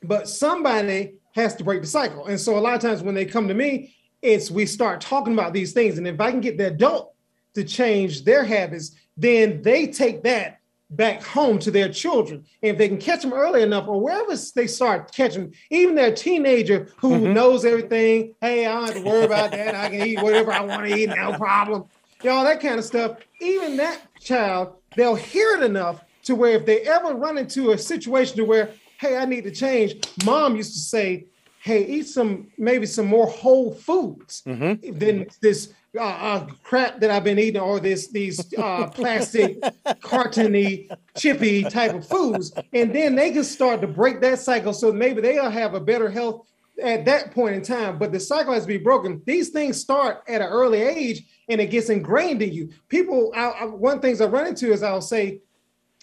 But 0.02 0.28
somebody 0.28 1.14
has 1.34 1.54
to 1.56 1.64
break 1.64 1.80
the 1.80 1.86
cycle. 1.86 2.26
And 2.26 2.40
so 2.40 2.58
a 2.58 2.60
lot 2.60 2.74
of 2.74 2.80
times 2.80 3.02
when 3.02 3.14
they 3.14 3.24
come 3.24 3.48
to 3.48 3.54
me, 3.54 3.94
it's 4.20 4.50
we 4.50 4.66
start 4.66 5.00
talking 5.00 5.32
about 5.32 5.52
these 5.52 5.72
things. 5.72 5.96
And 5.98 6.06
if 6.06 6.20
I 6.20 6.30
can 6.30 6.40
get 6.40 6.58
the 6.58 6.66
adult 6.66 7.14
to 7.58 7.64
change 7.64 8.24
their 8.24 8.44
habits, 8.44 8.92
then 9.16 9.62
they 9.62 9.86
take 9.88 10.22
that 10.22 10.60
back 10.90 11.22
home 11.22 11.58
to 11.58 11.70
their 11.70 11.88
children. 11.90 12.44
And 12.62 12.72
if 12.72 12.78
they 12.78 12.88
can 12.88 12.98
catch 12.98 13.22
them 13.22 13.32
early 13.32 13.62
enough, 13.62 13.88
or 13.88 14.00
wherever 14.00 14.34
they 14.54 14.66
start 14.66 15.12
catching, 15.12 15.54
even 15.70 15.94
their 15.94 16.14
teenager 16.14 16.88
who 16.96 17.10
mm-hmm. 17.10 17.34
knows 17.34 17.64
everything, 17.64 18.34
hey, 18.40 18.66
I 18.66 18.72
don't 18.72 18.86
have 18.86 18.94
to 18.94 19.02
worry 19.02 19.24
about 19.24 19.50
that. 19.50 19.74
I 19.74 19.90
can 19.90 20.06
eat 20.06 20.22
whatever 20.22 20.52
I 20.52 20.60
want 20.60 20.86
to 20.86 20.96
eat, 20.96 21.10
no 21.10 21.34
problem. 21.34 21.84
You 22.22 22.30
know, 22.30 22.44
that 22.44 22.60
kind 22.60 22.78
of 22.78 22.84
stuff. 22.84 23.18
Even 23.40 23.76
that 23.76 24.00
child, 24.20 24.74
they'll 24.96 25.14
hear 25.14 25.56
it 25.56 25.62
enough 25.62 26.02
to 26.24 26.34
where 26.34 26.52
if 26.52 26.64
they 26.64 26.80
ever 26.82 27.14
run 27.14 27.38
into 27.38 27.72
a 27.72 27.78
situation 27.78 28.36
to 28.36 28.44
where, 28.44 28.70
hey, 28.98 29.16
I 29.16 29.24
need 29.24 29.44
to 29.44 29.50
change, 29.50 29.96
mom 30.24 30.56
used 30.56 30.72
to 30.72 30.80
say, 30.80 31.26
hey, 31.60 31.84
eat 31.84 32.08
some 32.08 32.48
maybe 32.56 32.86
some 32.86 33.06
more 33.06 33.26
whole 33.26 33.74
foods 33.74 34.42
mm-hmm. 34.46 34.98
than 34.98 35.26
this 35.42 35.74
uh, 35.98 36.02
uh, 36.02 36.46
crap 36.62 37.00
that 37.00 37.10
I've 37.10 37.24
been 37.24 37.38
eating 37.38 37.60
or 37.60 37.80
this 37.80 38.08
these 38.08 38.40
uh, 38.54 38.86
plastic, 38.88 39.60
cartony, 40.00 40.90
chippy 41.16 41.64
type 41.64 41.94
of 41.94 42.06
foods, 42.06 42.52
and 42.72 42.94
then 42.94 43.14
they 43.14 43.30
can 43.32 43.44
start 43.44 43.80
to 43.82 43.86
break 43.86 44.20
that 44.20 44.38
cycle. 44.38 44.72
So 44.72 44.92
maybe 44.92 45.20
they'll 45.20 45.50
have 45.50 45.74
a 45.74 45.80
better 45.80 46.08
health 46.10 46.46
at 46.82 47.04
that 47.04 47.32
point 47.32 47.56
in 47.56 47.62
time. 47.62 47.98
But 47.98 48.12
the 48.12 48.20
cycle 48.20 48.54
has 48.54 48.62
to 48.62 48.68
be 48.68 48.78
broken. 48.78 49.22
These 49.26 49.50
things 49.50 49.80
start 49.80 50.22
at 50.28 50.40
an 50.40 50.48
early 50.48 50.82
age, 50.82 51.24
and 51.48 51.60
it 51.60 51.70
gets 51.70 51.90
ingrained 51.90 52.42
in 52.42 52.52
you. 52.52 52.70
People, 52.88 53.32
I, 53.34 53.44
I, 53.46 53.64
one 53.64 54.00
things 54.00 54.20
I 54.20 54.26
run 54.26 54.46
into 54.46 54.72
is 54.72 54.82
I'll 54.82 55.00
say, 55.00 55.40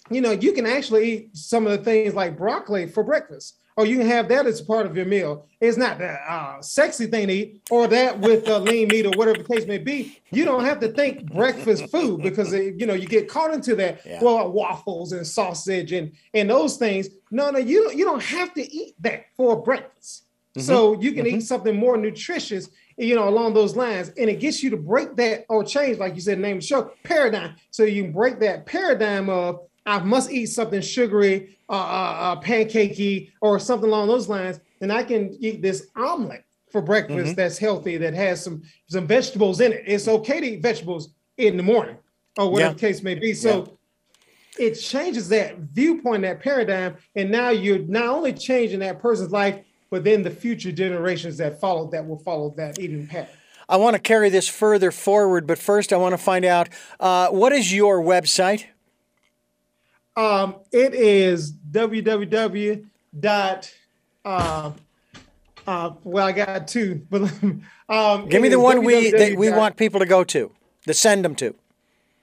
you 0.09 0.21
know, 0.21 0.31
you 0.31 0.51
can 0.53 0.65
actually 0.65 1.11
eat 1.11 1.37
some 1.37 1.65
of 1.65 1.71
the 1.71 1.83
things 1.83 2.13
like 2.13 2.37
broccoli 2.37 2.87
for 2.87 3.03
breakfast, 3.03 3.57
or 3.77 3.85
you 3.85 3.97
can 3.97 4.07
have 4.07 4.29
that 4.29 4.45
as 4.45 4.61
part 4.61 4.85
of 4.85 4.95
your 4.95 5.05
meal. 5.05 5.47
It's 5.59 5.77
not 5.77 5.97
the 5.97 6.11
uh, 6.11 6.61
sexy 6.61 7.07
thing 7.07 7.27
to 7.27 7.33
eat, 7.33 7.61
or 7.69 7.87
that 7.87 8.19
with 8.19 8.47
uh, 8.47 8.59
lean 8.59 8.87
meat, 8.87 9.05
or 9.05 9.11
whatever 9.11 9.39
the 9.39 9.43
case 9.43 9.65
may 9.65 9.77
be. 9.77 10.19
You 10.31 10.45
don't 10.45 10.63
have 10.63 10.79
to 10.79 10.89
think 10.89 11.31
breakfast 11.31 11.89
food 11.91 12.21
because 12.21 12.53
it, 12.53 12.79
you 12.79 12.85
know 12.85 12.93
you 12.93 13.07
get 13.07 13.27
caught 13.27 13.53
into 13.53 13.75
that. 13.75 14.01
Yeah. 14.05 14.23
Well, 14.23 14.51
waffles 14.51 15.11
and 15.11 15.25
sausage 15.25 15.91
and 15.91 16.13
and 16.33 16.49
those 16.49 16.77
things. 16.77 17.09
No, 17.31 17.49
no, 17.49 17.59
you 17.59 17.83
don't. 17.83 17.97
You 17.97 18.05
don't 18.05 18.23
have 18.23 18.53
to 18.53 18.71
eat 18.71 18.95
that 19.01 19.25
for 19.35 19.61
breakfast. 19.61 20.25
So 20.57 20.99
you 21.01 21.11
can 21.11 21.27
eat 21.27 21.41
something 21.41 21.75
more 21.75 21.97
nutritious, 21.97 22.69
you 22.97 23.13
know, 23.15 23.27
along 23.27 23.53
those 23.53 23.75
lines, 23.75 24.13
and 24.17 24.29
it 24.29 24.39
gets 24.39 24.63
you 24.63 24.69
to 24.69 24.77
break 24.77 25.15
that 25.17 25.45
or 25.49 25.65
change, 25.65 25.97
like 25.97 26.15
you 26.15 26.21
said, 26.21 26.39
name 26.39 26.57
of 26.57 26.61
the 26.61 26.67
show, 26.67 26.91
paradigm. 27.03 27.55
So 27.71 27.83
you 27.83 28.03
can 28.03 28.13
break 28.13 28.39
that 28.39 28.65
paradigm 28.65 29.29
of 29.29 29.59
I 29.85 29.99
must 29.99 30.31
eat 30.31 30.47
something 30.47 30.81
sugary, 30.81 31.57
uh, 31.69 31.73
uh, 31.73 31.75
uh, 31.77 32.41
pancakey, 32.41 33.31
or 33.41 33.59
something 33.59 33.87
along 33.87 34.07
those 34.07 34.27
lines, 34.27 34.59
and 34.81 34.91
I 34.91 35.03
can 35.03 35.35
eat 35.39 35.61
this 35.61 35.87
omelet 35.95 36.43
for 36.71 36.81
breakfast 36.81 37.35
that's 37.35 37.57
healthy, 37.57 37.97
that 37.97 38.13
has 38.13 38.43
some 38.43 38.63
some 38.87 39.07
vegetables 39.07 39.61
in 39.61 39.71
it. 39.71 39.83
It's 39.85 40.07
okay 40.07 40.39
to 40.41 40.47
eat 40.47 40.61
vegetables 40.61 41.09
in 41.37 41.57
the 41.57 41.63
morning, 41.63 41.97
or 42.37 42.49
whatever 42.51 42.69
Yeah. 42.71 42.73
the 42.73 42.79
case 42.79 43.03
may 43.03 43.15
be. 43.15 43.33
So 43.33 43.77
it 44.57 44.75
changes 44.75 45.29
that 45.29 45.57
viewpoint, 45.73 46.23
that 46.23 46.41
paradigm, 46.41 46.97
and 47.15 47.29
now 47.29 47.49
you're 47.49 47.79
not 47.79 48.07
only 48.07 48.33
changing 48.33 48.79
that 48.79 48.99
person's 48.99 49.31
life, 49.31 49.59
but 49.91 50.03
then 50.03 50.23
the 50.23 50.31
future 50.31 50.71
generations 50.71 51.37
that 51.37 51.59
follow 51.61 51.89
that 51.91 52.05
will 52.05 52.19
follow 52.19 52.53
that 52.57 52.79
eating 52.79 53.07
pattern. 53.07 53.29
I 53.67 53.77
want 53.77 53.95
to 53.95 53.99
carry 53.99 54.29
this 54.29 54.47
further 54.47 54.91
forward, 54.91 55.47
but 55.47 55.57
first 55.57 55.91
I 55.93 55.97
want 55.97 56.13
to 56.13 56.17
find 56.17 56.45
out 56.45 56.69
uh, 56.99 57.29
what 57.29 57.51
is 57.51 57.73
your 57.73 58.01
website? 58.01 58.65
Um, 60.17 60.55
it 60.71 60.93
is 60.93 61.51
www. 61.71 62.85
dot 63.19 63.73
uh, 64.23 64.71
uh, 65.67 65.91
well, 66.03 66.27
I 66.27 66.31
got 66.31 66.67
two, 66.67 67.05
but 67.09 67.21
um, 67.89 68.29
Give 68.29 68.41
me 68.41 68.49
the 68.49 68.59
one 68.59 68.83
we 68.83 69.11
that 69.11 69.35
we 69.37 69.49
want 69.51 69.77
people 69.77 69.99
to 69.99 70.05
go 70.05 70.23
to, 70.23 70.51
to 70.85 70.93
send 70.93 71.25
them 71.25 71.35
to. 71.35 71.55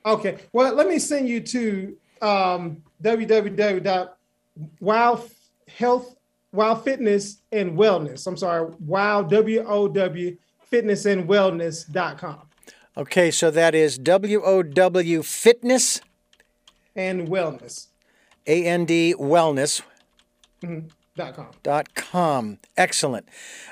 Okay, 0.05 0.39
well, 0.53 0.75
let 0.75 0.89
me 0.89 0.99
send 0.99 1.29
you 1.29 1.41
to 1.41 1.97
um, 2.21 2.83
www.wow 3.03 4.15
health 5.77 6.17
wow 6.53 6.75
fitness 6.75 7.39
and 7.51 7.79
wellness. 7.79 8.27
I'm 8.27 8.37
sorry, 8.37 8.73
wow 8.81 9.23
w 9.23 9.65
o 9.67 9.89
w 9.89 10.37
fitness 10.69 11.07
and 11.07 11.29
wellness.com 11.29 12.43
Okay, 12.95 13.31
so 13.31 13.51
that 13.51 13.75
is 13.75 13.97
W 13.97 14.43
O 14.45 14.63
W 14.63 15.23
Fitness 15.23 16.03
and 16.95 17.29
wellness. 17.29 17.89
A 18.47 18.65
N 18.65 18.85
D 18.85 19.15
Wellness 19.19 19.83
mm-hmm. 20.63 20.89
Dot 21.15 21.37
com. 21.37 21.47
dot 21.63 21.95
com. 21.95 22.59
Excellent. 22.77 23.27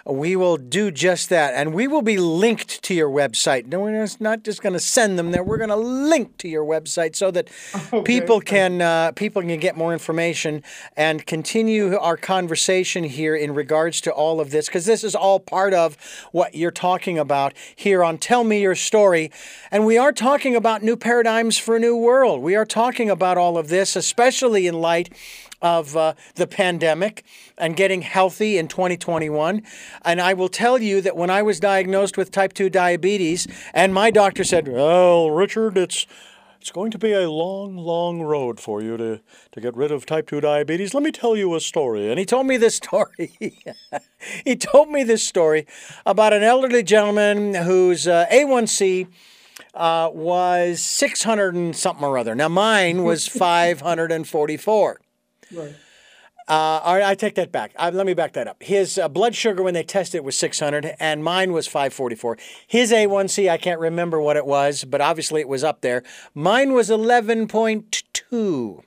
We 0.04 0.36
will 0.36 0.58
do 0.58 0.90
just 0.90 1.30
that, 1.30 1.54
and 1.54 1.72
we 1.72 1.88
will 1.88 2.02
be 2.02 2.18
linked 2.18 2.82
to 2.82 2.94
your 2.94 3.08
website. 3.08 3.66
No, 3.66 3.80
we're 3.80 4.06
not 4.20 4.42
just 4.42 4.62
going 4.62 4.74
to 4.74 4.80
send 4.80 5.18
them 5.18 5.30
there. 5.30 5.42
We're 5.42 5.56
going 5.56 5.70
to 5.70 5.76
link 5.76 6.36
to 6.38 6.48
your 6.48 6.64
website 6.64 7.16
so 7.16 7.30
that 7.30 7.48
Okay. 7.92 8.04
people 8.04 8.40
can 8.40 8.82
uh, 8.82 9.12
people 9.12 9.42
can 9.42 9.58
get 9.58 9.76
more 9.76 9.92
information 9.92 10.62
and 10.96 11.24
continue 11.26 11.96
our 11.96 12.16
conversation 12.16 13.04
here 13.04 13.34
in 13.34 13.54
regards 13.54 14.00
to 14.02 14.12
all 14.12 14.40
of 14.40 14.50
this, 14.50 14.66
because 14.66 14.84
this 14.84 15.02
is 15.02 15.14
all 15.14 15.40
part 15.40 15.72
of 15.72 15.96
what 16.32 16.54
you're 16.54 16.70
talking 16.70 17.18
about 17.18 17.54
here 17.74 18.04
on 18.04 18.18
Tell 18.18 18.44
Me 18.44 18.60
Your 18.60 18.74
Story, 18.74 19.30
and 19.70 19.86
we 19.86 19.96
are 19.96 20.12
talking 20.12 20.54
about 20.54 20.82
new 20.82 20.96
paradigms 20.96 21.56
for 21.56 21.76
a 21.76 21.80
new 21.80 21.96
world. 21.96 22.42
We 22.42 22.54
are 22.54 22.66
talking 22.66 23.08
about 23.10 23.38
all 23.38 23.56
of 23.56 23.68
this, 23.68 23.96
especially 23.96 24.66
in 24.66 24.74
light 24.74 25.10
of 25.62 25.96
uh, 25.96 26.14
the 26.36 26.46
pandemic 26.46 27.22
and 27.58 27.76
getting 27.76 28.02
healthy 28.02 28.58
in 28.58 28.68
2021. 28.68 29.62
And 30.04 30.20
I 30.20 30.34
will 30.34 30.48
tell 30.48 30.80
you 30.80 31.00
that 31.00 31.16
when 31.16 31.30
I 31.30 31.42
was 31.42 31.60
diagnosed 31.60 32.16
with 32.16 32.30
type 32.30 32.52
2 32.52 32.70
diabetes, 32.70 33.46
and 33.74 33.92
my 33.92 34.10
doctor 34.10 34.44
said, 34.44 34.68
Well, 34.68 35.30
Richard, 35.30 35.76
it's 35.76 36.06
it's 36.60 36.70
going 36.70 36.90
to 36.90 36.98
be 36.98 37.12
a 37.12 37.30
long, 37.30 37.78
long 37.78 38.20
road 38.20 38.60
for 38.60 38.82
you 38.82 38.98
to, 38.98 39.20
to 39.52 39.60
get 39.62 39.74
rid 39.74 39.90
of 39.90 40.04
type 40.04 40.26
2 40.26 40.42
diabetes. 40.42 40.92
Let 40.92 41.02
me 41.02 41.10
tell 41.10 41.34
you 41.34 41.54
a 41.54 41.60
story. 41.60 42.10
And 42.10 42.18
he 42.18 42.26
told 42.26 42.46
me 42.46 42.58
this 42.58 42.76
story. 42.84 43.32
he 44.44 44.56
told 44.56 44.90
me 44.90 45.02
this 45.02 45.26
story 45.26 45.66
about 46.04 46.34
an 46.34 46.42
elderly 46.42 46.82
gentleman 46.82 47.54
whose 47.54 48.06
uh, 48.06 48.26
A1C 48.30 49.06
uh, 49.72 50.10
was 50.12 50.82
600 50.82 51.54
and 51.54 51.74
something 51.74 52.04
or 52.04 52.18
other. 52.18 52.34
Now, 52.34 52.48
mine 52.48 53.04
was 53.04 53.26
544. 53.28 55.00
Right. 55.52 55.74
Uh, 56.50 56.80
all 56.82 56.94
right, 56.96 57.04
I 57.04 57.14
take 57.14 57.36
that 57.36 57.52
back. 57.52 57.70
Uh, 57.76 57.92
let 57.94 58.06
me 58.06 58.12
back 58.12 58.32
that 58.32 58.48
up. 58.48 58.60
His 58.60 58.98
uh, 58.98 59.08
blood 59.08 59.36
sugar 59.36 59.62
when 59.62 59.72
they 59.72 59.84
tested 59.84 60.16
it 60.16 60.24
was 60.24 60.36
600, 60.36 60.96
and 60.98 61.22
mine 61.22 61.52
was 61.52 61.68
544. 61.68 62.36
His 62.66 62.90
A1C, 62.90 63.48
I 63.48 63.56
can't 63.56 63.78
remember 63.78 64.20
what 64.20 64.36
it 64.36 64.44
was, 64.44 64.82
but 64.82 65.00
obviously 65.00 65.40
it 65.40 65.48
was 65.48 65.62
up 65.62 65.80
there. 65.80 66.02
Mine 66.34 66.72
was 66.72 66.90
11.2. 66.90 68.82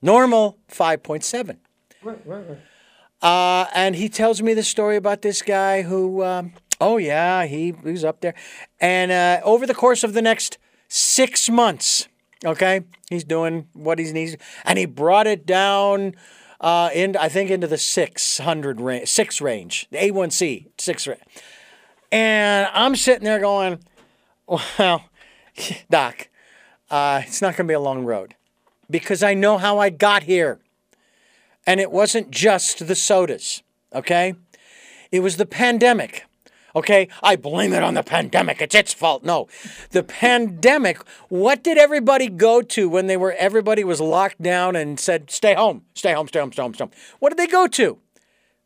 Normal, 0.00 0.56
5.7. 0.70 1.56
Right, 2.02 2.18
right, 2.24 2.44
right. 2.48 2.58
Uh, 3.20 3.68
and 3.74 3.94
he 3.94 4.08
tells 4.08 4.40
me 4.40 4.54
the 4.54 4.62
story 4.62 4.96
about 4.96 5.20
this 5.20 5.42
guy 5.42 5.82
who, 5.82 6.24
um, 6.24 6.54
oh 6.80 6.96
yeah, 6.96 7.44
he, 7.44 7.74
he 7.84 7.90
was 7.90 8.04
up 8.04 8.22
there. 8.22 8.34
And 8.80 9.12
uh, 9.12 9.42
over 9.44 9.66
the 9.66 9.74
course 9.74 10.02
of 10.02 10.14
the 10.14 10.22
next 10.22 10.56
six 10.88 11.50
months, 11.50 12.08
Okay, 12.44 12.80
he's 13.10 13.24
doing 13.24 13.66
what 13.74 13.98
he 13.98 14.10
needs, 14.12 14.36
and 14.64 14.78
he 14.78 14.86
brought 14.86 15.26
it 15.26 15.44
down 15.44 16.14
uh, 16.60 16.88
in 16.94 17.14
I 17.16 17.28
think 17.28 17.50
into 17.50 17.66
the 17.66 17.76
six 17.76 18.38
hundred 18.38 18.80
range, 18.80 19.08
six 19.08 19.42
range, 19.42 19.86
the 19.90 20.04
A 20.04 20.10
one 20.10 20.30
C 20.30 20.68
six 20.78 21.06
range, 21.06 21.20
and 22.10 22.66
I'm 22.72 22.96
sitting 22.96 23.24
there 23.24 23.40
going, 23.40 23.80
well, 24.46 25.04
doc, 25.90 26.28
uh, 26.90 27.20
it's 27.26 27.42
not 27.42 27.56
going 27.56 27.66
to 27.66 27.70
be 27.70 27.74
a 27.74 27.80
long 27.80 28.06
road, 28.06 28.34
because 28.88 29.22
I 29.22 29.34
know 29.34 29.58
how 29.58 29.78
I 29.78 29.90
got 29.90 30.22
here, 30.22 30.60
and 31.66 31.78
it 31.78 31.90
wasn't 31.90 32.30
just 32.30 32.86
the 32.86 32.94
sodas, 32.94 33.62
okay, 33.94 34.34
it 35.12 35.20
was 35.20 35.36
the 35.36 35.46
pandemic. 35.46 36.24
Okay, 36.74 37.08
I 37.22 37.36
blame 37.36 37.72
it 37.72 37.82
on 37.82 37.94
the 37.94 38.02
pandemic. 38.02 38.60
It's 38.60 38.74
its 38.74 38.92
fault. 38.92 39.24
No, 39.24 39.48
the 39.90 40.02
pandemic. 40.02 40.98
What 41.28 41.64
did 41.64 41.78
everybody 41.78 42.28
go 42.28 42.62
to 42.62 42.88
when 42.88 43.06
they 43.06 43.16
were 43.16 43.32
everybody 43.32 43.84
was 43.84 44.00
locked 44.00 44.40
down 44.40 44.76
and 44.76 44.98
said, 45.00 45.30
"Stay 45.30 45.54
home, 45.54 45.84
stay 45.94 46.12
home, 46.12 46.28
stay 46.28 46.40
home, 46.40 46.52
stay 46.52 46.62
home, 46.62 46.74
stay 46.74 46.84
home"? 46.84 46.92
What 47.18 47.30
did 47.30 47.38
they 47.38 47.46
go 47.46 47.66
to? 47.66 47.98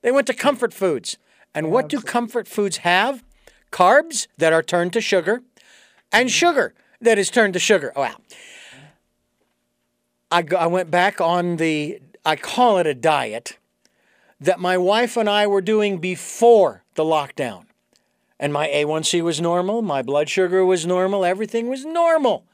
They 0.03 0.13
went 0.13 0.27
to 0.27 0.35
comfort 0.35 0.75
foods. 0.75 1.17
And 1.55 1.71
what 1.71 1.89
do 1.89 2.01
comfort 2.01 2.49
foods 2.49 2.79
have? 2.79 3.23
Carbs 3.71 4.27
that 4.37 4.53
are 4.53 4.63
turned 4.63 4.93
to 4.95 5.01
sugar, 5.01 5.43
and 6.13 6.29
mm-hmm. 6.29 6.33
sugar 6.33 6.75
that 7.01 7.19
is 7.19 7.31
turned 7.31 7.55
to 7.55 7.59
sugar. 7.59 7.93
Oh, 7.95 8.03
wow. 8.03 8.17
I, 10.31 10.45
I 10.59 10.67
went 10.67 10.91
back 10.91 11.21
on 11.21 11.57
the, 11.57 12.01
I 12.25 12.37
call 12.37 12.79
it 12.79 12.87
a 12.87 12.95
diet, 12.95 13.59
that 14.41 14.59
my 14.59 14.77
wife 14.77 15.17
and 15.17 15.29
I 15.29 15.47
were 15.47 15.61
doing 15.61 15.99
before 15.99 16.83
the 16.97 17.05
lockdown 17.05 17.64
and 18.45 18.53
my 18.53 18.69
A1C 18.69 19.23
was 19.23 19.41
normal, 19.41 19.81
my 19.81 20.03
blood 20.03 20.29
sugar 20.29 20.67
was 20.67 20.85
normal, 20.85 21.25
everything 21.25 21.71
was 21.71 21.87
normal. 21.87 22.45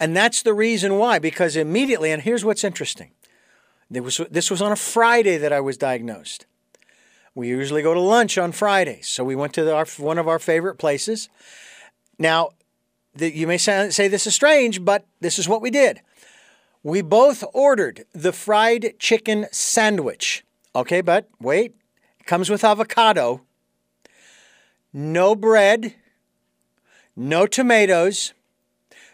And 0.00 0.16
that's 0.16 0.40
the 0.40 0.54
reason 0.54 0.96
why, 0.96 1.18
because 1.18 1.56
immediately, 1.56 2.10
and 2.10 2.22
here's 2.22 2.42
what's 2.42 2.64
interesting. 2.64 3.10
Was, 3.90 4.18
this 4.30 4.50
was 4.50 4.62
on 4.62 4.72
a 4.72 4.76
Friday 4.76 5.36
that 5.36 5.52
I 5.52 5.60
was 5.60 5.76
diagnosed. 5.76 6.46
We 7.34 7.48
usually 7.48 7.82
go 7.82 7.92
to 7.92 8.00
lunch 8.00 8.38
on 8.38 8.52
Fridays, 8.52 9.06
so 9.06 9.24
we 9.24 9.36
went 9.36 9.52
to 9.52 9.62
the, 9.62 9.74
our, 9.74 9.84
one 9.98 10.16
of 10.16 10.26
our 10.26 10.38
favorite 10.38 10.76
places. 10.78 11.28
Now, 12.18 12.52
the, 13.14 13.30
you 13.30 13.46
may 13.46 13.58
say, 13.58 13.90
say 13.90 14.08
this 14.08 14.26
is 14.26 14.34
strange, 14.34 14.86
but 14.86 15.04
this 15.20 15.38
is 15.38 15.50
what 15.50 15.60
we 15.60 15.70
did. 15.70 16.00
We 16.82 17.02
both 17.02 17.44
ordered 17.52 18.06
the 18.14 18.32
fried 18.32 18.94
chicken 18.98 19.48
sandwich. 19.52 20.46
Okay, 20.74 21.02
but 21.02 21.28
wait, 21.38 21.74
it 22.18 22.24
comes 22.24 22.48
with 22.48 22.64
avocado 22.64 23.42
no 24.92 25.34
bread, 25.34 25.94
no 27.16 27.46
tomatoes, 27.46 28.32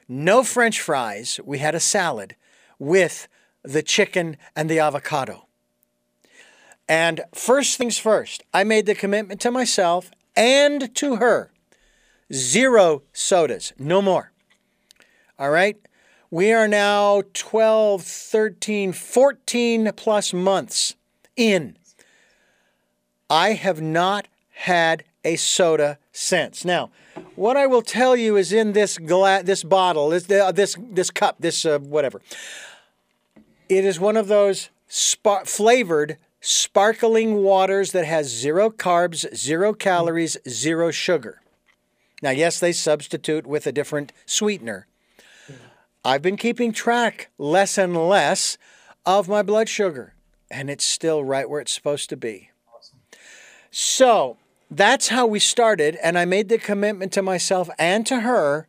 no 0.08 0.42
french 0.42 0.80
fries. 0.80 1.40
We 1.44 1.58
had 1.58 1.74
a 1.74 1.80
salad 1.80 2.36
with 2.78 3.28
the 3.62 3.82
chicken 3.82 4.36
and 4.54 4.68
the 4.68 4.78
avocado. 4.78 5.46
And 6.88 7.22
first 7.34 7.78
things 7.78 7.98
first, 7.98 8.42
I 8.52 8.64
made 8.64 8.86
the 8.86 8.94
commitment 8.94 9.40
to 9.40 9.50
myself 9.50 10.10
and 10.36 10.94
to 10.96 11.16
her 11.16 11.50
zero 12.32 13.02
sodas, 13.12 13.72
no 13.78 14.02
more. 14.02 14.32
All 15.38 15.50
right? 15.50 15.76
We 16.30 16.52
are 16.52 16.68
now 16.68 17.22
12, 17.32 18.02
13, 18.02 18.92
14 18.92 19.92
plus 19.94 20.32
months 20.32 20.94
in. 21.36 21.76
I 23.30 23.52
have 23.52 23.80
not 23.80 24.26
had 24.54 25.04
a 25.24 25.36
soda 25.36 25.98
since. 26.12 26.64
Now, 26.64 26.90
what 27.34 27.56
I 27.56 27.66
will 27.66 27.82
tell 27.82 28.16
you 28.16 28.36
is 28.36 28.52
in 28.52 28.72
this 28.72 28.98
gla- 28.98 29.42
this 29.42 29.64
bottle, 29.64 30.12
is 30.12 30.26
the, 30.26 30.46
uh, 30.46 30.52
this 30.52 30.76
this 30.78 31.10
cup, 31.10 31.36
this 31.38 31.64
uh, 31.64 31.78
whatever. 31.78 32.20
It 33.68 33.84
is 33.84 33.98
one 33.98 34.16
of 34.16 34.28
those 34.28 34.70
flavored 34.88 36.18
sparkling 36.40 37.36
waters 37.36 37.92
that 37.92 38.04
has 38.04 38.28
zero 38.28 38.70
carbs, 38.70 39.34
zero 39.34 39.72
calories, 39.72 40.36
zero 40.48 40.90
sugar. 40.90 41.40
Now, 42.22 42.30
yes, 42.30 42.60
they 42.60 42.72
substitute 42.72 43.46
with 43.46 43.66
a 43.66 43.72
different 43.72 44.12
sweetener. 44.26 44.86
I've 46.04 46.22
been 46.22 46.36
keeping 46.36 46.72
track 46.72 47.30
less 47.38 47.78
and 47.78 47.96
less 47.96 48.58
of 49.06 49.28
my 49.28 49.42
blood 49.42 49.68
sugar, 49.68 50.14
and 50.50 50.68
it's 50.68 50.84
still 50.84 51.24
right 51.24 51.48
where 51.48 51.60
it's 51.60 51.72
supposed 51.72 52.10
to 52.10 52.16
be. 52.16 52.50
So, 53.70 54.36
that's 54.70 55.08
how 55.08 55.26
we 55.26 55.38
started. 55.38 55.96
And 56.02 56.18
I 56.18 56.24
made 56.24 56.48
the 56.48 56.58
commitment 56.58 57.12
to 57.12 57.22
myself 57.22 57.68
and 57.78 58.06
to 58.06 58.20
her 58.20 58.68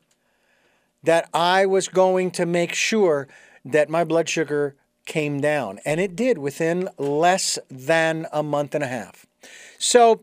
that 1.03 1.29
I 1.34 1.65
was 1.65 1.88
going 1.88 2.31
to 2.31 2.45
make 2.45 2.73
sure 2.73 3.27
that 3.63 3.89
my 3.89 4.03
blood 4.03 4.27
sugar 4.27 4.75
came 5.05 5.39
down. 5.39 5.79
And 5.86 5.99
it 5.99 6.15
did 6.15 6.38
within 6.38 6.89
less 6.97 7.60
than 7.69 8.27
a 8.31 8.43
month 8.43 8.75
and 8.75 8.84
a 8.84 8.88
half. 8.88 9.25
So 9.77 10.21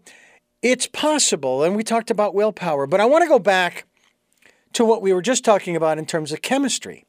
it's 0.61 0.87
possible. 0.87 1.63
And 1.63 1.77
we 1.77 1.83
talked 1.83 2.11
about 2.11 2.35
willpower, 2.35 2.87
but 2.87 3.01
I 3.01 3.05
want 3.05 3.23
to 3.23 3.29
go 3.29 3.39
back 3.39 3.87
to 4.73 4.85
what 4.85 5.03
we 5.03 5.13
were 5.13 5.23
just 5.23 5.45
talking 5.45 5.77
about 5.77 5.99
in 5.99 6.07
terms 6.07 6.33
of 6.33 6.43
chemistry 6.43 7.05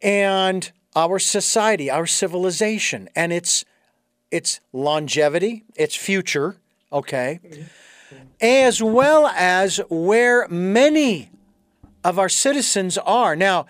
and 0.00 0.70
our 0.94 1.18
society, 1.18 1.90
our 1.90 2.06
civilization, 2.06 3.08
and 3.16 3.32
its 3.32 3.64
its 4.30 4.60
longevity, 4.72 5.64
its 5.76 5.94
future, 5.94 6.56
okay, 6.94 7.40
as 8.40 8.82
well 8.82 9.26
as 9.26 9.80
where 9.90 10.48
many 10.48 11.30
of 12.04 12.18
our 12.18 12.28
citizens 12.28 12.96
are. 12.98 13.34
Now, 13.34 13.66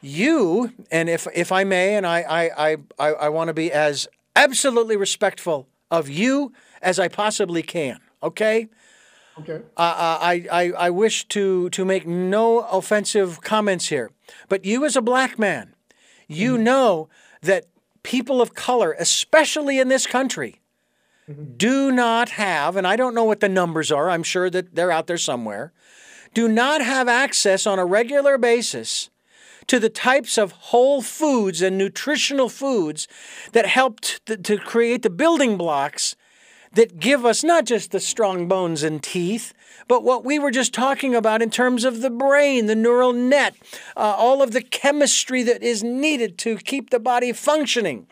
you, 0.00 0.72
and 0.90 1.08
if, 1.08 1.28
if 1.34 1.52
I 1.52 1.64
may, 1.64 1.94
and 1.94 2.06
I, 2.06 2.50
I, 2.58 2.76
I, 2.98 3.12
I 3.12 3.28
want 3.28 3.48
to 3.48 3.54
be 3.54 3.70
as 3.70 4.08
absolutely 4.34 4.96
respectful 4.96 5.68
of 5.90 6.08
you 6.08 6.52
as 6.80 6.98
I 6.98 7.08
possibly 7.08 7.62
can, 7.62 8.00
okay? 8.22 8.68
Okay. 9.38 9.60
Uh, 9.76 10.18
I, 10.20 10.46
I, 10.50 10.72
I 10.72 10.90
wish 10.90 11.26
to, 11.28 11.70
to 11.70 11.84
make 11.84 12.06
no 12.06 12.60
offensive 12.60 13.40
comments 13.42 13.88
here, 13.88 14.10
but 14.48 14.64
you 14.64 14.84
as 14.84 14.96
a 14.96 15.02
black 15.02 15.38
man, 15.38 15.74
you 16.28 16.54
mm-hmm. 16.54 16.64
know 16.64 17.08
that 17.42 17.66
people 18.02 18.40
of 18.42 18.54
color, 18.54 18.94
especially 18.98 19.78
in 19.78 19.88
this 19.88 20.06
country, 20.06 20.61
do 21.56 21.92
not 21.92 22.30
have, 22.30 22.76
and 22.76 22.86
I 22.86 22.96
don't 22.96 23.14
know 23.14 23.24
what 23.24 23.40
the 23.40 23.48
numbers 23.48 23.92
are, 23.92 24.10
I'm 24.10 24.22
sure 24.22 24.50
that 24.50 24.74
they're 24.74 24.90
out 24.90 25.06
there 25.06 25.18
somewhere, 25.18 25.72
do 26.34 26.48
not 26.48 26.82
have 26.82 27.08
access 27.08 27.66
on 27.66 27.78
a 27.78 27.84
regular 27.84 28.38
basis 28.38 29.10
to 29.66 29.78
the 29.78 29.88
types 29.88 30.38
of 30.38 30.52
whole 30.52 31.02
foods 31.02 31.62
and 31.62 31.78
nutritional 31.78 32.48
foods 32.48 33.06
that 33.52 33.66
helped 33.66 34.24
to, 34.26 34.36
to 34.36 34.58
create 34.58 35.02
the 35.02 35.10
building 35.10 35.56
blocks 35.56 36.16
that 36.72 36.98
give 36.98 37.24
us 37.24 37.44
not 37.44 37.66
just 37.66 37.90
the 37.90 38.00
strong 38.00 38.48
bones 38.48 38.82
and 38.82 39.02
teeth, 39.02 39.52
but 39.88 40.02
what 40.02 40.24
we 40.24 40.38
were 40.38 40.50
just 40.50 40.72
talking 40.72 41.14
about 41.14 41.42
in 41.42 41.50
terms 41.50 41.84
of 41.84 42.00
the 42.00 42.10
brain, 42.10 42.66
the 42.66 42.74
neural 42.74 43.12
net, 43.12 43.54
uh, 43.96 44.14
all 44.16 44.42
of 44.42 44.52
the 44.52 44.62
chemistry 44.62 45.42
that 45.42 45.62
is 45.62 45.82
needed 45.82 46.38
to 46.38 46.56
keep 46.56 46.90
the 46.90 47.00
body 47.00 47.32
functioning. 47.32 48.06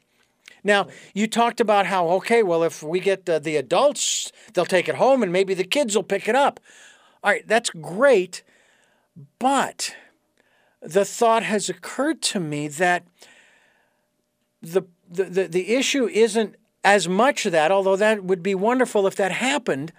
Now, 0.62 0.88
you 1.14 1.26
talked 1.26 1.60
about 1.60 1.86
how, 1.86 2.08
okay, 2.10 2.42
well, 2.42 2.62
if 2.62 2.82
we 2.82 3.00
get 3.00 3.26
the, 3.26 3.38
the 3.38 3.56
adults, 3.56 4.32
they'll 4.52 4.64
take 4.64 4.88
it 4.88 4.96
home 4.96 5.22
and 5.22 5.32
maybe 5.32 5.54
the 5.54 5.64
kids 5.64 5.94
will 5.96 6.02
pick 6.02 6.28
it 6.28 6.34
up. 6.34 6.60
All 7.22 7.30
right, 7.30 7.46
that's 7.46 7.70
great. 7.70 8.42
But 9.38 9.94
the 10.80 11.04
thought 11.04 11.42
has 11.42 11.68
occurred 11.68 12.22
to 12.22 12.40
me 12.40 12.68
that 12.68 13.04
the, 14.62 14.82
the, 15.08 15.24
the, 15.24 15.44
the 15.46 15.74
issue 15.74 16.06
isn't 16.06 16.56
as 16.84 17.08
much 17.08 17.46
of 17.46 17.52
that, 17.52 17.70
although 17.70 17.96
that 17.96 18.24
would 18.24 18.42
be 18.42 18.54
wonderful 18.54 19.06
if 19.06 19.16
that 19.16 19.32
happened, 19.32 19.92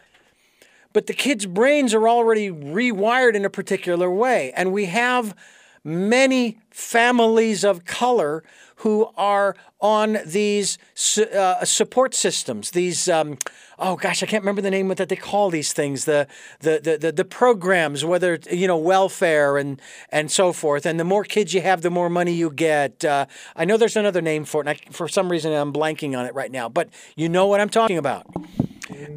but 0.94 1.08
the 1.08 1.14
kids' 1.14 1.46
brains 1.46 1.94
are 1.94 2.08
already 2.08 2.50
rewired 2.50 3.36
in 3.36 3.46
a 3.46 3.50
particular 3.50 4.10
way. 4.10 4.52
And 4.56 4.74
we 4.74 4.86
have 4.86 5.36
many 5.84 6.60
families 6.70 7.64
of 7.64 7.86
color 7.86 8.44
who 8.82 9.12
are 9.16 9.56
on 9.80 10.18
these 10.26 10.78
uh, 11.18 11.64
support 11.66 12.16
systems. 12.16 12.72
These, 12.72 13.08
um, 13.08 13.38
oh 13.78 13.96
gosh, 13.96 14.24
I 14.24 14.26
can't 14.26 14.44
remember 14.44 14.62
the 14.62 14.72
name 14.72 14.88
that 14.90 15.08
they 15.08 15.16
call 15.16 15.52
these 15.52 15.72
things. 15.72 16.06
The, 16.06 16.28
the 16.62 16.80
the 16.84 16.98
the 16.98 17.12
the 17.12 17.26
programs, 17.26 18.04
whether 18.04 18.40
you 18.52 18.68
know 18.68 18.78
welfare 18.78 19.58
and 19.58 19.80
and 20.10 20.32
so 20.32 20.52
forth. 20.52 20.86
And 20.86 21.00
the 21.00 21.04
more 21.04 21.24
kids 21.24 21.54
you 21.54 21.62
have, 21.62 21.82
the 21.82 21.92
more 21.92 22.10
money 22.10 22.34
you 22.34 22.50
get. 22.50 23.06
Uh, 23.06 23.28
I 23.56 23.66
know 23.66 23.78
there's 23.78 23.96
another 23.96 24.22
name 24.22 24.46
for 24.46 24.62
it, 24.62 24.68
and 24.68 24.78
I, 24.78 24.92
for 24.92 25.08
some 25.08 25.30
reason 25.32 25.54
I'm 25.54 25.72
blanking 25.72 26.18
on 26.18 26.26
it 26.26 26.34
right 26.34 26.52
now. 26.52 26.68
But 26.68 26.90
you 27.16 27.30
know 27.30 27.46
what 27.46 27.62
I'm 27.62 27.70
talking 27.70 27.98
about. 27.98 28.26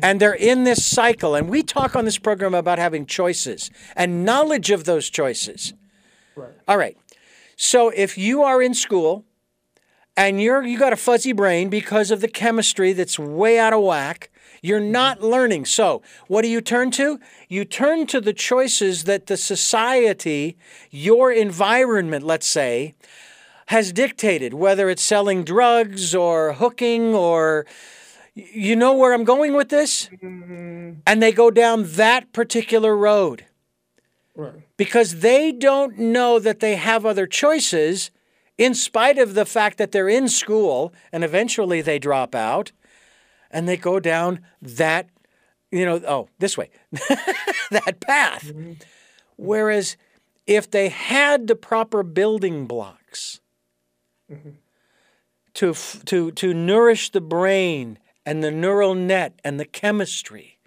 And 0.03 0.20
they're 0.20 0.35
in 0.35 0.64
this 0.64 0.85
cycle. 0.85 1.35
And 1.35 1.48
we 1.48 1.62
talk 1.62 1.96
on 1.96 2.05
this 2.05 2.18
program 2.18 2.55
about 2.55 2.79
having 2.79 3.07
choices 3.07 3.70
and 3.96 4.24
knowledge 4.24 4.70
of 4.70 4.85
those 4.85 5.11
choices. 5.11 5.74
Right. 6.37 6.53
All 6.68 6.77
right. 6.77 6.96
So 7.57 7.90
if 7.90 8.16
you 8.16 8.42
are 8.42 8.62
in 8.62 8.74
school 8.74 9.24
and 10.16 10.40
you're 10.40 10.62
you 10.64 10.79
got 10.79 10.92
a 10.92 10.96
fuzzy 10.96 11.33
brain 11.33 11.68
because 11.68 12.11
of 12.11 12.20
the 12.20 12.29
chemistry 12.29 12.92
that's 12.92 13.18
way 13.18 13.59
out 13.59 13.72
of 13.72 13.83
whack, 13.83 14.31
you're 14.62 14.81
not 14.81 15.20
learning. 15.20 15.66
So, 15.66 16.03
what 16.27 16.42
do 16.42 16.48
you 16.48 16.61
turn 16.61 16.90
to? 16.92 17.20
You 17.48 17.64
turn 17.64 18.07
to 18.09 18.20
the 18.20 18.33
choices 18.33 19.05
that 19.05 19.27
the 19.27 19.37
society, 19.37 20.57
your 20.90 21.31
environment, 21.33 22.24
let's 22.24 22.46
say, 22.46 22.94
has 23.66 23.92
dictated, 23.92 24.55
whether 24.55 24.88
it's 24.88 25.03
selling 25.03 25.44
drugs 25.44 26.14
or 26.14 26.55
hooking 26.55 27.14
or 27.14 27.66
you 28.35 28.74
know 28.74 28.94
where 28.94 29.12
I'm 29.12 29.24
going 29.24 29.55
with 29.55 29.68
this? 29.68 30.09
Mm-hmm. 30.22 31.00
And 31.07 31.22
they 31.22 31.33
go 31.33 31.50
down 31.50 31.85
that 31.92 32.33
particular 32.33 32.96
road. 32.96 33.46
Right. 34.35 34.62
Because 34.77 35.20
they 35.20 35.53
don't 35.53 35.98
know 35.98 36.38
that 36.38 36.61
they 36.61 36.74
have 36.74 37.07
other 37.07 37.27
choices 37.27 38.11
in 38.56 38.74
spite 38.74 39.18
of 39.18 39.34
the 39.34 39.44
fact 39.44 39.78
that 39.78 39.92
they're 39.92 40.08
in 40.08 40.28
school 40.28 40.92
and 41.12 41.24
eventually 41.24 41.80
they 41.80 41.98
drop 41.98 42.34
out 42.34 42.72
and 43.50 43.68
they 43.68 43.76
go 43.76 44.00
down 44.00 44.40
that 44.60 45.08
you 45.70 45.84
know 45.84 46.00
oh 46.06 46.28
this 46.38 46.56
way 46.56 46.70
that 47.70 48.00
path 48.00 48.44
mm-hmm. 48.44 48.72
whereas 49.36 49.96
if 50.46 50.70
they 50.70 50.88
had 50.88 51.46
the 51.46 51.56
proper 51.56 52.02
building 52.02 52.66
blocks 52.66 53.40
mm-hmm. 54.30 54.50
to 55.54 55.74
to 56.04 56.30
to 56.32 56.54
nourish 56.54 57.10
the 57.10 57.20
brain 57.20 57.98
and 58.26 58.42
the 58.42 58.50
neural 58.50 58.94
net 58.94 59.38
and 59.42 59.58
the 59.58 59.64
chemistry 59.64 60.58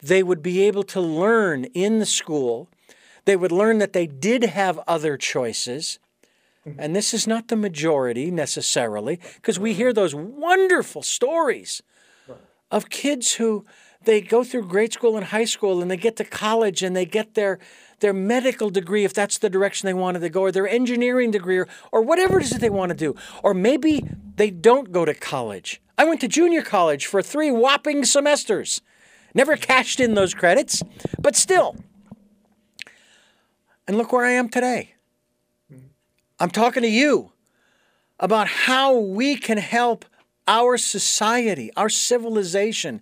they 0.00 0.22
would 0.22 0.42
be 0.42 0.62
able 0.62 0.84
to 0.84 1.00
learn 1.00 1.64
in 1.66 1.98
the 1.98 2.06
school 2.06 2.68
they 3.28 3.36
would 3.36 3.52
learn 3.52 3.76
that 3.76 3.92
they 3.92 4.06
did 4.06 4.42
have 4.42 4.80
other 4.88 5.18
choices. 5.18 5.98
Mm-hmm. 6.68 6.80
And 6.80 6.96
this 6.96 7.12
is 7.12 7.26
not 7.26 7.48
the 7.48 7.56
majority 7.56 8.30
necessarily, 8.30 9.20
because 9.36 9.58
we 9.58 9.74
hear 9.74 9.92
those 9.92 10.14
wonderful 10.14 11.02
stories 11.02 11.82
of 12.70 12.90
kids 12.90 13.34
who 13.34 13.64
they 14.04 14.20
go 14.20 14.44
through 14.44 14.66
grade 14.66 14.92
school 14.92 15.16
and 15.16 15.26
high 15.26 15.44
school 15.44 15.82
and 15.82 15.90
they 15.90 15.96
get 15.96 16.16
to 16.16 16.24
college 16.24 16.82
and 16.82 16.94
they 16.94 17.04
get 17.04 17.34
their 17.34 17.58
their 18.00 18.12
medical 18.12 18.70
degree 18.70 19.04
if 19.04 19.12
that's 19.12 19.38
the 19.38 19.50
direction 19.50 19.86
they 19.86 19.94
wanted 19.94 20.20
to 20.20 20.28
go 20.28 20.42
or 20.42 20.52
their 20.52 20.68
engineering 20.68 21.32
degree 21.32 21.58
or, 21.58 21.66
or 21.90 22.00
whatever 22.00 22.38
it 22.38 22.44
is 22.44 22.50
that 22.50 22.60
they 22.60 22.70
want 22.70 22.90
to 22.90 22.96
do. 22.96 23.16
Or 23.42 23.54
maybe 23.54 24.04
they 24.36 24.50
don't 24.50 24.92
go 24.92 25.04
to 25.04 25.12
college. 25.14 25.80
I 25.96 26.04
went 26.04 26.20
to 26.20 26.28
junior 26.28 26.62
college 26.62 27.06
for 27.06 27.22
three 27.22 27.50
whopping 27.50 28.04
semesters. 28.04 28.82
Never 29.34 29.56
cashed 29.56 29.98
in 29.98 30.14
those 30.14 30.32
credits 30.32 30.80
but 31.18 31.34
still. 31.34 31.76
And 33.88 33.98
look 33.98 34.12
where 34.12 34.24
I 34.24 34.32
am 34.32 34.48
today. 34.48 34.94
I'm 36.40 36.50
talking 36.50 36.82
to 36.82 36.88
you 36.88 37.32
about 38.20 38.48
how 38.48 38.96
we 38.96 39.36
can 39.36 39.58
help 39.58 40.04
our 40.46 40.78
society, 40.78 41.70
our 41.76 41.88
civilization, 41.88 43.00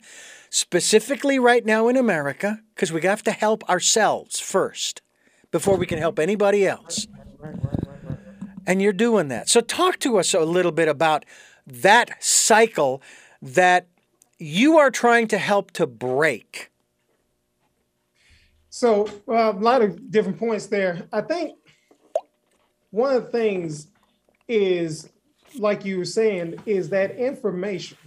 specifically 0.50 1.38
right 1.38 1.64
now 1.64 1.88
in 1.88 1.96
America, 1.96 2.60
because 2.74 2.92
we 2.92 3.02
have 3.02 3.22
to 3.24 3.32
help 3.32 3.68
ourselves 3.68 4.40
first 4.40 5.02
before 5.50 5.76
we 5.76 5.86
can 5.86 5.98
help 5.98 6.18
anybody 6.18 6.66
else. 6.66 7.06
And 8.66 8.82
you're 8.82 8.92
doing 8.92 9.28
that. 9.28 9.48
So, 9.48 9.60
talk 9.60 9.98
to 10.00 10.18
us 10.18 10.34
a 10.34 10.40
little 10.40 10.72
bit 10.72 10.88
about 10.88 11.24
that 11.66 12.22
cycle 12.22 13.00
that 13.40 13.86
you 14.38 14.76
are 14.78 14.90
trying 14.90 15.28
to 15.28 15.38
help 15.38 15.70
to 15.72 15.86
break. 15.86 16.70
So 18.70 19.08
uh, 19.26 19.52
a 19.56 19.58
lot 19.58 19.82
of 19.82 20.10
different 20.10 20.38
points 20.38 20.66
there. 20.66 21.08
I 21.12 21.22
think 21.22 21.56
one 22.96 23.14
of 23.14 23.24
the 23.24 23.30
things 23.30 23.88
is, 24.48 25.10
like 25.58 25.84
you 25.84 25.98
were 25.98 26.06
saying, 26.06 26.58
is 26.64 26.88
that 26.88 27.16
information. 27.16 27.98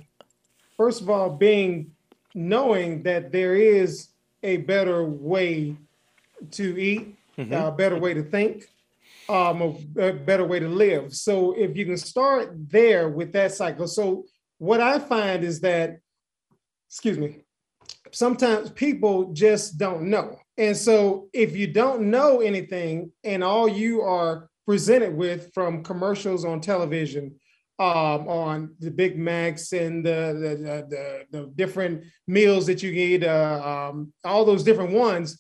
First 0.76 1.02
of 1.02 1.12
all, 1.12 1.30
being 1.30 1.92
knowing 2.34 3.04
that 3.04 3.32
there 3.32 3.54
is 3.54 4.08
a 4.42 4.58
better 4.58 5.04
way 5.06 5.76
to 6.52 6.82
eat, 6.82 7.16
mm-hmm. 7.38 7.54
a 7.54 7.72
better 7.72 8.00
way 8.00 8.16
to 8.16 8.24
think, 8.24 8.68
um, 9.28 9.62
a, 9.62 10.08
a 10.08 10.14
better 10.14 10.46
way 10.46 10.60
to 10.60 10.68
live. 10.68 11.14
So 11.14 11.54
if 11.54 11.78
you 11.78 11.86
can 11.86 11.98
start 11.98 12.56
there 12.56 13.10
with 13.10 13.32
that 13.34 13.52
cycle. 13.54 13.88
So 13.88 14.26
what 14.58 14.82
I 14.82 14.98
find 14.98 15.44
is 15.44 15.60
that, 15.60 16.00
excuse 16.90 17.20
me, 17.20 17.42
sometimes 18.10 18.72
people 18.72 19.34
just 19.34 19.78
don't 19.78 20.10
know. 20.10 20.40
And 20.58 20.76
so 20.76 21.30
if 21.32 21.56
you 21.56 21.68
don't 21.68 22.10
know 22.10 22.42
anything 22.42 23.12
and 23.24 23.44
all 23.44 23.68
you 23.68 24.02
are 24.02 24.49
presented 24.70 25.12
with 25.18 25.52
from 25.52 25.84
commercials 25.84 26.46
on 26.46 26.62
television, 26.62 27.34
um, 27.80 28.28
on 28.28 28.76
the 28.78 28.92
Big 28.92 29.18
Macs 29.18 29.74
and 29.74 30.06
the, 30.06 30.38
the, 30.40 30.86
the, 31.32 31.40
the 31.40 31.52
different 31.56 32.04
meals 32.28 32.68
that 32.68 32.84
you 32.84 32.92
eat, 32.92 33.24
uh, 33.24 33.90
um, 33.90 34.14
all 34.24 34.46
those 34.46 34.64
different 34.64 34.92
ones, 34.92 35.40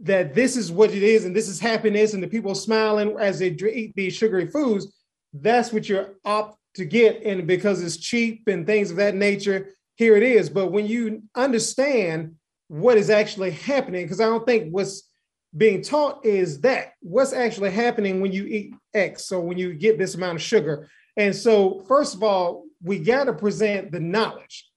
that 0.00 0.34
this 0.34 0.56
is 0.56 0.72
what 0.72 0.90
it 0.90 1.04
is 1.04 1.24
and 1.24 1.36
this 1.36 1.48
is 1.48 1.60
happiness 1.60 2.14
and 2.14 2.22
the 2.22 2.26
people 2.26 2.52
smiling 2.56 3.16
as 3.20 3.38
they 3.38 3.50
eat 3.50 3.94
these 3.94 4.16
sugary 4.16 4.48
foods, 4.48 4.92
that's 5.32 5.72
what 5.72 5.88
you're 5.88 6.14
opt 6.24 6.58
to 6.74 6.84
get. 6.84 7.22
And 7.22 7.46
because 7.46 7.80
it's 7.80 7.96
cheap 7.96 8.48
and 8.48 8.66
things 8.66 8.90
of 8.90 8.96
that 8.96 9.14
nature, 9.14 9.76
here 9.94 10.16
it 10.16 10.24
is. 10.24 10.50
But 10.50 10.72
when 10.72 10.88
you 10.88 11.22
understand 11.36 12.34
what 12.66 12.98
is 12.98 13.08
actually 13.08 13.52
happening 13.52 14.04
because 14.04 14.20
I 14.20 14.24
don't 14.24 14.44
think 14.44 14.72
what's 14.72 15.08
being 15.56 15.82
taught 15.82 16.24
is 16.24 16.60
that 16.60 16.92
what's 17.00 17.32
actually 17.32 17.70
happening 17.70 18.20
when 18.20 18.32
you 18.32 18.44
eat 18.44 18.74
X, 18.94 19.24
so 19.24 19.40
when 19.40 19.58
you 19.58 19.74
get 19.74 19.98
this 19.98 20.14
amount 20.14 20.36
of 20.36 20.42
sugar. 20.42 20.88
And 21.16 21.34
so, 21.34 21.84
first 21.88 22.14
of 22.14 22.22
all, 22.22 22.64
we 22.82 22.98
got 22.98 23.24
to 23.24 23.32
present 23.32 23.90
the 23.90 24.00
knowledge, 24.00 24.68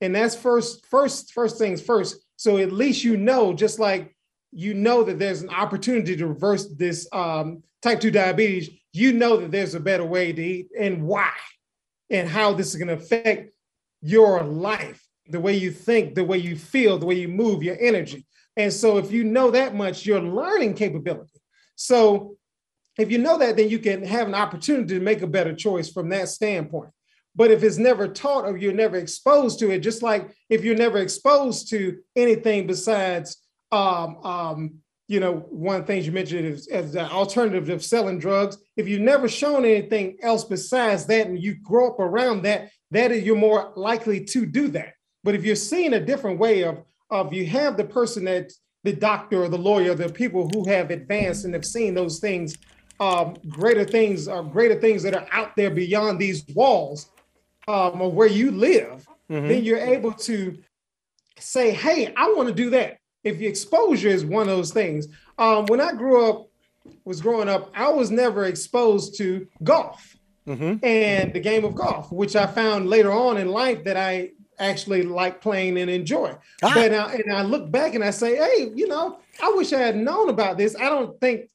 and 0.00 0.14
that's 0.14 0.36
first, 0.36 0.86
first, 0.86 1.32
first 1.32 1.58
things 1.58 1.82
first. 1.82 2.24
So 2.36 2.56
at 2.58 2.72
least 2.72 3.04
you 3.04 3.16
know, 3.16 3.52
just 3.52 3.78
like 3.78 4.14
you 4.52 4.74
know 4.74 5.02
that 5.04 5.18
there's 5.18 5.42
an 5.42 5.50
opportunity 5.50 6.16
to 6.16 6.26
reverse 6.26 6.66
this 6.74 7.08
um, 7.12 7.62
type 7.82 8.00
two 8.00 8.10
diabetes. 8.10 8.70
You 8.92 9.12
know 9.12 9.36
that 9.36 9.50
there's 9.50 9.74
a 9.74 9.80
better 9.80 10.04
way 10.04 10.32
to 10.32 10.42
eat 10.42 10.68
and 10.78 11.02
why, 11.02 11.32
and 12.08 12.28
how 12.28 12.52
this 12.52 12.68
is 12.68 12.76
going 12.76 12.88
to 12.88 12.94
affect 12.94 13.52
your 14.00 14.42
life 14.42 15.04
the 15.28 15.40
way 15.40 15.54
you 15.54 15.70
think, 15.70 16.14
the 16.14 16.24
way 16.24 16.38
you 16.38 16.56
feel, 16.56 16.98
the 16.98 17.06
way 17.06 17.14
you 17.14 17.28
move, 17.28 17.62
your 17.62 17.76
energy. 17.80 18.26
And 18.60 18.72
so 18.72 18.98
if 18.98 19.10
you 19.10 19.24
know 19.24 19.50
that 19.52 19.74
much, 19.74 20.04
your 20.04 20.20
learning 20.20 20.74
capability. 20.74 21.40
So 21.76 22.36
if 22.98 23.10
you 23.10 23.16
know 23.16 23.38
that, 23.38 23.56
then 23.56 23.70
you 23.70 23.78
can 23.78 24.04
have 24.04 24.28
an 24.28 24.34
opportunity 24.34 24.94
to 24.94 25.00
make 25.00 25.22
a 25.22 25.26
better 25.26 25.54
choice 25.54 25.90
from 25.90 26.10
that 26.10 26.28
standpoint. 26.28 26.90
But 27.34 27.50
if 27.50 27.62
it's 27.62 27.78
never 27.78 28.06
taught 28.06 28.44
or 28.44 28.58
you're 28.58 28.74
never 28.74 28.98
exposed 28.98 29.60
to 29.60 29.70
it, 29.70 29.78
just 29.78 30.02
like 30.02 30.30
if 30.50 30.62
you're 30.62 30.76
never 30.76 30.98
exposed 30.98 31.70
to 31.70 32.00
anything 32.14 32.66
besides, 32.66 33.38
um, 33.72 34.18
um, 34.24 34.74
you 35.08 35.20
know, 35.20 35.36
one 35.48 35.84
things 35.84 36.04
you 36.04 36.12
mentioned 36.12 36.44
is 36.44 36.68
as 36.68 36.92
the 36.92 37.10
alternative 37.10 37.70
of 37.70 37.82
selling 37.82 38.18
drugs. 38.18 38.58
If 38.76 38.88
you've 38.88 39.00
never 39.00 39.26
shown 39.26 39.64
anything 39.64 40.18
else 40.22 40.44
besides 40.44 41.06
that, 41.06 41.28
and 41.28 41.42
you 41.42 41.54
grow 41.54 41.92
up 41.92 41.98
around 41.98 42.42
that, 42.42 42.70
that 42.90 43.10
is 43.10 43.24
you're 43.24 43.36
more 43.36 43.72
likely 43.74 44.22
to 44.26 44.44
do 44.44 44.68
that. 44.68 44.92
But 45.24 45.34
if 45.34 45.44
you're 45.44 45.56
seeing 45.56 45.94
a 45.94 46.04
different 46.04 46.38
way 46.38 46.64
of, 46.64 46.82
of 47.10 47.32
you 47.32 47.46
have 47.46 47.76
the 47.76 47.84
person 47.84 48.24
that 48.24 48.52
the 48.84 48.92
doctor 48.92 49.42
or 49.42 49.48
the 49.48 49.58
lawyer, 49.58 49.94
the 49.94 50.08
people 50.08 50.48
who 50.52 50.66
have 50.68 50.90
advanced 50.90 51.44
and 51.44 51.52
have 51.54 51.66
seen 51.66 51.94
those 51.94 52.18
things, 52.18 52.56
um, 52.98 53.36
greater 53.48 53.84
things 53.84 54.28
or 54.28 54.42
greater 54.42 54.80
things 54.80 55.02
that 55.02 55.14
are 55.14 55.26
out 55.32 55.54
there 55.56 55.70
beyond 55.70 56.18
these 56.18 56.44
walls 56.54 57.10
um, 57.68 58.00
of 58.00 58.14
where 58.14 58.28
you 58.28 58.50
live, 58.50 59.06
mm-hmm. 59.30 59.48
then 59.48 59.64
you're 59.64 59.78
able 59.78 60.12
to 60.12 60.58
say, 61.38 61.72
hey, 61.72 62.12
I 62.16 62.32
want 62.34 62.48
to 62.48 62.54
do 62.54 62.70
that. 62.70 62.98
If 63.22 63.38
the 63.38 63.46
exposure 63.46 64.08
is 64.08 64.24
one 64.24 64.42
of 64.42 64.56
those 64.56 64.72
things. 64.72 65.08
Um, 65.38 65.66
when 65.66 65.80
I 65.80 65.92
grew 65.92 66.28
up 66.28 66.48
was 67.04 67.20
growing 67.20 67.48
up, 67.48 67.70
I 67.74 67.88
was 67.88 68.10
never 68.10 68.46
exposed 68.46 69.16
to 69.18 69.46
golf 69.62 70.16
mm-hmm. 70.46 70.84
and 70.84 71.32
the 71.32 71.40
game 71.40 71.64
of 71.64 71.74
golf, 71.74 72.10
which 72.10 72.36
I 72.36 72.46
found 72.46 72.88
later 72.88 73.12
on 73.12 73.36
in 73.36 73.48
life 73.48 73.84
that 73.84 73.96
I 73.96 74.30
actually 74.60 75.02
like 75.02 75.40
playing 75.40 75.78
and 75.78 75.90
enjoy. 75.90 76.36
Ah. 76.62 76.72
But 76.74 76.92
uh, 76.92 77.08
and 77.12 77.32
I 77.32 77.42
look 77.42 77.70
back 77.70 77.94
and 77.94 78.04
I 78.04 78.10
say, 78.10 78.36
hey, 78.36 78.70
you 78.74 78.86
know, 78.86 79.18
I 79.42 79.52
wish 79.56 79.72
I 79.72 79.80
had 79.80 79.96
known 79.96 80.28
about 80.28 80.58
this. 80.58 80.76
I 80.76 80.88
don't 80.88 81.18
think 81.20 81.48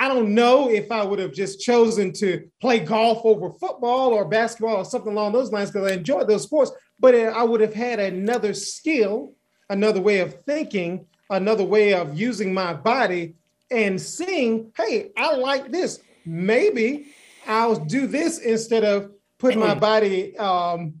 I 0.00 0.08
don't 0.08 0.34
know 0.34 0.70
if 0.70 0.90
I 0.90 1.04
would 1.04 1.18
have 1.18 1.32
just 1.32 1.60
chosen 1.60 2.12
to 2.14 2.48
play 2.60 2.80
golf 2.80 3.20
over 3.24 3.50
football 3.52 4.14
or 4.14 4.24
basketball 4.24 4.76
or 4.76 4.84
something 4.84 5.12
along 5.12 5.32
those 5.32 5.52
lines 5.52 5.70
because 5.70 5.90
I 5.90 5.94
enjoy 5.94 6.24
those 6.24 6.44
sports. 6.44 6.72
But 6.98 7.14
I 7.14 7.42
would 7.42 7.60
have 7.60 7.74
had 7.74 7.98
another 7.98 8.54
skill, 8.54 9.34
another 9.68 10.00
way 10.00 10.20
of 10.20 10.42
thinking, 10.44 11.06
another 11.28 11.64
way 11.64 11.94
of 11.94 12.18
using 12.18 12.54
my 12.54 12.72
body 12.72 13.34
and 13.70 14.00
seeing, 14.00 14.72
hey, 14.76 15.10
I 15.16 15.34
like 15.36 15.70
this. 15.70 16.00
Maybe 16.24 17.08
I'll 17.46 17.76
do 17.76 18.06
this 18.06 18.38
instead 18.38 18.84
of 18.84 19.12
putting 19.38 19.60
my 19.60 19.74
body 19.74 20.36
um, 20.38 20.99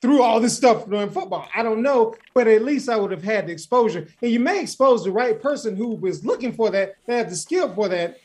through 0.00 0.22
all 0.22 0.40
this 0.40 0.56
stuff 0.56 0.88
during 0.88 1.10
football. 1.10 1.46
I 1.54 1.62
don't 1.62 1.82
know, 1.82 2.14
but 2.34 2.48
at 2.48 2.64
least 2.64 2.88
I 2.88 2.96
would 2.96 3.10
have 3.10 3.22
had 3.22 3.46
the 3.46 3.52
exposure. 3.52 4.08
And 4.22 4.30
you 4.30 4.40
may 4.40 4.62
expose 4.62 5.04
the 5.04 5.12
right 5.12 5.40
person 5.40 5.76
who 5.76 5.94
was 5.94 6.24
looking 6.24 6.52
for 6.52 6.70
that, 6.70 6.96
that 7.06 7.16
had 7.16 7.30
the 7.30 7.36
skill 7.36 7.74
for 7.74 7.88
that, 7.88 8.18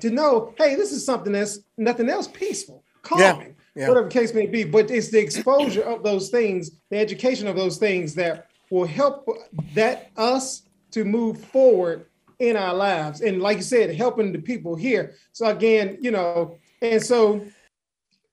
to 0.00 0.10
know, 0.10 0.54
hey, 0.56 0.76
this 0.76 0.92
is 0.92 1.04
something 1.04 1.32
that's 1.32 1.60
nothing 1.76 2.08
else 2.08 2.28
peaceful, 2.28 2.84
calming, 3.02 3.54
yeah, 3.74 3.82
yeah. 3.82 3.88
whatever 3.88 4.08
the 4.08 4.12
case 4.12 4.32
may 4.32 4.46
be. 4.46 4.64
But 4.64 4.90
it's 4.90 5.08
the 5.08 5.18
exposure 5.18 5.82
of 5.82 6.02
those 6.02 6.30
things, 6.30 6.70
the 6.90 6.98
education 6.98 7.46
of 7.46 7.56
those 7.56 7.76
things 7.76 8.14
that 8.14 8.46
will 8.70 8.86
help 8.86 9.28
that 9.74 10.10
us 10.16 10.62
to 10.92 11.04
move 11.04 11.44
forward 11.44 12.06
in 12.38 12.56
our 12.56 12.72
lives. 12.72 13.20
And 13.20 13.42
like 13.42 13.58
you 13.58 13.62
said, 13.62 13.94
helping 13.94 14.32
the 14.32 14.38
people 14.38 14.74
here. 14.74 15.14
So 15.32 15.46
again, 15.46 15.98
you 16.00 16.10
know, 16.10 16.56
and 16.80 17.02
so 17.02 17.44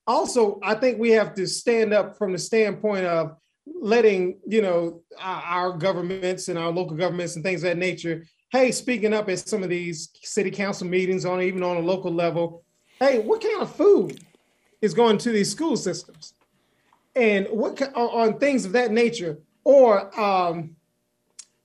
also 0.08 0.58
I 0.64 0.74
think 0.74 0.98
we 0.98 1.10
have 1.10 1.34
to 1.34 1.46
stand 1.46 1.94
up 1.94 2.18
from 2.18 2.32
the 2.32 2.38
standpoint 2.38 3.06
of 3.06 3.36
letting, 3.80 4.40
you 4.46 4.62
know, 4.62 5.02
our, 5.20 5.72
governments 5.72 6.48
and 6.48 6.58
our 6.58 6.70
local 6.70 6.96
governments 6.96 7.36
and 7.36 7.44
things 7.44 7.62
of 7.62 7.68
that 7.68 7.78
nature 7.78 8.24
hey, 8.50 8.72
speaking 8.72 9.12
up 9.12 9.28
at 9.28 9.38
some 9.38 9.62
of 9.62 9.68
these 9.68 10.08
city 10.22 10.50
council 10.50 10.86
meetings 10.86 11.24
on 11.24 11.42
even 11.42 11.62
on 11.62 11.76
a 11.76 11.80
local 11.80 12.12
level, 12.12 12.64
hey, 12.98 13.18
what 13.18 13.42
kind 13.42 13.60
of 13.60 13.74
food 13.74 14.24
is 14.80 14.94
going 14.94 15.18
to 15.18 15.30
these 15.30 15.50
school 15.50 15.76
systems? 15.76 16.34
And 17.14 17.46
what 17.48 17.80
on 17.94 18.38
things 18.38 18.64
of 18.64 18.72
that 18.72 18.92
nature, 18.92 19.38
or 19.64 20.18
um, 20.18 20.76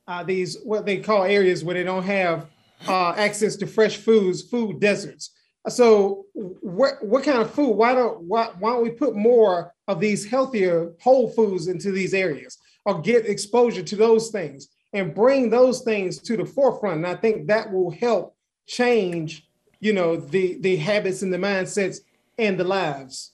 uh, 0.08 0.24
these 0.24 0.58
what 0.64 0.86
they 0.86 0.98
call 0.98 1.24
areas 1.24 1.64
where 1.64 1.76
they 1.76 1.84
don't 1.84 2.04
have 2.04 2.48
uh, 2.88 3.12
access 3.12 3.56
to 3.58 3.68
fresh 3.68 3.98
foods, 3.98 4.42
food 4.42 4.80
deserts. 4.80 5.32
So, 5.70 6.26
what 6.34 7.04
what 7.04 7.24
kind 7.24 7.40
of 7.40 7.52
food? 7.52 7.72
Why 7.72 7.94
don't 7.94 8.22
why, 8.22 8.52
why 8.60 8.72
don't 8.74 8.84
we 8.84 8.92
put 8.92 9.16
more 9.16 9.74
of 9.88 10.00
these 10.00 10.26
healthier 10.26 10.92
whole 11.02 11.30
foods 11.30 11.68
into 11.68 11.92
these 11.92 12.14
areas, 12.14 12.58
or 12.86 13.02
get 13.02 13.26
exposure 13.26 13.84
to 13.84 13.96
those 13.96 14.30
things? 14.30 14.70
and 14.94 15.14
bring 15.14 15.50
those 15.50 15.82
things 15.82 16.20
to 16.20 16.38
the 16.38 16.46
forefront. 16.46 16.98
And 16.98 17.08
I 17.08 17.16
think 17.16 17.48
that 17.48 17.72
will 17.72 17.92
help 17.92 18.36
change, 18.68 19.48
you 19.80 19.92
know, 19.92 20.16
the 20.16 20.58
the 20.62 20.78
habits 20.78 21.24
and 21.24 21.34
the 21.34 21.38
mindsets 21.38 21.98
and 22.38 22.58
the 22.58 22.64
lives. 22.64 23.32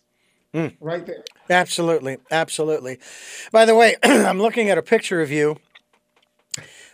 Mm. 0.53 0.75
Right 0.79 1.05
there. 1.05 1.23
Absolutely. 1.49 2.17
Absolutely. 2.31 2.97
By 3.51 3.65
the 3.65 3.75
way, 3.75 3.97
I'm 4.03 4.41
looking 4.41 4.71
at 4.71 4.79
a 4.79 4.81
picture 4.81 5.21
of 5.21 5.29
you 5.29 5.57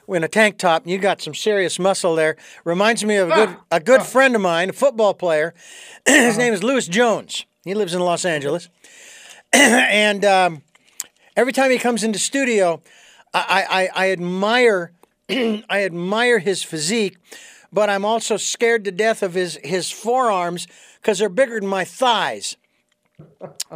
in 0.08 0.24
a 0.24 0.28
tank 0.28 0.58
top 0.58 0.84
and 0.84 0.92
you 0.92 0.98
got 0.98 1.22
some 1.22 1.34
serious 1.34 1.80
muscle 1.80 2.16
there. 2.16 2.36
Reminds 2.64 3.04
me 3.04 3.16
of 3.18 3.32
a 3.32 3.36
good 3.36 3.58
a 3.72 3.80
good 3.80 4.04
friend 4.04 4.36
of 4.36 4.42
mine, 4.42 4.70
a 4.70 4.74
football 4.74 5.14
player. 5.14 5.54
His 6.06 6.36
uh-huh. 6.36 6.38
name 6.38 6.54
is 6.54 6.64
Lewis 6.64 6.88
Jones. 6.88 7.46
He 7.64 7.74
lives 7.74 7.94
in 7.94 8.02
Los 8.02 8.26
Angeles. 8.26 8.70
and 9.54 10.24
um, 10.24 10.62
every 11.36 11.54
time 11.54 11.72
he 11.72 11.78
comes 11.78 12.04
into 12.04 12.20
studio, 12.20 12.82
I, 13.34 13.90
I, 13.96 14.08
I 14.08 14.12
admire 14.12 14.92
I 15.30 15.84
admire 15.84 16.40
his 16.40 16.62
physique, 16.62 17.18
but 17.74 17.90
I'm 17.90 18.06
also 18.06 18.38
scared 18.38 18.86
to 18.86 18.92
death 18.92 19.24
of 19.24 19.34
his 19.34 19.60
his 19.64 19.90
forearms 19.90 20.68
because 21.02 21.20
they're 21.20 21.30
bigger 21.30 21.60
than 21.60 21.70
my 21.70 21.84
thighs. 21.84 22.58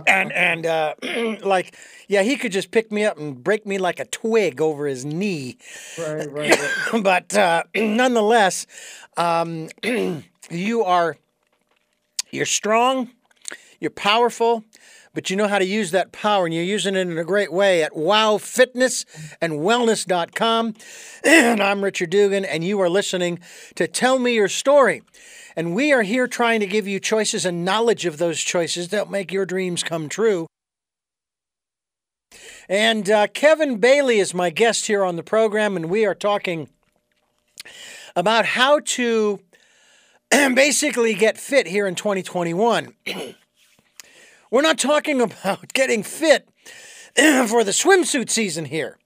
And 0.08 0.32
and 0.32 0.66
uh, 0.66 0.96
like 1.44 1.76
yeah, 2.08 2.24
he 2.24 2.36
could 2.36 2.52
just 2.52 2.72
pick 2.72 2.92
me 2.92 3.06
up 3.06 3.18
and 3.18 3.44
break 3.44 3.66
me 3.66 3.78
like 3.78 4.00
a 4.00 4.06
twig 4.06 4.62
over 4.62 4.88
his 4.88 5.06
knee. 5.06 5.58
Right, 5.98 6.26
right. 6.32 6.60
right. 6.94 7.04
but 7.04 7.38
uh, 7.38 7.64
nonetheless, 7.76 8.66
um, 9.18 9.70
you 10.50 10.84
are 10.84 11.18
you're 12.32 12.46
strong, 12.46 13.12
you're 13.80 13.92
powerful, 13.92 14.64
but 15.14 15.30
you 15.30 15.36
know 15.36 15.48
how 15.48 15.60
to 15.60 15.66
use 15.66 15.92
that 15.92 16.12
power 16.12 16.46
and 16.46 16.54
you're 16.54 16.64
using 16.64 16.96
it 16.96 17.02
in 17.02 17.18
a 17.18 17.24
great 17.24 17.52
way 17.52 17.84
at 17.84 17.94
wowfitnessandwellness.com. 17.94 20.74
And 21.26 21.62
I'm 21.62 21.84
Richard 21.84 22.12
Dugan, 22.12 22.46
and 22.46 22.64
you 22.64 22.80
are 22.80 22.90
listening 22.90 23.40
to 23.76 23.88
Tell 23.88 24.20
Me 24.20 24.36
Your 24.36 24.48
Story. 24.48 25.02
And 25.56 25.76
we 25.76 25.92
are 25.92 26.04
here 26.04 26.28
trying 26.28 26.62
to 26.62 26.66
give 26.66 26.88
you 26.88 26.98
choices 27.00 27.46
and 27.46 27.66
knowledge 27.66 28.06
of 28.06 28.18
those 28.18 28.40
choices 28.40 28.88
that 28.90 29.12
make 29.12 29.34
your 29.34 29.46
dreams 29.46 29.84
come 29.84 30.08
true. 30.08 30.48
And 32.70 33.10
uh, 33.10 33.28
Kevin 33.28 33.78
Bailey 33.78 34.20
is 34.20 34.34
my 34.34 34.50
guest 34.50 34.88
here 34.88 35.04
on 35.04 35.18
the 35.18 35.24
program, 35.24 35.76
and 35.76 35.90
we 35.90 36.06
are 36.06 36.16
talking 36.16 36.70
about 38.16 38.46
how 38.46 38.80
to 38.80 39.42
basically 40.32 41.16
get 41.16 41.38
fit 41.38 41.68
here 41.68 41.86
in 41.88 41.96
2021. 41.96 42.94
We're 44.52 44.62
not 44.62 44.80
talking 44.80 45.22
about 45.22 45.74
getting 45.74 46.04
fit 46.04 46.50
for 47.16 47.64
the 47.64 47.72
swimsuit 47.72 48.30
season 48.30 48.66
here, 48.66 48.98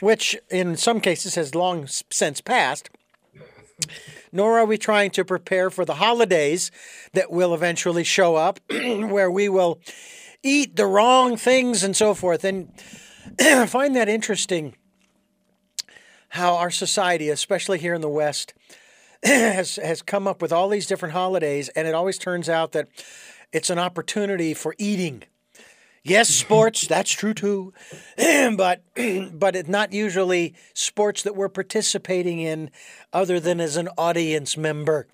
which 0.00 0.36
in 0.50 0.76
some 0.76 1.00
cases 1.00 1.34
has 1.34 1.54
long 1.54 1.86
since 2.10 2.40
passed. 2.40 2.90
Nor 4.32 4.58
are 4.58 4.64
we 4.64 4.76
trying 4.76 5.10
to 5.12 5.24
prepare 5.24 5.70
for 5.70 5.84
the 5.84 5.94
holidays 5.94 6.70
that 7.12 7.30
will 7.30 7.54
eventually 7.54 8.04
show 8.04 8.36
up, 8.36 8.60
where 8.70 9.30
we 9.30 9.48
will 9.48 9.80
eat 10.42 10.76
the 10.76 10.86
wrong 10.86 11.36
things 11.36 11.82
and 11.82 11.96
so 11.96 12.14
forth. 12.14 12.44
And 12.44 12.72
I 13.40 13.66
find 13.66 13.94
that 13.96 14.08
interesting 14.08 14.76
how 16.30 16.56
our 16.56 16.70
society, 16.70 17.28
especially 17.28 17.78
here 17.78 17.94
in 17.94 18.00
the 18.00 18.08
West, 18.08 18.52
has 19.24 19.76
has 19.76 20.02
come 20.02 20.26
up 20.26 20.42
with 20.42 20.52
all 20.52 20.68
these 20.68 20.86
different 20.86 21.12
holidays, 21.14 21.68
and 21.70 21.88
it 21.88 21.94
always 21.94 22.18
turns 22.18 22.48
out 22.48 22.72
that 22.72 22.88
it's 23.52 23.70
an 23.70 23.78
opportunity 23.78 24.54
for 24.54 24.74
eating. 24.78 25.22
Yes, 26.02 26.28
sports, 26.44 26.86
that's 26.86 27.10
true 27.10 27.34
too. 27.34 27.72
but 28.16 28.82
but 29.32 29.56
it's 29.56 29.68
not 29.68 29.92
usually 29.92 30.54
sports 30.74 31.22
that 31.22 31.34
we're 31.36 31.48
participating 31.48 32.40
in 32.40 32.70
other 33.12 33.40
than 33.40 33.60
as 33.60 33.76
an 33.76 33.88
audience 33.98 34.56
member. 34.56 35.06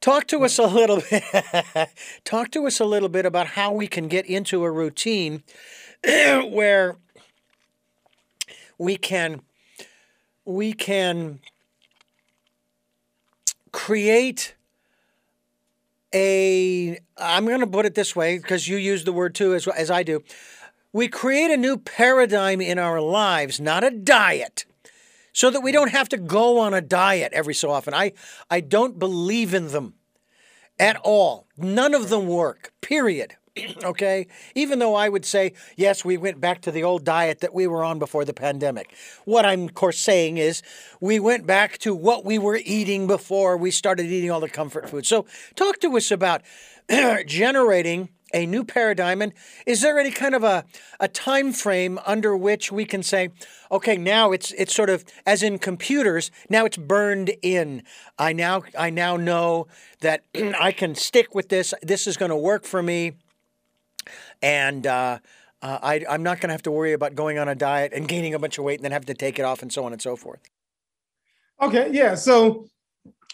Talk 0.00 0.28
to 0.28 0.44
us 0.44 0.58
a 0.58 0.66
little 0.66 1.02
bit 1.10 1.24
talk 2.24 2.50
to 2.52 2.66
us 2.66 2.78
a 2.78 2.84
little 2.84 3.08
bit 3.08 3.26
about 3.26 3.48
how 3.48 3.72
we 3.72 3.88
can 3.88 4.06
get 4.06 4.26
into 4.26 4.62
a 4.64 4.70
routine 4.70 5.42
where 6.04 6.96
we 8.78 8.96
can 8.96 9.40
we 10.44 10.72
can 10.72 11.40
create 13.72 14.54
a 16.14 16.98
I'm 17.16 17.46
going 17.46 17.60
to 17.60 17.66
put 17.66 17.86
it 17.86 17.94
this 17.94 18.16
way 18.16 18.38
because 18.38 18.68
you 18.68 18.76
use 18.76 19.04
the 19.04 19.12
word 19.12 19.34
too 19.34 19.54
as 19.54 19.66
as 19.68 19.90
I 19.90 20.02
do. 20.02 20.22
We 20.92 21.08
create 21.08 21.50
a 21.50 21.56
new 21.56 21.76
paradigm 21.76 22.60
in 22.60 22.78
our 22.78 23.00
lives, 23.00 23.60
not 23.60 23.84
a 23.84 23.90
diet. 23.90 24.64
So 25.32 25.50
that 25.50 25.60
we 25.60 25.70
don't 25.70 25.92
have 25.92 26.08
to 26.08 26.16
go 26.16 26.58
on 26.58 26.74
a 26.74 26.80
diet 26.80 27.32
every 27.32 27.54
so 27.54 27.70
often. 27.70 27.94
I 27.94 28.12
I 28.50 28.60
don't 28.60 28.98
believe 28.98 29.54
in 29.54 29.68
them 29.68 29.94
at 30.78 30.96
all. 30.96 31.46
None 31.56 31.94
of 31.94 32.08
them 32.08 32.26
work. 32.26 32.72
Period. 32.80 33.36
Okay? 33.84 34.26
Even 34.54 34.78
though 34.78 34.94
I 34.94 35.08
would 35.08 35.24
say, 35.24 35.52
yes, 35.76 36.04
we 36.04 36.16
went 36.16 36.40
back 36.40 36.60
to 36.62 36.70
the 36.70 36.82
old 36.82 37.04
diet 37.04 37.40
that 37.40 37.54
we 37.54 37.66
were 37.66 37.84
on 37.84 37.98
before 37.98 38.24
the 38.24 38.34
pandemic. 38.34 38.94
What 39.24 39.44
I'm, 39.44 39.64
of 39.64 39.74
course, 39.74 39.98
saying 39.98 40.38
is 40.38 40.62
we 41.00 41.20
went 41.20 41.46
back 41.46 41.78
to 41.78 41.94
what 41.94 42.24
we 42.24 42.38
were 42.38 42.60
eating 42.64 43.06
before 43.06 43.56
we 43.56 43.70
started 43.70 44.06
eating 44.06 44.30
all 44.30 44.40
the 44.40 44.48
comfort 44.48 44.88
food. 44.88 45.06
So, 45.06 45.26
talk 45.54 45.80
to 45.80 45.96
us 45.96 46.10
about 46.10 46.42
generating 47.26 48.08
a 48.34 48.46
new 48.46 48.64
paradigm 48.64 49.22
and 49.22 49.32
is 49.66 49.80
there 49.80 49.98
any 49.98 50.10
kind 50.10 50.34
of 50.34 50.44
a, 50.44 50.64
a 51.00 51.08
time 51.08 51.52
frame 51.52 51.98
under 52.04 52.36
which 52.36 52.70
we 52.70 52.84
can 52.84 53.02
say 53.02 53.30
okay 53.72 53.96
now 53.96 54.32
it's 54.32 54.52
it's 54.52 54.74
sort 54.74 54.90
of 54.90 55.04
as 55.24 55.42
in 55.42 55.58
computers 55.58 56.30
now 56.50 56.64
it's 56.64 56.76
burned 56.76 57.30
in 57.42 57.82
i 58.18 58.32
now 58.32 58.62
i 58.78 58.90
now 58.90 59.16
know 59.16 59.66
that 60.00 60.24
i 60.60 60.72
can 60.72 60.94
stick 60.94 61.34
with 61.34 61.48
this 61.48 61.72
this 61.82 62.06
is 62.06 62.16
going 62.16 62.30
to 62.30 62.36
work 62.36 62.64
for 62.64 62.82
me 62.82 63.12
and 64.42 64.86
uh, 64.86 65.18
uh, 65.62 65.78
I, 65.82 66.04
I'm 66.08 66.22
not 66.22 66.40
going 66.40 66.48
to 66.48 66.54
have 66.54 66.62
to 66.62 66.70
worry 66.70 66.92
about 66.92 67.14
going 67.14 67.38
on 67.38 67.48
a 67.48 67.54
diet 67.54 67.92
and 67.92 68.06
gaining 68.06 68.34
a 68.34 68.38
bunch 68.38 68.58
of 68.58 68.64
weight 68.64 68.78
and 68.78 68.84
then 68.84 68.92
having 68.92 69.06
to 69.06 69.14
take 69.14 69.38
it 69.38 69.42
off 69.42 69.62
and 69.62 69.72
so 69.72 69.84
on 69.84 69.92
and 69.92 70.00
so 70.00 70.16
forth. 70.16 70.40
Okay, 71.60 71.90
yeah. 71.92 72.14
So, 72.14 72.68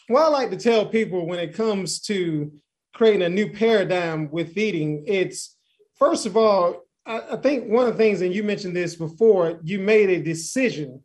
what 0.08 0.22
I 0.22 0.28
like 0.28 0.50
to 0.50 0.56
tell 0.56 0.86
people 0.86 1.26
when 1.26 1.38
it 1.38 1.54
comes 1.54 2.00
to 2.02 2.52
creating 2.94 3.22
a 3.22 3.28
new 3.28 3.50
paradigm 3.50 4.30
with 4.30 4.56
eating, 4.56 5.04
it's 5.06 5.56
first 5.96 6.24
of 6.24 6.36
all, 6.36 6.84
I, 7.04 7.22
I 7.32 7.36
think 7.36 7.68
one 7.68 7.86
of 7.86 7.92
the 7.92 7.98
things, 7.98 8.22
and 8.22 8.34
you 8.34 8.42
mentioned 8.42 8.74
this 8.74 8.94
before, 8.94 9.60
you 9.62 9.78
made 9.78 10.08
a 10.10 10.22
decision 10.22 11.02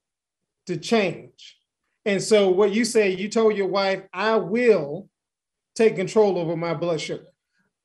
to 0.68 0.78
change. 0.78 1.58
And 2.06 2.22
so, 2.22 2.50
what 2.50 2.72
you 2.72 2.86
say, 2.86 3.14
you 3.14 3.28
told 3.28 3.58
your 3.58 3.68
wife, 3.68 4.04
I 4.14 4.38
will 4.38 5.10
take 5.76 5.98
control 5.98 6.38
over 6.38 6.56
my 6.56 6.74
blood 6.74 7.02
sugar. 7.02 7.28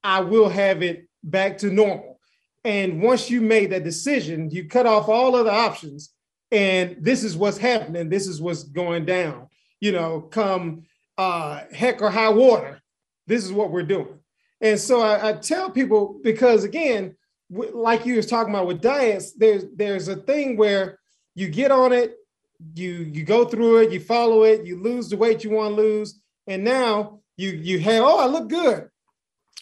I 0.05 0.21
will 0.21 0.49
have 0.49 0.83
it 0.83 1.09
back 1.25 1.59
to 1.59 1.71
normal. 1.71 2.21
And 2.65 3.03
once 3.03 3.31
you 3.31 3.41
made 3.41 3.71
that 3.71 3.85
decision, 3.85 4.51
you 4.51 4.69
cut 4.69 4.87
off 4.87 5.09
all 5.09 5.35
other 5.37 5.51
options. 5.51 6.11
And 6.51 6.97
this 7.01 7.25
is 7.25 7.37
what's 7.37 7.59
happening. 7.59 8.09
This 8.09 8.27
is 8.27 8.41
what's 8.41 8.63
going 8.63 9.05
down. 9.05 9.49
You 9.81 9.93
know, 9.93 10.21
come 10.21 10.85
uh, 11.19 11.63
heck 11.73 12.03
or 12.03 12.11
high 12.11 12.31
water, 12.31 12.81
this 13.27 13.45
is 13.45 13.53
what 13.53 13.71
we're 13.71 13.83
doing. 13.83 14.19
And 14.61 14.79
so 14.79 15.01
I, 15.01 15.31
I 15.31 15.33
tell 15.35 15.71
people 15.71 16.21
because 16.23 16.65
again, 16.65 17.17
like 17.51 18.07
you 18.07 18.17
was 18.17 18.27
talking 18.27 18.53
about 18.55 18.67
with 18.67 18.81
diets, 18.81 19.33
there's 19.33 19.65
there's 19.77 20.09
a 20.09 20.17
thing 20.17 20.57
where 20.57 20.99
you 21.35 21.49
get 21.49 21.71
on 21.71 21.93
it, 21.93 22.17
you 22.75 22.93
you 23.13 23.25
go 23.25 23.45
through 23.45 23.83
it, 23.83 23.93
you 23.93 24.01
follow 24.01 24.45
it, 24.45 24.65
you 24.65 24.81
lose 24.81 25.09
the 25.09 25.17
weight 25.17 25.45
you 25.45 25.51
want 25.51 25.77
to 25.77 25.83
lose, 25.83 26.21
and 26.47 26.65
now 26.65 27.21
you 27.37 27.51
you 27.51 27.79
have 27.81 28.03
oh 28.05 28.19
I 28.19 28.27
look 28.27 28.49
good. 28.49 28.89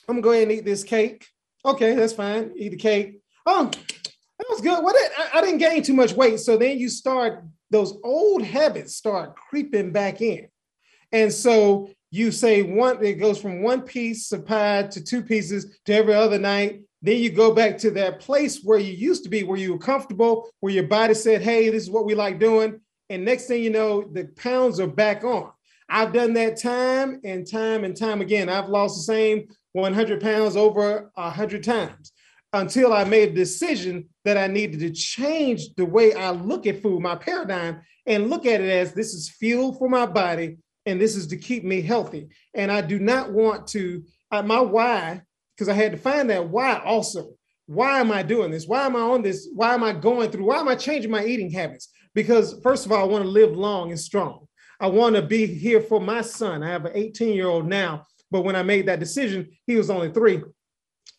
I'm 0.08 0.16
gonna 0.16 0.22
go 0.22 0.32
ahead 0.32 0.44
and 0.44 0.52
eat 0.52 0.64
this 0.64 0.84
cake. 0.84 1.26
Okay, 1.64 1.94
that's 1.94 2.12
fine. 2.12 2.52
Eat 2.56 2.70
the 2.70 2.76
cake. 2.76 3.20
Oh, 3.46 3.66
that 3.66 4.46
was 4.50 4.60
good. 4.60 4.82
What 4.82 4.96
I, 4.96 5.38
I 5.38 5.40
didn't 5.40 5.58
gain 5.58 5.82
too 5.82 5.94
much 5.94 6.12
weight. 6.12 6.40
So 6.40 6.56
then 6.56 6.78
you 6.78 6.88
start 6.88 7.44
those 7.70 7.96
old 8.04 8.42
habits 8.42 8.96
start 8.96 9.36
creeping 9.36 9.92
back 9.92 10.20
in, 10.20 10.48
and 11.12 11.32
so 11.32 11.90
you 12.10 12.32
say 12.32 12.62
one. 12.62 13.04
It 13.04 13.14
goes 13.14 13.40
from 13.40 13.62
one 13.62 13.82
piece 13.82 14.32
of 14.32 14.44
pie 14.44 14.84
to 14.84 15.02
two 15.02 15.22
pieces 15.22 15.78
to 15.86 15.94
every 15.94 16.14
other 16.14 16.38
night. 16.38 16.82
Then 17.00 17.18
you 17.18 17.30
go 17.30 17.52
back 17.52 17.78
to 17.78 17.90
that 17.92 18.20
place 18.20 18.62
where 18.62 18.78
you 18.78 18.92
used 18.92 19.24
to 19.24 19.30
be, 19.30 19.42
where 19.42 19.58
you 19.58 19.72
were 19.72 19.78
comfortable, 19.78 20.50
where 20.60 20.72
your 20.72 20.86
body 20.88 21.14
said, 21.14 21.42
"Hey, 21.42 21.68
this 21.70 21.84
is 21.84 21.90
what 21.90 22.06
we 22.06 22.14
like 22.14 22.40
doing." 22.40 22.80
And 23.08 23.24
next 23.24 23.46
thing 23.46 23.62
you 23.62 23.70
know, 23.70 24.02
the 24.02 24.24
pounds 24.36 24.80
are 24.80 24.86
back 24.86 25.22
on. 25.22 25.52
I've 25.88 26.12
done 26.12 26.32
that 26.34 26.58
time 26.58 27.20
and 27.24 27.46
time 27.46 27.84
and 27.84 27.96
time 27.96 28.20
again. 28.20 28.48
I've 28.48 28.68
lost 28.70 28.96
the 28.96 29.02
same 29.02 29.48
100 29.72 30.20
pounds 30.20 30.56
over 30.56 31.10
100 31.14 31.64
times 31.64 32.12
until 32.52 32.92
I 32.92 33.04
made 33.04 33.30
a 33.30 33.34
decision 33.34 34.08
that 34.24 34.36
I 34.36 34.46
needed 34.46 34.80
to 34.80 34.90
change 34.90 35.74
the 35.76 35.86
way 35.86 36.12
I 36.12 36.30
look 36.30 36.66
at 36.66 36.82
food, 36.82 37.00
my 37.00 37.16
paradigm, 37.16 37.80
and 38.06 38.28
look 38.28 38.44
at 38.44 38.60
it 38.60 38.68
as 38.68 38.92
this 38.92 39.14
is 39.14 39.30
fuel 39.30 39.74
for 39.74 39.88
my 39.88 40.06
body 40.06 40.58
and 40.84 41.00
this 41.00 41.16
is 41.16 41.26
to 41.28 41.36
keep 41.36 41.64
me 41.64 41.80
healthy. 41.80 42.28
And 42.54 42.70
I 42.70 42.80
do 42.80 42.98
not 42.98 43.32
want 43.32 43.66
to, 43.68 44.02
uh, 44.30 44.42
my 44.42 44.60
why, 44.60 45.22
because 45.56 45.68
I 45.68 45.74
had 45.74 45.92
to 45.92 45.98
find 45.98 46.28
that 46.30 46.48
why 46.48 46.80
also. 46.84 47.30
Why 47.66 48.00
am 48.00 48.10
I 48.10 48.22
doing 48.22 48.50
this? 48.50 48.66
Why 48.66 48.84
am 48.84 48.96
I 48.96 49.00
on 49.00 49.22
this? 49.22 49.48
Why 49.54 49.72
am 49.72 49.84
I 49.84 49.92
going 49.92 50.30
through? 50.30 50.46
Why 50.46 50.58
am 50.58 50.68
I 50.68 50.74
changing 50.74 51.10
my 51.10 51.24
eating 51.24 51.50
habits? 51.50 51.88
Because, 52.14 52.60
first 52.62 52.84
of 52.84 52.92
all, 52.92 53.00
I 53.00 53.04
want 53.04 53.24
to 53.24 53.30
live 53.30 53.56
long 53.56 53.90
and 53.90 54.00
strong. 54.00 54.46
I 54.80 54.88
want 54.88 55.14
to 55.14 55.22
be 55.22 55.46
here 55.46 55.80
for 55.80 56.00
my 56.00 56.22
son. 56.22 56.62
I 56.62 56.68
have 56.68 56.84
an 56.84 56.92
18 56.94 57.34
year 57.34 57.46
old 57.46 57.66
now 57.66 58.04
but 58.32 58.42
when 58.42 58.56
I 58.56 58.62
made 58.62 58.86
that 58.86 58.98
decision, 58.98 59.50
he 59.66 59.76
was 59.76 59.90
only 59.90 60.10
three. 60.10 60.42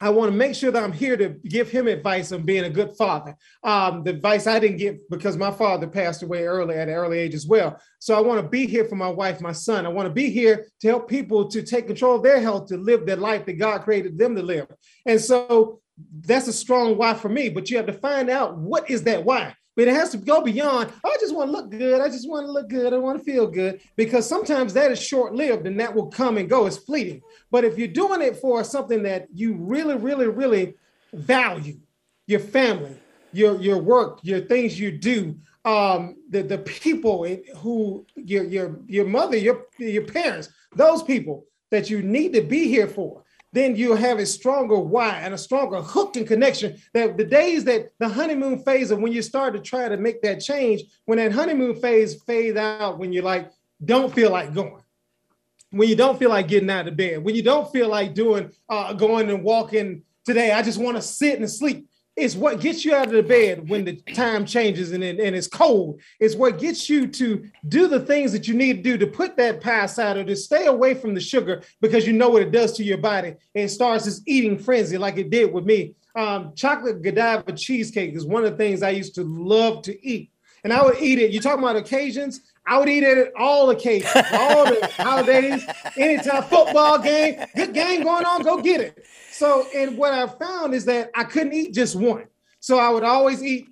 I 0.02 0.10
want 0.10 0.32
to 0.32 0.38
make 0.38 0.56
sure 0.56 0.72
that 0.72 0.84
I'm 0.84 0.92
here 0.92 1.16
to 1.16 1.30
give 1.30 1.70
him 1.70 1.88
advice 1.88 2.32
on 2.34 2.44
being 2.44 2.66
a 2.66 2.70
good 2.70 2.98
father. 2.98 3.38
Um, 3.64 4.04
the 4.04 4.10
advice 4.10 4.48
I 4.48 4.60
didn't 4.60 4.78
get 4.78 5.10
because 5.10 5.38
my 5.38 5.52
father 5.52 5.88
passed 5.88 6.24
away 6.24 6.44
early 6.44 6.76
at 6.76 6.90
an 6.90 6.94
early 6.94 7.20
age 7.20 7.34
as 7.34 7.46
well. 7.46 7.80
So 8.00 8.16
I 8.16 8.20
want 8.20 8.42
to 8.42 8.50
be 8.50 8.66
here 8.66 8.86
for 8.86 8.96
my 8.96 9.10
wife, 9.10 9.40
my 9.40 9.54
son. 9.54 9.86
I 9.86 9.90
want 9.90 10.08
to 10.08 10.14
be 10.14 10.30
here 10.30 10.68
to 10.82 10.88
help 10.88 11.08
people 11.08 11.48
to 11.50 11.62
take 11.62 11.88
control 11.88 12.16
of 12.16 12.24
their 12.24 12.42
health, 12.42 12.68
to 12.68 12.78
live 12.78 13.06
the 13.06 13.16
life 13.16 13.46
that 13.46 13.54
God 13.54 13.84
created 13.84 14.18
them 14.18 14.36
to 14.36 14.42
live. 14.42 14.68
And 15.06 15.22
so 15.22 15.80
that's 16.22 16.48
a 16.48 16.54
strong 16.54 16.98
why 16.98 17.14
for 17.14 17.30
me. 17.30 17.48
But 17.50 17.70
you 17.70 17.78
have 17.78 17.86
to 17.86 17.94
find 17.94 18.30
out 18.30 18.58
what 18.58 18.90
is 18.90 19.04
that 19.04 19.24
why 19.24 19.56
but 19.76 19.88
it 19.88 19.94
has 19.94 20.10
to 20.10 20.18
go 20.18 20.42
beyond 20.42 20.92
i 21.04 21.18
just 21.20 21.36
want 21.36 21.48
to 21.48 21.52
look 21.52 21.70
good 21.70 22.02
i 22.02 22.08
just 22.08 22.30
want 22.30 22.46
to 22.46 22.52
look 22.52 22.70
good 22.70 22.94
i 22.94 22.98
want 22.98 23.18
to 23.18 23.24
feel 23.24 23.48
good. 23.48 23.82
Because 23.96 24.28
sometimes 24.28 24.74
that 24.74 24.92
is 24.92 25.02
short-lived 25.02 25.68
and 25.68 25.80
that 25.80 25.94
will 25.94 26.08
come 26.08 26.38
and 26.38 26.50
go 26.50 26.66
it's 26.66 26.78
fleeting. 26.78 27.22
But 27.52 27.64
if 27.64 27.78
you're 27.78 27.88
doing 27.88 28.22
it 28.22 28.38
for 28.38 28.64
something 28.64 29.04
that 29.04 29.28
you 29.34 29.54
really 29.54 29.96
really 29.96 30.28
really 30.28 30.76
value 31.14 31.80
your 32.28 32.40
family 32.40 32.98
your 33.32 33.60
your 33.62 33.78
work 33.78 34.20
your 34.24 34.42
things 34.42 34.80
you 34.80 34.92
do 34.92 35.36
um 35.66 36.16
the 36.30 36.42
the 36.42 36.58
people 36.58 37.26
who 37.58 38.06
your 38.16 38.44
your 38.44 38.80
your 38.88 39.06
mother 39.06 39.38
your 39.38 39.66
your 39.78 40.06
parents 40.06 40.50
those 40.76 41.04
people 41.04 41.46
that 41.72 41.90
you 41.90 42.02
need 42.02 42.34
to 42.34 42.42
be 42.42 42.68
here 42.68 42.88
for 42.88 43.23
then 43.54 43.76
you'll 43.76 43.96
have 43.96 44.18
a 44.18 44.26
stronger 44.26 44.78
why 44.78 45.20
and 45.20 45.34
a 45.34 45.38
stronger 45.38 45.80
hook 45.82 46.16
and 46.16 46.28
connection. 46.28 46.76
That 46.94 47.18
the 47.18 47.24
days 47.24 47.64
that 47.66 47.92
the 48.00 48.10
honeymoon 48.10 48.60
phase 48.64 48.92
of 48.92 49.00
when 49.00 49.14
you 49.14 49.22
start 49.22 49.54
to 49.54 49.60
try 49.60 49.88
to 49.88 49.96
make 49.96 50.22
that 50.24 50.42
change, 50.42 50.82
when 51.06 51.20
that 51.20 51.32
honeymoon 51.32 51.76
phase 51.76 52.22
fades 52.24 52.58
out, 52.58 52.98
when 52.98 53.14
you're 53.14 53.24
like, 53.24 53.52
don't 53.86 54.14
feel 54.14 54.32
like 54.32 54.54
going, 54.54 54.82
when 55.70 55.88
you 55.88 55.96
don't 55.96 56.18
feel 56.18 56.32
like 56.32 56.48
getting 56.48 56.70
out 56.70 56.88
of 56.88 56.98
bed, 56.98 57.24
when 57.24 57.36
you 57.36 57.44
don't 57.44 57.72
feel 57.72 57.90
like 57.90 58.16
doing 58.16 58.52
uh, 58.70 58.94
going 58.94 59.30
and 59.30 59.44
walking 59.44 60.02
today, 60.26 60.52
I 60.52 60.64
just 60.64 60.80
want 60.80 60.98
to 60.98 61.02
sit 61.02 61.40
and 61.40 61.50
sleep. 61.50 61.88
It's 62.16 62.36
what 62.36 62.60
gets 62.60 62.86
you 62.86 62.94
out 62.94 63.08
of 63.08 63.14
the 63.14 63.24
bed 63.24 63.68
when 63.68 63.86
the 63.86 63.96
time 64.14 64.46
changes 64.46 64.92
and, 64.92 65.04
and 65.04 65.36
it's 65.36 65.48
cold. 65.48 66.00
It's 66.20 66.36
what 66.36 66.60
gets 66.60 66.88
you 66.88 67.08
to 67.08 67.50
do 67.68 67.88
the 67.88 68.00
things 68.00 68.32
that 68.34 68.48
you 68.48 68.54
need 68.54 68.78
to 68.78 68.84
do 68.84 68.98
to 69.00 69.08
put 69.08 69.36
that 69.38 69.62
pie 69.62 69.86
aside 69.86 70.18
or 70.18 70.24
to 70.24 70.36
stay 70.36 70.68
away 70.68 70.94
from 70.94 71.16
the 71.16 71.20
sugar 71.20 71.64
because 71.82 72.06
you 72.06 72.14
know 72.14 72.30
what 72.30 72.44
it 72.44 72.52
does 72.52 72.74
to 72.74 72.84
your 72.84 73.00
body. 73.00 73.36
And 73.56 73.70
starts 73.70 74.06
this 74.06 74.22
eating 74.28 74.60
frenzy 74.60 74.98
like 74.98 75.18
it 75.18 75.32
did 75.32 75.52
with 75.52 75.66
me. 75.66 75.96
Um, 76.16 76.54
chocolate 76.56 77.02
Godiva 77.02 77.52
cheesecake 77.54 78.14
is 78.14 78.26
one 78.26 78.46
of 78.46 78.52
the 78.52 78.58
things 78.58 78.84
I 78.84 78.92
used 78.92 79.16
to 79.16 79.24
love 79.24 79.82
to 79.84 80.08
eat. 80.08 80.30
And 80.64 80.72
I 80.72 80.84
would 80.84 81.02
eat 81.02 81.20
it. 81.20 81.32
You 81.32 81.42
talking 81.42 81.64
about 81.64 81.76
occasions? 81.76 82.42
I 82.66 82.78
would 82.78 82.88
eat 82.88 83.04
it 83.04 83.18
at 83.18 83.34
all 83.36 83.70
occasions, 83.72 84.12
all 84.32 84.66
the 84.66 84.90
holidays, 84.98 85.66
anytime 85.98 86.44
football 86.44 86.98
game, 86.98 87.44
good 87.56 87.74
game 87.74 88.04
going 88.04 88.26
on, 88.26 88.42
go 88.42 88.62
get 88.62 88.80
it. 88.80 89.06
So, 89.32 89.68
and 89.76 89.98
what 89.98 90.14
I 90.14 90.28
found 90.28 90.74
is 90.74 90.86
that 90.86 91.12
I 91.16 91.26
couldn't 91.26 91.54
eat 91.54 91.74
just 91.74 91.96
one. 91.96 92.26
So 92.60 92.80
I 92.80 92.90
would 92.90 93.04
always 93.04 93.44
eat, 93.44 93.68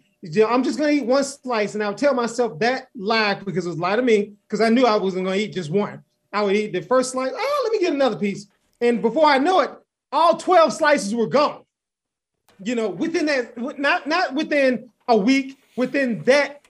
I'm 0.46 0.64
just 0.64 0.78
gonna 0.78 0.92
eat 0.92 1.06
one 1.06 1.24
slice, 1.24 1.74
and 1.74 1.84
I 1.84 1.88
would 1.88 1.98
tell 1.98 2.14
myself 2.14 2.60
that 2.60 2.90
lie 2.96 3.36
because 3.36 3.66
it 3.66 3.70
was 3.70 3.80
lie 3.80 3.96
to 3.96 4.02
me, 4.02 4.34
because 4.48 4.60
I 4.60 4.70
knew 4.70 4.86
I 4.86 4.98
wasn't 4.98 5.26
gonna 5.26 5.38
eat 5.38 5.54
just 5.54 5.70
one. 5.70 6.04
I 6.34 6.44
would 6.44 6.56
eat 6.56 6.74
the 6.74 6.82
first 6.82 7.12
slice, 7.12 7.32
oh, 7.34 7.62
let 7.64 7.72
me 7.72 7.80
get 7.80 7.94
another 7.94 8.18
piece. 8.18 8.48
And 8.82 9.02
before 9.02 9.26
I 9.26 9.38
know 9.38 9.62
it, 9.62 9.72
all 10.12 10.38
12 10.38 10.74
slices 10.74 11.16
were 11.16 11.28
gone. 11.28 11.64
You 12.64 12.76
know, 12.76 12.90
within 12.90 13.26
that, 13.28 13.58
not 13.80 14.08
not 14.08 14.36
within 14.36 14.90
a 15.08 15.18
week, 15.18 15.58
within 15.76 16.22
that 16.24 16.61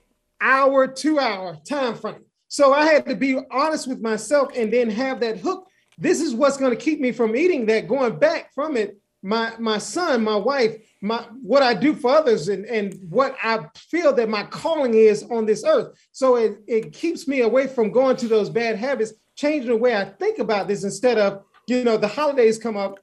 hour, 0.42 0.86
two 0.86 1.18
hour 1.18 1.56
time 1.66 1.94
frame. 1.94 2.24
So 2.48 2.74
I 2.74 2.84
had 2.84 3.06
to 3.06 3.16
be 3.16 3.38
honest 3.50 3.88
with 3.88 4.02
myself 4.02 4.50
and 4.54 4.70
then 4.70 4.90
have 4.90 5.20
that 5.20 5.38
hook. 5.38 5.68
This 5.96 6.20
is 6.20 6.34
what's 6.34 6.58
going 6.58 6.76
to 6.76 6.84
keep 6.84 7.00
me 7.00 7.12
from 7.12 7.34
eating 7.34 7.64
that 7.66 7.88
going 7.88 8.18
back 8.18 8.52
from 8.54 8.76
it. 8.76 8.98
My 9.24 9.52
my 9.60 9.78
son 9.78 10.24
my 10.24 10.34
wife 10.34 10.78
my 11.00 11.24
what 11.42 11.62
i 11.62 11.74
do 11.74 11.94
for 11.94 12.10
others 12.10 12.48
and 12.48 12.66
and 12.66 12.98
what 13.08 13.36
i 13.40 13.60
feel 13.76 14.12
that 14.14 14.28
my 14.28 14.42
calling 14.42 14.94
is 14.94 15.22
on 15.30 15.46
this 15.46 15.62
earth. 15.64 15.96
So 16.10 16.34
it, 16.36 16.58
it 16.66 16.92
keeps 16.92 17.28
me 17.28 17.42
away 17.42 17.68
from 17.68 17.92
going 17.92 18.16
to 18.16 18.26
those 18.26 18.50
bad 18.50 18.76
habits 18.76 19.12
changing 19.36 19.70
the 19.70 19.76
way 19.76 19.96
i 19.96 20.04
think 20.04 20.40
about 20.40 20.66
this 20.66 20.82
instead 20.82 21.18
of 21.18 21.44
you 21.68 21.84
know 21.84 21.96
the 21.96 22.08
holidays 22.08 22.58
come 22.58 22.76
up 22.76 22.98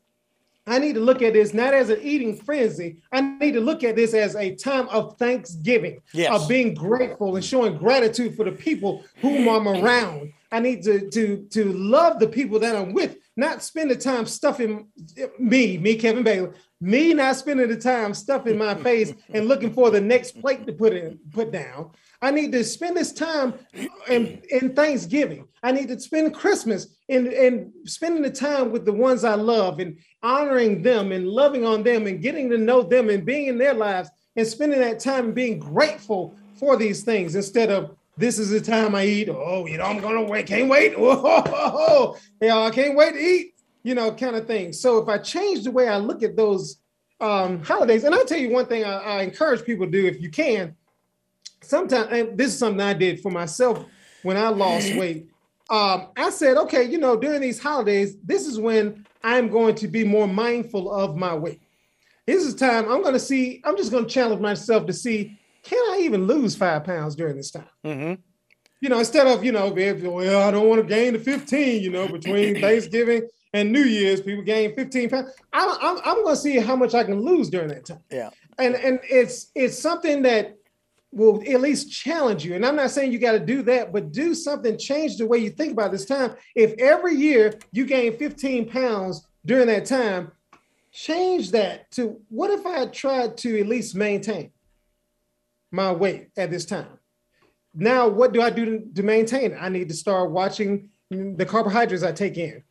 I 0.70 0.78
need 0.78 0.94
to 0.94 1.02
look 1.02 1.24
at 1.24 1.34
this 1.34 1.54
not 1.54 1.74
as 1.74 1.90
an 1.90 2.00
eating 2.02 2.36
frenzy. 2.36 2.98
I 3.12 3.22
need 3.22 3.54
to 3.54 3.60
look 3.60 3.84
at 3.84 3.96
this 3.96 4.14
as 4.14 4.36
a 4.36 4.54
time 4.54 4.88
of 4.90 5.18
thanksgiving, 5.18 6.00
yes. 6.14 6.32
of 6.32 6.48
being 6.48 6.76
grateful 6.76 7.36
and 7.36 7.44
showing 7.44 7.78
gratitude 7.78 8.36
for 8.36 8.46
the 8.46 8.52
people 8.52 9.04
whom 9.22 9.50
I'm 9.50 9.68
around. 9.68 10.32
I 10.52 10.60
need 10.60 10.84
to, 10.84 11.10
to, 11.10 11.48
to 11.52 11.74
love 11.74 12.20
the 12.20 12.28
people 12.28 12.60
that 12.60 12.76
I'm 12.76 12.94
with, 12.94 13.18
not 13.36 13.64
spend 13.64 13.90
the 13.90 13.96
time 13.96 14.26
stuffing 14.26 14.88
me, 15.40 15.78
me, 15.78 15.96
Kevin 15.96 16.24
Bailey, 16.24 16.52
me 16.82 17.14
not 17.14 17.36
spending 17.36 17.68
the 17.68 17.76
time 17.76 18.14
stuffing 18.14 18.58
my 18.58 18.76
face 18.76 19.14
and 19.34 19.48
looking 19.48 19.74
for 19.74 19.90
the 19.90 20.02
next 20.02 20.40
plate 20.40 20.66
to 20.68 20.74
put 20.74 20.94
in, 20.94 21.20
put 21.32 21.52
down. 21.52 21.92
I 22.22 22.32
need 22.32 22.52
to 22.52 22.64
spend 22.64 22.98
this 22.98 23.14
time 23.14 23.54
in, 24.10 24.42
in 24.50 24.76
Thanksgiving. 24.76 25.48
I 25.64 25.72
need 25.72 25.88
to 25.88 26.00
spend 26.00 26.34
Christmas 26.34 26.88
in, 27.08 27.32
in 27.32 27.72
spending 27.86 28.22
the 28.22 28.32
time 28.32 28.72
with 28.72 28.86
the 28.86 28.94
ones 28.94 29.24
I 29.24 29.36
love 29.36 29.80
and 29.80 29.98
honoring 30.22 30.82
them 30.82 31.12
and 31.14 31.28
loving 31.28 31.66
on 31.66 31.84
them 31.84 32.08
and 32.08 32.22
getting 32.22 32.50
to 32.50 32.58
know 32.58 32.82
them 32.82 33.10
and 33.10 33.26
being 33.26 33.48
in 33.48 33.58
their 33.58 33.74
lives 33.74 34.10
and 34.36 34.46
spending 34.46 34.80
that 34.80 35.00
time 35.00 35.26
and 35.26 35.36
being 35.36 35.60
grateful 35.60 36.36
for 36.56 36.76
these 36.76 37.04
things 37.04 37.36
instead 37.36 37.72
of 37.72 37.96
this 38.18 38.38
is 38.38 38.50
the 38.50 38.60
time 38.60 38.96
I 38.96 39.06
eat. 39.06 39.30
Oh, 39.30 39.66
you 39.66 39.78
know, 39.78 39.86
I'm 39.86 40.02
gonna 40.02 40.24
wait, 40.24 40.46
can't 40.46 40.70
wait. 40.70 40.94
Oh, 40.98 42.18
yeah, 42.42 42.60
I 42.60 42.70
can't 42.70 42.98
wait 42.98 43.14
to 43.14 43.20
eat, 43.20 43.54
you 43.84 43.96
know, 43.96 44.12
kind 44.12 44.36
of 44.36 44.46
thing. 44.46 44.74
So 44.74 44.98
if 44.98 45.08
I 45.08 45.18
change 45.20 45.64
the 45.64 45.72
way 45.72 45.88
I 45.88 45.98
look 45.98 46.22
at 46.22 46.36
those 46.36 46.82
um, 47.22 47.64
holidays, 47.64 48.04
and 48.04 48.14
I'll 48.14 48.26
tell 48.26 48.38
you 48.38 48.50
one 48.50 48.66
thing 48.66 48.84
I, 48.84 48.98
I 48.98 49.22
encourage 49.22 49.64
people 49.64 49.86
to 49.86 49.92
do 49.92 50.06
if 50.06 50.22
you 50.22 50.30
can, 50.30 50.76
sometimes 51.70 52.08
and 52.12 52.38
this 52.38 52.54
is 52.54 52.60
something 52.60 52.82
I 52.82 52.94
did 52.94 53.22
for 53.22 53.32
myself 53.32 53.86
when 54.24 54.38
I 54.38 54.50
lost 54.50 54.96
weight. 54.96 55.28
Um, 55.70 56.08
I 56.18 56.32
said, 56.32 56.58
okay, 56.58 56.84
you 56.84 56.98
know, 56.98 57.16
during 57.16 57.42
these 57.42 57.62
holidays, 57.62 58.18
this 58.24 58.48
is 58.48 58.60
when 58.60 59.06
I'm 59.24 59.50
going 59.50 59.76
to 59.76 59.88
be 59.88 60.04
more 60.04 60.28
mindful 60.28 60.92
of 60.92 61.16
my 61.16 61.36
weight. 61.36 61.62
This 62.26 62.44
is 62.44 62.56
time 62.56 62.90
I'm 62.92 63.02
going 63.02 63.14
to 63.14 63.20
see, 63.20 63.62
I'm 63.64 63.78
just 63.78 63.92
going 63.92 64.06
to 64.06 64.10
challenge 64.10 64.42
myself 64.42 64.88
to 64.88 64.94
see, 64.94 65.40
can 65.64 65.80
I 65.92 66.00
even 66.02 66.26
lose 66.26 66.56
five 66.56 66.84
pounds 66.84 67.16
during 67.16 67.38
this 67.38 67.52
time? 67.52 67.70
Mm-hmm. 67.86 68.22
You 68.82 68.90
know, 68.90 69.00
instead 69.00 69.28
of, 69.28 69.44
you 69.44 69.52
know, 69.52 69.70
well, 69.70 70.48
I 70.48 70.52
don't 70.52 70.70
want 70.70 70.82
to 70.82 70.88
gain 70.88 71.14
the 71.14 71.20
15, 71.20 71.84
you 71.84 71.92
know, 71.92 72.08
between 72.08 72.56
Thanksgiving 72.62 73.28
and 73.54 73.72
New 73.72 73.84
Year's, 73.84 74.22
people 74.22 74.44
gain 74.44 74.74
15 74.74 75.10
pounds. 75.10 75.32
I'm, 75.54 75.70
I'm, 75.82 75.98
I'm 76.06 76.24
going 76.24 76.36
to 76.36 76.42
see 76.42 76.58
how 76.58 76.76
much 76.76 76.96
I 76.96 77.04
can 77.04 77.20
lose 77.20 77.50
during 77.50 77.68
that 77.70 77.86
time. 77.86 78.04
Yeah. 78.10 78.30
And, 78.58 78.76
and 78.76 79.00
it's, 79.04 79.52
it's 79.54 79.78
something 79.78 80.22
that 80.24 80.59
will 81.12 81.42
at 81.48 81.62
least 81.62 81.92
challenge 81.92 82.46
you. 82.46 82.56
And 82.56 82.66
I'm 82.66 82.76
not 82.76 82.92
saying 82.92 83.12
you 83.12 83.20
got 83.20 83.32
to 83.32 83.40
do 83.40 83.64
that, 83.64 83.92
but 83.92 84.12
do 84.12 84.36
something, 84.36 84.78
change 84.78 85.18
the 85.18 85.26
way 85.26 85.40
you 85.40 85.50
think 85.50 85.74
about 85.74 85.92
this 85.92 86.06
time. 86.06 86.36
If 86.56 86.74
every 86.80 87.16
year 87.16 87.54
you 87.72 87.86
gain 87.86 88.18
15 88.18 88.70
pounds 88.70 89.26
during 89.46 89.68
that 89.68 89.86
time, 89.86 90.32
change 90.92 91.52
that 91.52 91.90
to 91.92 92.22
what 92.30 92.52
if 92.52 92.66
I 92.66 92.86
tried 92.88 93.38
to 93.38 93.60
at 93.60 93.68
least 93.68 93.96
maintain 93.96 94.52
my 95.72 95.92
weight 95.92 96.30
at 96.38 96.52
this 96.52 96.66
time? 96.66 97.00
Now, 97.74 98.08
what 98.08 98.34
do 98.34 98.42
I 98.42 98.50
do 98.50 98.92
to, 98.96 99.04
maintain 99.04 99.52
it? 99.52 99.58
I 99.60 99.70
need 99.70 99.90
to 99.90 99.96
start 99.96 100.32
watching 100.32 100.90
the 101.10 101.46
carbohydrates 101.46 102.04
I 102.04 102.12
take 102.12 102.38
in, 102.38 102.64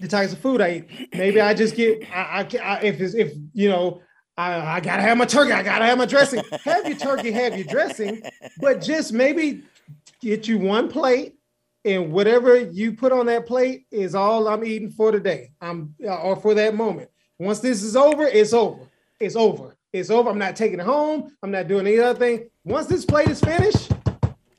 the 0.00 0.08
types 0.08 0.32
of 0.32 0.38
food 0.38 0.60
I 0.60 0.70
eat. 0.70 1.08
Maybe 1.14 1.40
I 1.40 1.54
just 1.54 1.74
get, 1.74 2.02
I, 2.10 2.40
I, 2.40 2.58
I 2.58 2.80
if 2.80 3.00
if, 3.14 3.34
you 3.52 3.68
know, 3.68 4.00
I, 4.36 4.76
I, 4.76 4.80
gotta 4.80 5.02
have 5.02 5.18
my 5.18 5.26
turkey. 5.26 5.52
I 5.52 5.62
gotta 5.62 5.84
have 5.84 5.98
my 5.98 6.06
dressing. 6.06 6.42
have 6.64 6.86
your 6.88 6.96
turkey, 6.96 7.30
have 7.32 7.56
your 7.56 7.66
dressing, 7.66 8.22
but 8.60 8.80
just 8.80 9.12
maybe 9.12 9.62
get 10.20 10.48
you 10.48 10.58
one 10.58 10.88
plate, 10.88 11.34
and 11.84 12.12
whatever 12.12 12.56
you 12.56 12.92
put 12.92 13.12
on 13.12 13.26
that 13.26 13.46
plate 13.46 13.86
is 13.90 14.14
all 14.14 14.48
I'm 14.48 14.64
eating 14.64 14.90
for 14.90 15.12
today. 15.12 15.52
I'm 15.60 15.94
or 16.00 16.36
for 16.36 16.54
that 16.54 16.74
moment. 16.74 17.10
Once 17.38 17.60
this 17.60 17.82
is 17.82 17.96
over, 17.96 18.26
it's 18.26 18.52
over. 18.52 18.88
It's 19.20 19.36
over. 19.36 19.76
It's 19.92 20.10
over. 20.10 20.30
I'm 20.30 20.38
not 20.38 20.56
taking 20.56 20.80
it 20.80 20.86
home. 20.86 21.32
I'm 21.42 21.50
not 21.50 21.68
doing 21.68 21.86
any 21.86 21.98
other 21.98 22.18
thing. 22.18 22.48
Once 22.64 22.86
this 22.86 23.04
plate 23.04 23.28
is 23.28 23.40
finished, 23.40 23.92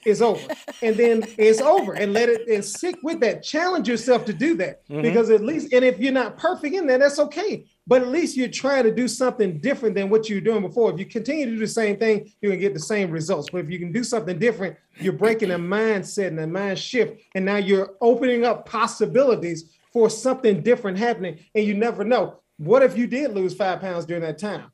it's 0.06 0.22
over. 0.22 0.54
And 0.82 0.96
then 0.96 1.24
it's 1.38 1.62
over. 1.62 1.94
And 1.94 2.14
let 2.14 2.30
it 2.30 2.48
and 2.48 2.64
stick 2.64 2.98
with 3.04 3.20
that. 3.22 3.42
Challenge 3.42 3.88
yourself 3.88 4.26
to 4.26 4.34
do 4.34 4.56
that. 4.58 4.88
Mm-hmm. 4.88 5.02
Because 5.02 5.30
at 5.30 5.42
least, 5.42 5.74
and 5.74 5.84
if 5.84 6.00
you're 6.00 6.12
not 6.12 6.38
perfect 6.38 6.76
in 6.76 6.86
there, 6.86 7.00
that's 7.00 7.20
okay. 7.20 7.66
But 7.86 8.02
at 8.02 8.08
least 8.08 8.38
you're 8.38 8.48
trying 8.48 8.84
to 8.84 8.96
do 8.96 9.08
something 9.08 9.60
different 9.60 9.96
than 9.96 10.10
what 10.10 10.30
you 10.30 10.36
were 10.36 10.42
doing 10.42 10.62
before. 10.62 10.92
If 10.94 11.00
you 11.00 11.06
continue 11.06 11.46
to 11.46 11.52
do 11.52 11.60
the 11.60 11.68
same 11.68 11.98
thing, 11.98 12.32
you're 12.42 12.52
gonna 12.52 12.62
get 12.62 12.74
the 12.74 12.80
same 12.80 13.12
results. 13.12 13.50
But 13.52 13.66
if 13.66 13.70
you 13.70 13.78
can 13.78 13.92
do 13.92 14.04
something 14.04 14.40
different, 14.40 14.78
you're 15.00 15.14
breaking 15.14 15.52
a 15.52 15.60
mindset 15.60 16.28
and 16.28 16.40
a 16.40 16.48
mind 16.48 16.80
shift. 16.80 17.22
And 17.36 17.44
now 17.44 17.58
you're 17.58 17.96
opening 18.00 18.46
up 18.46 18.66
possibilities 18.66 19.74
for 19.92 20.10
something 20.10 20.62
different 20.62 20.98
happening. 20.98 21.40
And 21.54 21.66
you 21.66 21.74
never 21.74 22.06
know. 22.06 22.40
What 22.58 22.84
if 22.84 22.98
you 22.98 23.06
did 23.06 23.34
lose 23.34 23.54
five 23.54 23.82
pounds 23.82 24.06
during 24.06 24.24
that 24.24 24.38
time? 24.38 24.72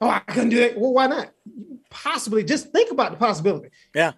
Oh, 0.00 0.08
I 0.08 0.20
couldn't 0.20 0.50
do 0.50 0.60
that. 0.60 0.78
Well, 0.78 0.92
why 0.92 1.06
not? 1.06 1.30
Possibly 1.90 2.44
just 2.44 2.72
think 2.72 2.90
about 2.90 3.10
the 3.10 3.18
possibility. 3.18 3.68
Yeah. 3.94 4.12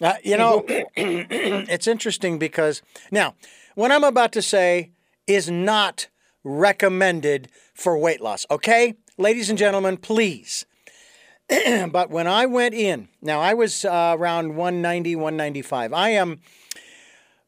Uh, 0.00 0.14
you 0.22 0.36
know, 0.36 0.64
it's 0.96 1.86
interesting 1.86 2.38
because 2.38 2.82
now, 3.10 3.34
what 3.74 3.90
I'm 3.90 4.04
about 4.04 4.32
to 4.32 4.42
say 4.42 4.92
is 5.26 5.50
not 5.50 6.08
recommended 6.44 7.48
for 7.74 7.98
weight 7.98 8.20
loss, 8.20 8.46
okay? 8.50 8.94
Ladies 9.18 9.48
and 9.50 9.58
gentlemen, 9.58 9.96
please. 9.96 10.66
but 11.90 12.10
when 12.10 12.26
I 12.26 12.46
went 12.46 12.74
in, 12.74 13.08
now 13.20 13.40
I 13.40 13.54
was 13.54 13.84
uh, 13.84 14.14
around 14.18 14.56
190, 14.56 15.16
195. 15.16 15.92
I 15.92 16.10
am 16.10 16.40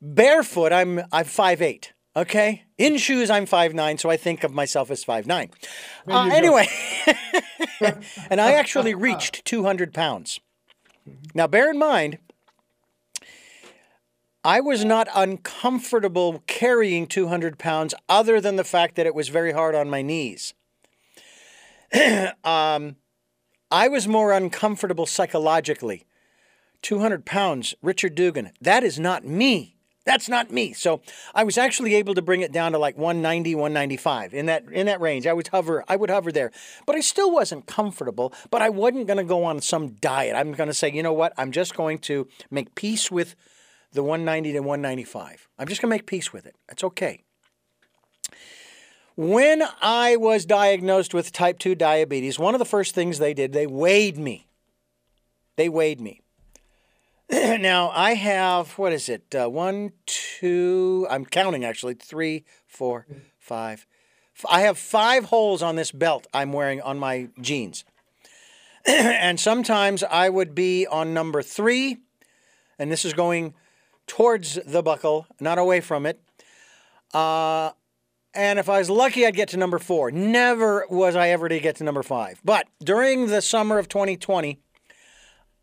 barefoot, 0.00 0.72
I'm 0.72 1.00
I'm 1.12 1.24
5'8. 1.24 1.92
Okay? 2.16 2.64
In 2.78 2.96
shoes, 2.96 3.28
I'm 3.28 3.44
5'9, 3.44 4.00
so 4.00 4.08
I 4.08 4.16
think 4.16 4.42
of 4.42 4.52
myself 4.52 4.90
as 4.90 5.04
5'9. 5.04 5.50
Uh, 6.08 6.30
anyway, 6.32 6.66
and 8.30 8.40
I 8.40 8.52
actually 8.52 8.94
reached 8.94 9.44
200 9.44 9.92
pounds. 9.92 10.40
Now, 11.34 11.46
bear 11.46 11.70
in 11.70 11.78
mind, 11.78 12.18
I 14.46 14.60
was 14.60 14.84
not 14.84 15.08
uncomfortable 15.12 16.44
carrying 16.46 17.08
200 17.08 17.58
pounds, 17.58 17.96
other 18.08 18.40
than 18.40 18.54
the 18.54 18.62
fact 18.62 18.94
that 18.94 19.04
it 19.04 19.12
was 19.12 19.28
very 19.28 19.50
hard 19.50 19.74
on 19.74 19.90
my 19.90 20.02
knees. 20.02 20.54
um, 22.44 22.94
I 23.72 23.88
was 23.88 24.06
more 24.06 24.30
uncomfortable 24.30 25.04
psychologically. 25.04 26.06
200 26.82 27.24
pounds, 27.24 27.74
Richard 27.82 28.14
Dugan, 28.14 28.52
that 28.60 28.84
is 28.84 29.00
not 29.00 29.24
me. 29.24 29.74
That's 30.04 30.28
not 30.28 30.52
me. 30.52 30.72
So 30.74 31.00
I 31.34 31.42
was 31.42 31.58
actually 31.58 31.96
able 31.96 32.14
to 32.14 32.22
bring 32.22 32.42
it 32.42 32.52
down 32.52 32.70
to 32.70 32.78
like 32.78 32.96
190, 32.96 33.56
195 33.56 34.32
in 34.32 34.46
that 34.46 34.62
in 34.70 34.86
that 34.86 35.00
range. 35.00 35.26
I 35.26 35.32
would 35.32 35.48
hover, 35.48 35.82
I 35.88 35.96
would 35.96 36.10
hover 36.10 36.30
there. 36.30 36.52
But 36.86 36.94
I 36.94 37.00
still 37.00 37.32
wasn't 37.32 37.66
comfortable, 37.66 38.32
but 38.52 38.62
I 38.62 38.68
wasn't 38.68 39.08
going 39.08 39.16
to 39.16 39.24
go 39.24 39.42
on 39.42 39.60
some 39.60 39.94
diet. 39.94 40.36
I'm 40.36 40.52
going 40.52 40.68
to 40.68 40.74
say, 40.74 40.92
you 40.92 41.02
know 41.02 41.12
what? 41.12 41.32
I'm 41.36 41.50
just 41.50 41.74
going 41.74 41.98
to 42.00 42.28
make 42.48 42.76
peace 42.76 43.10
with 43.10 43.34
the 43.96 44.02
190 44.02 44.52
to 44.52 44.60
195. 44.60 45.48
I'm 45.58 45.66
just 45.66 45.82
going 45.82 45.90
to 45.90 45.94
make 45.94 46.06
peace 46.06 46.32
with 46.32 46.46
it. 46.46 46.54
That's 46.68 46.84
okay. 46.84 47.24
When 49.16 49.62
I 49.80 50.16
was 50.16 50.44
diagnosed 50.44 51.14
with 51.14 51.32
type 51.32 51.58
2 51.58 51.74
diabetes, 51.74 52.38
one 52.38 52.54
of 52.54 52.58
the 52.58 52.66
first 52.66 52.94
things 52.94 53.18
they 53.18 53.32
did, 53.32 53.52
they 53.52 53.66
weighed 53.66 54.18
me. 54.18 54.46
They 55.56 55.70
weighed 55.70 56.00
me. 56.00 56.20
now, 57.30 57.90
I 57.90 58.14
have, 58.14 58.72
what 58.72 58.92
is 58.92 59.08
it? 59.08 59.34
Uh, 59.34 59.48
one, 59.48 59.92
two, 60.04 61.06
I'm 61.10 61.24
counting 61.24 61.64
actually, 61.64 61.94
three, 61.94 62.44
four, 62.66 63.06
five. 63.38 63.86
I 64.50 64.60
have 64.60 64.76
five 64.76 65.24
holes 65.24 65.62
on 65.62 65.76
this 65.76 65.92
belt 65.92 66.26
I'm 66.34 66.52
wearing 66.52 66.82
on 66.82 66.98
my 66.98 67.30
jeans. 67.40 67.84
and 68.86 69.40
sometimes 69.40 70.04
I 70.04 70.28
would 70.28 70.54
be 70.54 70.86
on 70.86 71.14
number 71.14 71.42
three, 71.42 71.96
and 72.78 72.92
this 72.92 73.04
is 73.06 73.14
going 73.14 73.54
towards 74.06 74.58
the 74.66 74.82
buckle, 74.82 75.26
not 75.40 75.58
away 75.58 75.80
from 75.80 76.06
it. 76.06 76.20
Uh, 77.12 77.70
and 78.34 78.58
if 78.58 78.68
I 78.68 78.78
was 78.78 78.90
lucky, 78.90 79.26
I'd 79.26 79.34
get 79.34 79.48
to 79.50 79.56
number 79.56 79.78
four. 79.78 80.10
Never 80.10 80.86
was 80.90 81.16
I 81.16 81.28
ever 81.30 81.48
to 81.48 81.58
get 81.58 81.76
to 81.76 81.84
number 81.84 82.02
five. 82.02 82.40
But 82.44 82.66
during 82.82 83.28
the 83.28 83.40
summer 83.40 83.78
of 83.78 83.88
2020, 83.88 84.58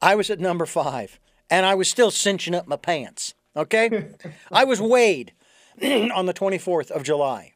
I 0.02 0.16
was 0.16 0.30
at 0.30 0.39
number 0.39 0.66
five, 0.66 1.20
and 1.50 1.66
I 1.66 1.76
was 1.76 1.89
still 1.89 2.12
cinching 2.12 2.56
up 2.56 2.68
my 2.68 2.78
pants. 2.78 3.36
Okay? 3.56 4.10
I 4.52 4.64
was 4.64 4.82
weighed 4.82 5.34
on 5.82 6.26
the 6.26 6.34
24th 6.34 6.91
of 6.91 7.04
July. 7.04 7.54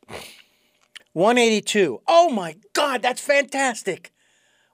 182. 1.14 2.02
Oh 2.08 2.30
my 2.30 2.56
God, 2.74 3.02
that's 3.02 3.22
fantastic. 3.22 4.14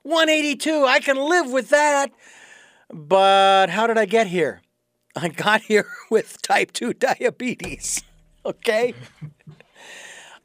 182. 0.02 0.86
I 0.86 1.00
can 1.00 1.16
live 1.16 1.50
with 1.50 1.70
that. 1.70 2.12
But 2.94 3.70
how 3.70 3.88
did 3.88 3.98
I 3.98 4.06
get 4.06 4.28
here? 4.28 4.62
I 5.16 5.30
got 5.30 5.62
here 5.62 5.88
with 6.10 6.42
type 6.42 6.72
2 6.72 6.94
diabetes. 6.94 8.04
Okay? 8.46 8.94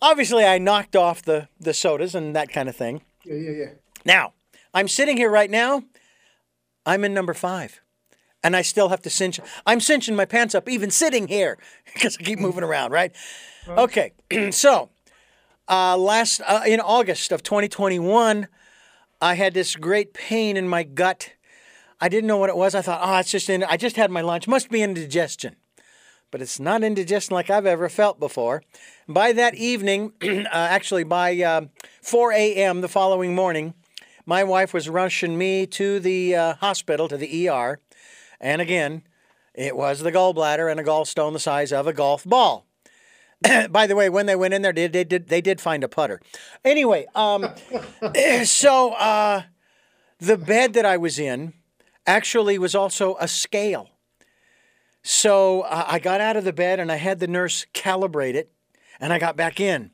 Obviously, 0.01 0.45
I 0.45 0.59
knocked 0.59 0.95
off 0.95 1.21
the, 1.23 1.49
the 1.59 1.75
sodas 1.75 2.15
and 2.15 2.37
that 2.37 2.49
kind 2.49 2.69
of 2.69 2.77
thing. 2.77 3.03
Yeah, 3.25 3.35
yeah, 3.35 3.51
yeah. 3.51 3.71
Now, 4.05 4.35
I'm 4.73 4.87
sitting 4.87 5.17
here 5.17 5.31
right 5.31 5.51
now. 5.51 5.83
I'm 6.87 7.03
in 7.05 7.13
number 7.13 7.35
five. 7.35 7.81
And 8.45 8.55
I 8.55 8.63
still 8.63 8.91
have 8.91 9.03
to 9.03 9.11
cinch. 9.11 9.41
I'm 9.67 9.81
cinching 9.81 10.15
my 10.15 10.27
pants 10.27 10.55
up 10.55 10.69
even 10.69 10.93
sitting 10.93 11.27
here 11.27 11.59
because 11.93 12.17
I 12.21 12.23
keep 12.23 12.39
moving 12.39 12.63
around, 12.63 12.93
right? 12.93 13.13
Okay. 13.67 14.13
so, 14.53 14.91
uh, 15.69 15.97
last 15.97 16.41
uh, 16.47 16.63
in 16.67 16.79
August 16.79 17.33
of 17.33 17.43
2021, 17.43 18.47
I 19.21 19.35
had 19.35 19.55
this 19.55 19.75
great 19.75 20.15
pain 20.15 20.57
in 20.57 20.69
my 20.69 20.85
gut 20.85 21.33
I 22.01 22.09
didn't 22.09 22.29
know 22.29 22.37
what 22.37 22.51
it 22.51 22.57
was. 22.57 22.75
I 22.75 22.83
thought, 22.83 23.01
oh, 23.03 23.19
it's 23.19 23.31
just 23.31 23.51
in. 23.51 23.65
I 23.65 23.77
just 23.77 23.97
had 23.97 24.11
my 24.11 24.21
lunch. 24.21 24.47
Must 24.47 24.71
be 24.71 24.83
indigestion, 24.83 25.57
but 26.31 26.41
it's 26.41 26.61
not 26.61 26.85
indigestion 26.85 27.35
like 27.35 27.51
I've 27.51 27.67
ever 27.67 27.89
felt 27.89 28.21
before. 28.21 28.63
By 29.09 29.33
that 29.33 29.55
evening, 29.57 30.13
uh, 30.23 30.47
actually 30.53 31.05
by 31.05 31.41
uh, 31.41 31.63
4 32.03 32.33
a.m. 32.33 32.81
the 32.81 32.89
following 32.89 33.35
morning, 33.35 33.75
my 34.27 34.45
wife 34.45 34.73
was 34.73 34.89
rushing 34.89 35.37
me 35.37 35.67
to 35.67 35.99
the 35.99 36.37
uh, 36.37 36.55
hospital 36.55 37.09
to 37.09 37.17
the 37.17 37.49
ER, 37.49 37.81
and 38.41 38.61
again, 38.61 39.03
it 39.55 39.77
was 39.77 40.01
the 40.01 40.13
gallbladder 40.13 40.71
and 40.71 40.79
a 40.79 40.85
gallstone 40.85 41.33
the 41.33 41.41
size 41.41 41.73
of 41.73 41.89
a 41.89 41.93
golf 41.93 42.25
ball. 42.25 42.67
By 43.71 43.87
the 43.89 43.97
way, 43.97 44.09
when 44.09 44.27
they 44.27 44.37
went 44.37 44.55
in 44.55 44.63
there, 44.63 44.73
they, 44.73 44.87
they 44.87 45.05
did 45.05 45.29
they 45.29 45.41
did 45.41 45.61
find 45.61 45.83
a 45.83 45.89
putter. 45.89 46.21
Anyway, 46.65 47.07
um, 47.17 47.49
so 48.45 48.93
uh, 48.93 49.43
the 50.21 50.37
bed 50.37 50.75
that 50.75 50.85
I 50.85 50.97
was 50.97 51.19
in 51.19 51.55
actually 52.09 52.59
was 52.59 52.75
also 52.75 53.17
a 53.21 53.29
scale. 53.29 53.91
So 55.03 55.63
uh, 55.63 55.85
I 55.87 56.01
got 56.01 56.21
out 56.21 56.37
of 56.37 56.45
the 56.45 56.53
bed 56.53 56.81
and 56.81 56.91
I 56.91 56.97
had 56.97 57.21
the 57.21 57.29
nurse 57.29 57.67
calibrate 57.75 58.35
it 58.35 58.51
and 58.99 59.13
I 59.13 59.19
got 59.19 59.37
back 59.37 59.61
in. 59.61 59.91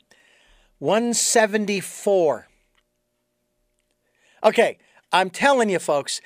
174. 0.79 2.49
Okay, 4.45 4.79
I'm 5.12 5.31
telling 5.31 5.71
you, 5.71 5.79
folks, 5.79 6.21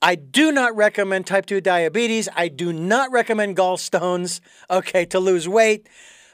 I 0.00 0.14
do 0.14 0.52
not 0.52 0.76
recommend 0.76 1.26
type 1.26 1.46
2 1.46 1.60
diabetes. 1.60 2.28
I 2.34 2.48
do 2.48 2.72
not 2.72 3.10
recommend 3.10 3.56
gallstones, 3.56 4.40
okay, 4.70 5.04
to 5.06 5.20
lose 5.20 5.48
weight. 5.48 5.88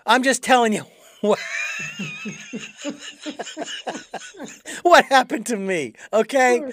I'm 0.07 0.23
just 0.23 0.43
telling 0.43 0.73
you 0.73 0.85
what, 1.21 1.39
what 4.83 5.05
happened 5.07 5.47
to 5.47 5.57
me, 5.57 5.95
okay? 6.13 6.73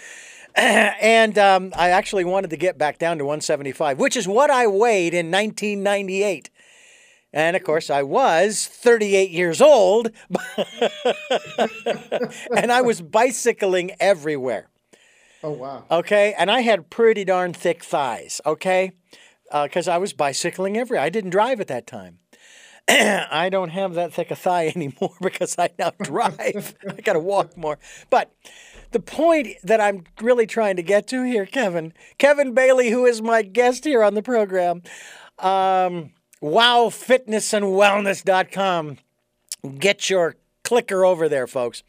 And 1.00 1.38
um, 1.38 1.72
I 1.76 1.90
actually 1.90 2.26
wanted 2.26 2.50
to 2.50 2.58
get 2.58 2.80
back 2.80 2.98
down 2.98 3.20
to 3.20 3.26
175, 3.26 4.00
which 4.00 4.18
is 4.18 4.28
what 4.28 4.50
I 4.50 4.66
weighed 4.66 5.14
in 5.14 5.30
1998. 5.30 6.50
And 7.32 7.56
of 7.56 7.64
course, 7.64 7.92
I 7.92 8.02
was 8.02 8.66
38 8.66 9.30
years 9.30 9.62
old, 9.62 10.10
and 12.56 12.72
I 12.72 12.82
was 12.82 13.02
bicycling 13.02 13.92
everywhere. 14.00 14.70
Oh, 15.44 15.52
wow. 15.52 15.86
Okay. 15.92 16.34
And 16.38 16.50
I 16.50 16.62
had 16.62 16.90
pretty 16.90 17.24
darn 17.24 17.54
thick 17.54 17.84
thighs. 17.84 18.42
Okay. 18.46 18.94
Because 19.52 19.88
uh, 19.88 19.94
I 19.94 19.98
was 19.98 20.14
bicycling 20.14 20.78
everywhere. 20.78 21.04
I 21.04 21.10
didn't 21.10 21.30
drive 21.30 21.62
at 21.62 21.68
that 21.68 21.86
time. 21.86 22.18
I 22.90 23.50
don't 23.52 23.70
have 23.70 23.96
that 23.96 24.14
thick 24.14 24.32
a 24.32 24.36
thigh 24.36 24.68
anymore 24.76 25.16
because 25.22 25.56
I 25.58 25.70
now 25.78 25.92
drive. 26.02 26.76
I 26.90 27.02
got 27.02 27.14
to 27.14 27.20
walk 27.20 27.58
more. 27.58 27.78
But 28.10 28.32
the 28.92 29.00
point 29.00 29.56
that 29.64 29.82
I'm 29.82 30.06
really 30.22 30.48
trying 30.48 30.78
to 30.78 30.84
get 30.84 31.08
to 31.08 31.24
here, 31.24 31.46
Kevin, 31.46 31.94
Kevin 32.18 32.54
Bailey, 32.54 32.90
who 32.90 33.06
is 33.06 33.22
my 33.22 33.42
guest 33.42 33.84
here 33.84 34.02
on 34.04 34.14
the 34.14 34.22
program, 34.22 34.82
um, 35.40 36.12
wowfitnessandwellness.com. 36.42 38.98
Get 39.80 40.10
your 40.10 40.36
clicker 40.64 41.06
over 41.06 41.30
there, 41.30 41.48
folks. 41.48 41.84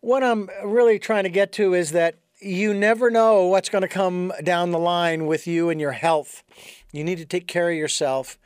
What 0.00 0.22
I'm 0.22 0.48
really 0.64 0.98
trying 0.98 1.24
to 1.24 1.30
get 1.30 1.52
to 1.52 1.74
is 1.74 1.92
that 1.92 2.16
you 2.40 2.74
never 2.74 3.10
know 3.10 3.46
what's 3.46 3.68
going 3.68 3.82
to 3.82 3.88
come 3.88 4.32
down 4.42 4.70
the 4.70 4.78
line 4.78 5.26
with 5.26 5.46
you 5.46 5.70
and 5.70 5.80
your 5.80 5.92
health. 5.92 6.42
You 6.92 7.04
need 7.04 7.18
to 7.18 7.24
take 7.24 7.46
care 7.46 7.70
of 7.70 7.76
yourself. 7.76 8.38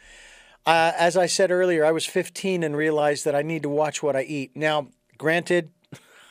Uh, 0.66 0.92
as 0.96 1.16
I 1.16 1.26
said 1.26 1.50
earlier, 1.50 1.84
I 1.84 1.92
was 1.92 2.06
15 2.06 2.62
and 2.62 2.76
realized 2.76 3.24
that 3.24 3.34
I 3.34 3.42
need 3.42 3.62
to 3.62 3.68
watch 3.68 4.02
what 4.02 4.14
I 4.14 4.22
eat. 4.22 4.54
Now, 4.54 4.88
granted, 5.18 5.70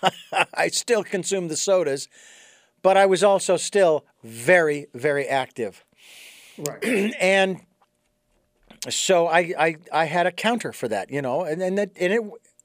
I 0.53 0.67
still 0.69 1.03
consume 1.03 1.47
the 1.47 1.57
sodas, 1.57 2.07
but 2.81 2.97
I 2.97 3.05
was 3.05 3.23
also 3.23 3.57
still 3.57 4.05
very, 4.23 4.87
very 4.93 5.27
active. 5.27 5.83
Right. 6.57 6.83
and 7.19 7.61
so 8.89 9.27
I, 9.27 9.53
I, 9.57 9.75
I 9.91 10.05
had 10.05 10.25
a 10.25 10.31
counter 10.31 10.71
for 10.71 10.87
that, 10.87 11.11
you 11.11 11.21
know, 11.21 11.43
and, 11.43 11.61
and, 11.61 11.77
that, 11.77 11.91
and 11.99 12.13
it, 12.13 12.21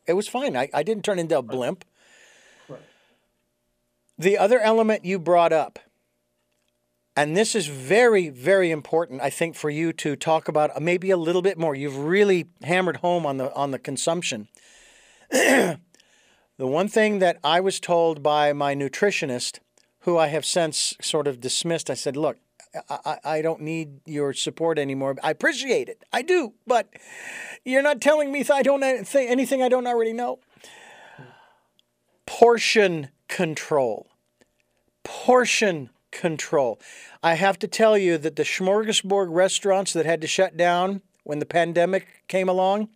it 0.07 0.13
was 0.13 0.29
fine. 0.29 0.57
I, 0.57 0.69
I 0.73 0.83
didn't 0.83 1.05
turn 1.05 1.19
into 1.19 1.39
a 1.39 1.43
blimp. 1.43 1.85
Right. 2.69 2.81
The 4.19 4.39
other 4.39 4.61
element 4.61 5.05
you 5.05 5.19
brought 5.19 5.53
up, 5.53 5.79
and 7.17 7.37
this 7.37 7.55
is 7.55 7.67
very, 7.67 8.29
very 8.29 8.71
important, 8.71 9.23
I 9.23 9.31
think, 9.31 9.55
for 9.55 9.71
you 9.71 9.93
to 9.95 10.17
talk 10.17 10.49
about 10.49 10.77
uh, 10.77 10.81
maybe 10.81 11.11
a 11.11 11.17
little 11.17 11.43
bit 11.43 11.59
more. 11.59 11.75
You've 11.75 11.97
really 11.97 12.47
hammered 12.63 12.97
home 12.99 13.25
on 13.25 13.37
the 13.37 13.55
on 13.55 13.71
the 13.71 13.79
consumption. 13.79 14.49
the 16.57 16.67
one 16.67 16.89
thing 16.89 17.19
that 17.19 17.39
I 17.43 17.61
was 17.61 17.81
told 17.81 18.23
by 18.23 18.53
my 18.53 18.75
nutritionist, 18.75 19.59
who 20.01 20.19
I 20.19 20.29
have 20.29 20.45
since 20.45 20.95
sort 21.01 21.27
of 21.27 21.41
dismissed, 21.41 21.91
I 21.91 21.95
said, 21.95 22.17
"Look, 22.17 22.39
I, 22.89 23.19
I 23.25 23.43
don't 23.43 23.61
need 23.61 24.01
your 24.07 24.33
support 24.33 24.79
anymore. 24.79 25.17
I 25.23 25.31
appreciate 25.31 25.89
it, 25.89 26.05
I 26.13 26.23
do, 26.23 26.55
but 26.67 26.89
you're 27.65 27.83
not 27.83 28.01
telling 28.01 28.31
me 28.31 28.45
I 28.53 28.63
don't 28.63 28.83
anything 28.83 29.63
I 29.63 29.69
don't 29.69 29.87
already 29.87 30.13
know." 30.13 30.39
Portion 32.27 33.09
control. 33.29 34.09
Portion 35.03 35.91
control. 36.11 36.81
I 37.23 37.35
have 37.35 37.59
to 37.59 37.69
tell 37.69 37.99
you 37.99 38.17
that 38.19 38.37
the 38.37 38.45
smorgasbord 38.45 39.27
restaurants 39.31 39.93
that 39.93 40.07
had 40.07 40.21
to 40.21 40.27
shut 40.27 40.57
down 40.57 41.03
when 41.25 41.39
the 41.39 41.47
pandemic 41.47 42.23
came 42.29 42.49
along, 42.49 42.89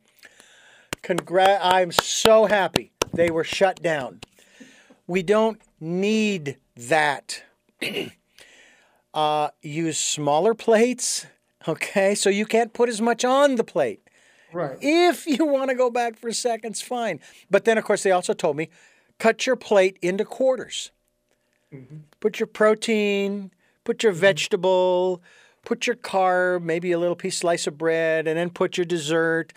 congrat- 1.03 1.61
I'm 1.63 1.91
so 1.93 2.47
happy 2.47 2.93
they 3.13 3.31
were 3.31 3.45
shut 3.45 3.83
down. 3.83 4.21
We 5.07 5.23
don't 5.23 5.61
need 5.81 6.59
that. 6.77 7.43
uh, 9.15 9.49
use 9.63 9.99
smaller 9.99 10.55
plates, 10.55 11.27
okay? 11.67 12.15
So 12.15 12.31
you 12.31 12.47
can't 12.47 12.73
put 12.73 12.89
as 12.89 13.01
much 13.01 13.25
on 13.25 13.57
the 13.57 13.65
plate. 13.65 14.01
Right. 14.53 14.79
If 14.81 15.27
you 15.27 15.45
want 15.45 15.71
to 15.71 15.77
go 15.77 15.91
back 15.91 16.17
for 16.17 16.33
seconds, 16.33 16.81
fine. 16.81 17.21
But 17.51 17.65
then, 17.65 17.79
of 17.79 17.85
course, 17.85 18.03
they 18.03 18.13
also 18.13 18.33
told 18.33 18.57
me 18.57 18.69
cut 19.19 19.47
your 19.47 19.57
plate 19.57 19.99
into 20.01 20.25
quarters. 20.25 20.91
Mm-hmm. 21.73 21.97
Put 22.21 22.41
your 22.41 22.47
protein, 22.47 23.51
put 23.85 24.03
your 24.03 24.13
mm-hmm. 24.13 24.21
vegetable, 24.21 25.23
put 25.65 25.87
your 25.87 25.97
carb, 25.97 26.63
maybe 26.63 26.93
a 26.93 26.99
little 26.99 27.17
piece 27.17 27.39
slice 27.39 27.67
of 27.67 27.77
bread, 27.77 28.27
and 28.27 28.39
then 28.39 28.51
put 28.51 28.79
your 28.79 28.87
dessert. 28.87 29.53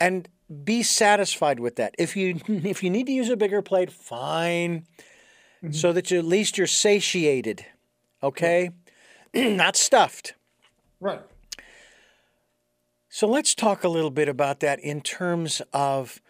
And 0.00 0.28
be 0.62 0.82
satisfied 0.82 1.60
with 1.60 1.76
that. 1.76 1.94
If 1.98 2.16
you 2.16 2.40
if 2.48 2.82
you 2.82 2.90
need 2.90 3.06
to 3.06 3.12
use 3.12 3.28
a 3.28 3.36
bigger 3.36 3.62
plate, 3.62 3.90
fine. 3.90 4.86
Mm-hmm. 5.62 5.72
So 5.72 5.92
that 5.92 6.10
you, 6.10 6.18
at 6.18 6.24
least 6.24 6.58
you're 6.58 6.66
satiated. 6.66 7.64
Okay? 8.22 8.70
Not 9.34 9.76
stuffed. 9.76 10.34
Right. 11.00 11.22
So 13.08 13.26
let's 13.26 13.54
talk 13.54 13.84
a 13.84 13.88
little 13.88 14.10
bit 14.10 14.28
about 14.28 14.60
that 14.60 14.80
in 14.80 15.00
terms 15.00 15.62
of 15.72 16.20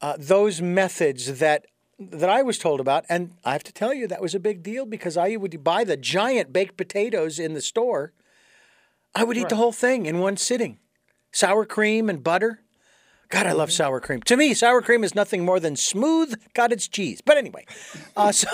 uh, 0.00 0.16
those 0.18 0.60
methods 0.60 1.38
that 1.38 1.66
that 1.98 2.28
I 2.28 2.42
was 2.42 2.58
told 2.58 2.80
about, 2.80 3.04
and 3.08 3.34
I 3.44 3.52
have 3.52 3.62
to 3.64 3.72
tell 3.72 3.94
you 3.94 4.08
that 4.08 4.20
was 4.20 4.34
a 4.34 4.40
big 4.40 4.62
deal 4.62 4.84
because 4.84 5.16
I 5.16 5.36
would 5.36 5.62
buy 5.62 5.84
the 5.84 5.96
giant 5.96 6.52
baked 6.52 6.76
potatoes 6.76 7.38
in 7.38 7.54
the 7.54 7.60
store. 7.60 8.12
I 9.14 9.22
would 9.22 9.36
eat 9.36 9.42
right. 9.42 9.48
the 9.50 9.56
whole 9.56 9.72
thing 9.72 10.06
in 10.06 10.18
one 10.18 10.36
sitting, 10.36 10.78
sour 11.30 11.64
cream 11.64 12.10
and 12.10 12.24
butter. 12.24 12.63
God, 13.34 13.48
I 13.48 13.52
love 13.52 13.72
sour 13.72 13.98
cream. 13.98 14.22
To 14.22 14.36
me, 14.36 14.54
sour 14.54 14.80
cream 14.80 15.02
is 15.02 15.12
nothing 15.12 15.44
more 15.44 15.58
than 15.58 15.74
smooth 15.74 16.40
cottage 16.54 16.88
cheese. 16.88 17.20
But 17.20 17.36
anyway, 17.36 17.66
uh, 18.16 18.30
so, 18.30 18.46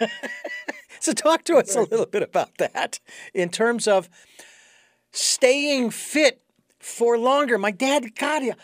so 1.00 1.12
talk 1.12 1.44
to 1.44 1.56
us 1.56 1.76
a 1.76 1.82
little 1.82 2.06
bit 2.06 2.22
about 2.22 2.56
that 2.56 2.98
in 3.34 3.50
terms 3.50 3.86
of 3.86 4.08
staying 5.12 5.90
fit 5.90 6.40
for 6.78 7.18
longer. 7.18 7.58
My 7.58 7.70
dad, 7.70 8.14
God, 8.14 8.54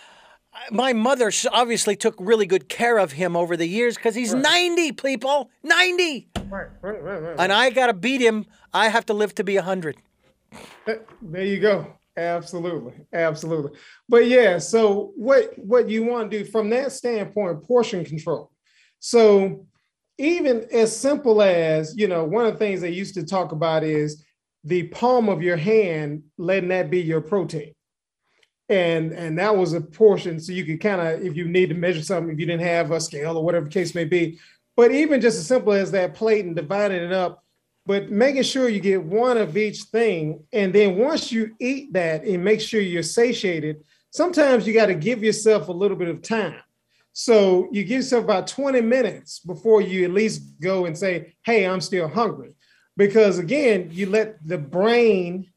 my 0.71 0.95
mother 0.95 1.31
obviously 1.53 1.97
took 1.97 2.15
really 2.19 2.47
good 2.47 2.71
care 2.71 2.97
of 2.97 3.13
him 3.13 3.37
over 3.37 3.55
the 3.55 3.69
years 3.69 3.97
because 3.97 4.15
he's 4.15 4.33
right. 4.33 4.43
90 4.43 4.93
people 4.93 5.51
90 5.63 6.29
right, 6.49 6.69
right, 6.83 7.03
right, 7.03 7.23
right, 7.23 7.37
and 7.39 7.51
i 7.51 7.71
gotta 7.71 7.95
beat 7.95 8.21
him 8.21 8.45
i 8.75 8.89
have 8.89 9.07
to 9.07 9.15
live 9.15 9.35
to 9.35 9.43
be 9.43 9.57
100 9.57 9.97
there 11.23 11.45
you 11.45 11.59
go 11.59 11.95
absolutely 12.17 12.95
absolutely. 13.13 13.79
But 14.09 14.27
yeah 14.27 14.59
so 14.59 15.13
what 15.17 15.59
what 15.59 15.89
you 15.89 16.05
want 16.05 16.31
to 16.31 16.39
do 16.39 16.45
from 16.45 16.71
that 16.71 16.93
standpoint 16.93 17.63
portion 17.65 18.05
control. 18.05 18.51
So 18.99 19.67
even 20.19 20.67
as 20.71 20.95
simple 20.95 21.43
as 21.43 21.97
you 21.97 22.09
know 22.09 22.25
one 22.25 22.47
of 22.47 22.53
the 22.53 22.59
things 22.59 22.81
they 22.81 22.91
used 22.91 23.15
to 23.15 23.25
talk 23.25 23.53
about 23.53 23.83
is 23.83 24.25
the 24.65 24.85
palm 24.89 25.29
of 25.29 25.43
your 25.43 25.57
hand 25.57 26.23
letting 26.39 26.69
that 26.69 26.91
be 26.91 27.01
your 27.01 27.21
protein. 27.21 27.73
And 28.69 29.13
and 29.13 29.39
that 29.39 29.57
was 29.57 29.73
a 29.73 29.81
portion 29.81 30.39
so 30.39 30.53
you 30.53 30.65
could 30.65 30.81
kind 30.81 31.01
of 31.01 31.25
if 31.25 31.37
you 31.37 31.47
need 31.49 31.71
to 31.71 31.75
measure 31.75 32.03
something 32.03 32.33
if 32.33 32.39
you 32.39 32.47
didn't 32.47 32.63
have 32.63 32.91
a 32.91 33.01
scale 33.01 33.37
or 33.37 33.45
whatever 33.45 33.67
case 33.67 33.95
may 33.95 34.05
be. 34.05 34.39
But 34.77 34.93
even 34.93 35.21
just 35.21 35.39
as 35.39 35.47
simple 35.47 35.73
as 35.73 35.91
that 35.91 36.15
plate 36.15 36.45
and 36.45 36.57
dividing 36.57 37.03
it 37.03 37.13
up 37.13 37.45
but 37.85 38.11
making 38.11 38.43
sure 38.43 38.69
you 38.69 38.81
get 38.81 39.03
one 39.03 39.37
of 39.37 39.57
each 39.57 39.83
thing 39.85 40.45
and 40.53 40.73
then 40.73 40.97
once 40.97 41.33
you 41.33 41.55
eat 41.61 41.93
that 41.93 42.25
and 42.25 42.45
make 42.45 42.61
sure 42.61 42.81
you're 42.81 43.03
satiated 43.03 43.83
sometimes 44.11 44.67
you 44.67 44.73
got 44.73 44.87
to 44.87 44.95
give 44.95 45.23
yourself 45.23 45.69
a 45.69 45.73
little 45.73 45.97
bit 45.97 46.09
of 46.09 46.23
time 46.23 46.61
so 47.13 47.69
you 47.73 47.83
give 47.83 47.97
yourself 47.97 48.25
about 48.25 48.47
20 48.47 48.81
minutes 48.81 49.41
before 49.41 49.81
you 49.81 50.05
at 50.05 50.13
least 50.13 50.43
go 50.61 50.87
and 50.87 50.97
say 50.97 51.35
hey 51.45 51.67
i'm 51.67 51.81
still 51.81 52.09
hungry 52.09 52.55
because 52.97 53.39
again 53.39 53.89
you 53.91 54.09
let 54.09 54.37
the 54.47 54.59
brain 54.59 55.53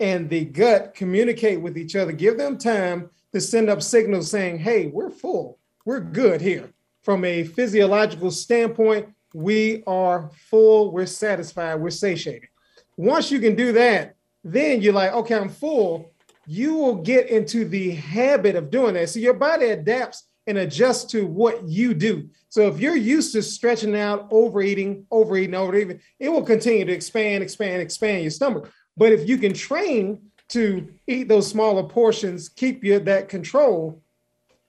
and 0.00 0.28
the 0.30 0.44
gut 0.44 0.94
communicate 0.94 1.60
with 1.60 1.76
each 1.76 1.96
other. 1.96 2.12
Give 2.12 2.38
them 2.38 2.58
time 2.58 3.10
to 3.32 3.40
send 3.40 3.68
up 3.68 3.82
signals 3.82 4.30
saying, 4.30 4.58
hey, 4.58 4.86
we're 4.86 5.10
full, 5.10 5.58
we're 5.84 6.00
good 6.00 6.40
here. 6.40 6.72
From 7.02 7.24
a 7.24 7.44
physiological 7.44 8.30
standpoint, 8.30 9.08
we 9.34 9.82
are 9.86 10.30
full, 10.50 10.92
we're 10.92 11.06
satisfied, 11.06 11.76
we're 11.76 11.90
satiated. 11.90 12.48
Once 12.96 13.30
you 13.30 13.40
can 13.40 13.54
do 13.54 13.72
that, 13.72 14.16
then 14.42 14.80
you're 14.80 14.92
like, 14.92 15.12
okay, 15.12 15.34
I'm 15.34 15.48
full. 15.48 16.12
You 16.46 16.74
will 16.74 16.96
get 16.96 17.28
into 17.28 17.64
the 17.64 17.90
habit 17.90 18.56
of 18.56 18.70
doing 18.70 18.94
that. 18.94 19.10
So 19.10 19.20
your 19.20 19.34
body 19.34 19.66
adapts 19.66 20.24
and 20.46 20.58
adjusts 20.58 21.04
to 21.12 21.26
what 21.26 21.62
you 21.68 21.92
do. 21.92 22.28
So 22.48 22.66
if 22.68 22.80
you're 22.80 22.96
used 22.96 23.32
to 23.34 23.42
stretching 23.42 23.94
out, 23.94 24.28
overeating, 24.30 25.06
overeating, 25.10 25.54
overeating, 25.54 26.00
it 26.18 26.30
will 26.30 26.42
continue 26.42 26.86
to 26.86 26.92
expand, 26.92 27.42
expand, 27.42 27.82
expand 27.82 28.22
your 28.22 28.30
stomach. 28.30 28.72
But 28.96 29.12
if 29.12 29.28
you 29.28 29.36
can 29.36 29.52
train 29.52 30.22
to 30.48 30.88
eat 31.06 31.28
those 31.28 31.46
smaller 31.46 31.82
portions, 31.82 32.48
keep 32.48 32.82
you 32.82 32.98
that 33.00 33.28
control, 33.28 34.02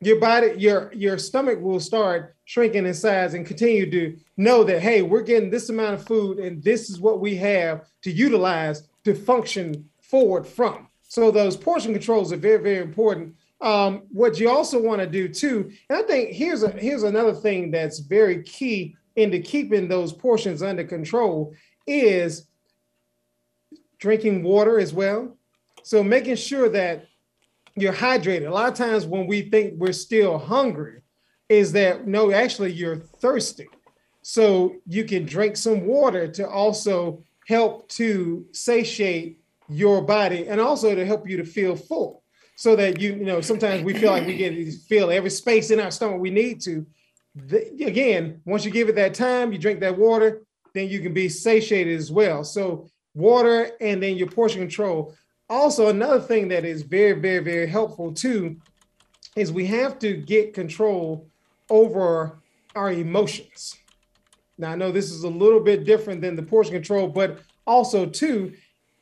your 0.01 0.19
body, 0.19 0.53
your 0.57 0.91
your 0.93 1.17
stomach 1.17 1.59
will 1.59 1.79
start 1.79 2.35
shrinking 2.45 2.85
in 2.85 2.93
size 2.93 3.33
and 3.33 3.45
continue 3.45 3.89
to 3.91 4.17
know 4.37 4.63
that 4.63 4.81
hey, 4.81 5.01
we're 5.01 5.21
getting 5.21 5.49
this 5.49 5.69
amount 5.69 5.95
of 5.95 6.05
food 6.05 6.39
and 6.39 6.63
this 6.63 6.89
is 6.89 6.99
what 6.99 7.19
we 7.19 7.35
have 7.35 7.85
to 8.03 8.11
utilize 8.11 8.87
to 9.03 9.13
function 9.13 9.89
forward 10.01 10.47
from. 10.47 10.87
So 11.03 11.31
those 11.31 11.57
portion 11.57 11.91
controls 11.93 12.31
are 12.31 12.37
very, 12.37 12.61
very 12.61 12.83
important. 12.83 13.35
Um, 13.61 14.03
what 14.11 14.39
you 14.39 14.49
also 14.49 14.81
want 14.81 15.01
to 15.01 15.07
do 15.07 15.27
too, 15.27 15.71
and 15.89 15.99
I 15.99 16.03
think 16.03 16.31
here's 16.31 16.63
a 16.63 16.69
here's 16.71 17.03
another 17.03 17.33
thing 17.33 17.71
that's 17.71 17.99
very 17.99 18.41
key 18.43 18.95
into 19.17 19.39
keeping 19.39 19.89
those 19.89 20.13
portions 20.13 20.63
under 20.63 20.85
control 20.85 21.53
is 21.85 22.47
drinking 23.97 24.43
water 24.43 24.79
as 24.79 24.93
well. 24.93 25.35
So 25.83 26.03
making 26.03 26.37
sure 26.37 26.69
that 26.69 27.08
you're 27.75 27.93
hydrated. 27.93 28.47
A 28.47 28.51
lot 28.51 28.69
of 28.69 28.75
times 28.75 29.05
when 29.05 29.27
we 29.27 29.41
think 29.41 29.75
we're 29.77 29.93
still 29.93 30.37
hungry, 30.37 31.01
is 31.49 31.71
that 31.71 32.07
no, 32.07 32.31
actually 32.31 32.71
you're 32.71 32.97
thirsty. 32.97 33.67
So 34.21 34.75
you 34.85 35.03
can 35.03 35.25
drink 35.25 35.57
some 35.57 35.85
water 35.85 36.27
to 36.27 36.47
also 36.47 37.23
help 37.47 37.89
to 37.89 38.45
satiate 38.51 39.39
your 39.67 40.01
body 40.01 40.47
and 40.47 40.61
also 40.61 40.93
to 40.93 41.05
help 41.05 41.27
you 41.27 41.37
to 41.37 41.43
feel 41.43 41.75
full. 41.75 42.23
So 42.55 42.75
that 42.75 42.99
you, 42.99 43.13
you 43.13 43.25
know, 43.25 43.41
sometimes 43.41 43.83
we 43.83 43.93
feel 43.93 44.11
like 44.11 44.27
we 44.27 44.35
get 44.35 44.73
feel 44.87 45.09
every 45.09 45.29
space 45.29 45.71
in 45.71 45.79
our 45.79 45.91
stomach 45.91 46.19
we 46.19 46.29
need 46.29 46.61
to. 46.61 46.85
The, 47.35 47.85
again, 47.85 48.41
once 48.45 48.65
you 48.65 48.71
give 48.71 48.89
it 48.89 48.95
that 48.95 49.13
time, 49.13 49.53
you 49.53 49.57
drink 49.57 49.79
that 49.79 49.97
water, 49.97 50.43
then 50.73 50.89
you 50.89 50.99
can 50.99 51.13
be 51.13 51.29
satiated 51.29 51.97
as 51.97 52.11
well. 52.11 52.43
So 52.43 52.89
water 53.15 53.71
and 53.79 54.03
then 54.03 54.17
your 54.17 54.27
portion 54.27 54.59
control. 54.59 55.15
Also, 55.49 55.87
another 55.87 56.19
thing 56.19 56.47
that 56.49 56.63
is 56.63 56.83
very, 56.83 57.13
very, 57.13 57.43
very 57.43 57.67
helpful 57.67 58.13
too 58.13 58.57
is 59.35 59.51
we 59.51 59.65
have 59.65 59.97
to 59.99 60.13
get 60.15 60.53
control 60.53 61.27
over 61.69 62.39
our 62.75 62.91
emotions. 62.91 63.75
Now, 64.57 64.71
I 64.71 64.75
know 64.75 64.91
this 64.91 65.11
is 65.11 65.23
a 65.23 65.29
little 65.29 65.59
bit 65.59 65.85
different 65.85 66.21
than 66.21 66.35
the 66.35 66.43
portion 66.43 66.73
control, 66.73 67.07
but 67.07 67.39
also 67.65 68.05
too, 68.05 68.53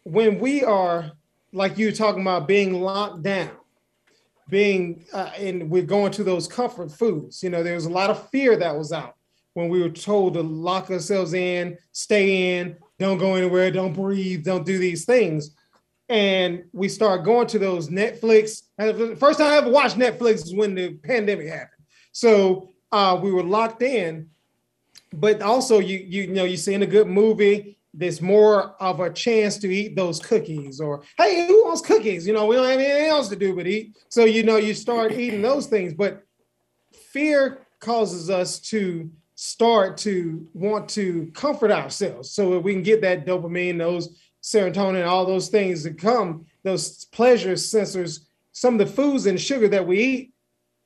when 0.03 0.39
we 0.39 0.63
are 0.63 1.11
like 1.51 1.77
you 1.77 1.91
talking 1.91 2.21
about 2.21 2.47
being 2.47 2.81
locked 2.81 3.23
down, 3.23 3.51
being 4.49 5.05
uh, 5.13 5.31
and 5.37 5.69
we're 5.69 5.83
going 5.83 6.11
to 6.13 6.23
those 6.23 6.47
comfort 6.47 6.91
foods. 6.91 7.43
You 7.43 7.49
know, 7.49 7.63
there's 7.63 7.85
a 7.85 7.89
lot 7.89 8.09
of 8.09 8.29
fear 8.29 8.55
that 8.57 8.77
was 8.77 8.93
out 8.93 9.15
when 9.53 9.69
we 9.69 9.81
were 9.81 9.89
told 9.89 10.35
to 10.35 10.41
lock 10.41 10.89
ourselves 10.89 11.33
in, 11.33 11.77
stay 11.91 12.59
in, 12.59 12.77
don't 12.99 13.17
go 13.17 13.35
anywhere, 13.35 13.71
don't 13.71 13.93
breathe, 13.93 14.45
don't 14.45 14.65
do 14.65 14.77
these 14.77 15.03
things. 15.03 15.51
And 16.09 16.63
we 16.71 16.87
start 16.87 17.25
going 17.25 17.47
to 17.47 17.59
those 17.59 17.89
Netflix. 17.89 18.61
The 18.77 19.15
first 19.19 19.39
time 19.39 19.51
I 19.51 19.57
ever 19.57 19.69
watched 19.69 19.97
Netflix 19.97 20.45
is 20.45 20.55
when 20.55 20.73
the 20.73 20.93
pandemic 20.93 21.47
happened. 21.47 21.81
So 22.13 22.73
uh, 22.91 23.19
we 23.21 23.31
were 23.31 23.43
locked 23.43 23.81
in, 23.81 24.29
but 25.13 25.41
also 25.41 25.79
you 25.79 25.97
you 25.97 26.27
know 26.27 26.45
you're 26.45 26.57
seeing 26.57 26.81
a 26.81 26.87
good 26.87 27.07
movie. 27.07 27.77
There's 27.93 28.21
more 28.21 28.75
of 28.81 28.99
a 28.99 29.11
chance 29.11 29.57
to 29.57 29.67
eat 29.73 29.95
those 29.95 30.19
cookies, 30.19 30.79
or 30.79 31.03
hey, 31.17 31.47
who 31.47 31.65
wants 31.65 31.81
cookies? 31.81 32.27
You 32.27 32.33
know, 32.33 32.45
we 32.45 32.55
don't 32.55 32.69
have 32.69 32.79
anything 32.79 33.07
else 33.07 33.27
to 33.29 33.35
do 33.35 33.55
but 33.55 33.67
eat. 33.67 33.97
So 34.09 34.25
you 34.25 34.43
know, 34.43 34.57
you 34.57 34.73
start 34.73 35.11
eating 35.11 35.41
those 35.41 35.67
things. 35.67 35.93
But 35.93 36.23
fear 37.11 37.65
causes 37.79 38.29
us 38.29 38.59
to 38.59 39.09
start 39.35 39.97
to 39.97 40.47
want 40.53 40.89
to 40.89 41.31
comfort 41.35 41.71
ourselves 41.71 42.31
so 42.31 42.51
that 42.51 42.59
we 42.59 42.73
can 42.73 42.81
get 42.81 43.01
that 43.01 43.25
dopamine, 43.25 43.77
those 43.77 44.17
serotonin, 44.41 45.07
all 45.07 45.25
those 45.25 45.49
things 45.49 45.83
that 45.83 45.97
come, 45.97 46.45
those 46.63 47.05
pleasure 47.05 47.53
sensors. 47.53 48.21
Some 48.51 48.79
of 48.79 48.79
the 48.79 48.93
foods 48.93 49.25
and 49.25 49.39
sugar 49.39 49.67
that 49.67 49.85
we 49.85 49.99
eat 49.99 50.33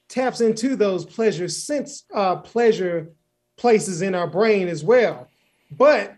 taps 0.09 0.41
into 0.41 0.75
those 0.75 1.05
pleasure 1.05 1.47
sense 1.47 2.03
uh, 2.13 2.35
pleasure 2.35 3.11
places 3.57 4.01
in 4.01 4.13
our 4.13 4.27
brain 4.27 4.67
as 4.67 4.83
well. 4.83 5.27
But 5.71 6.15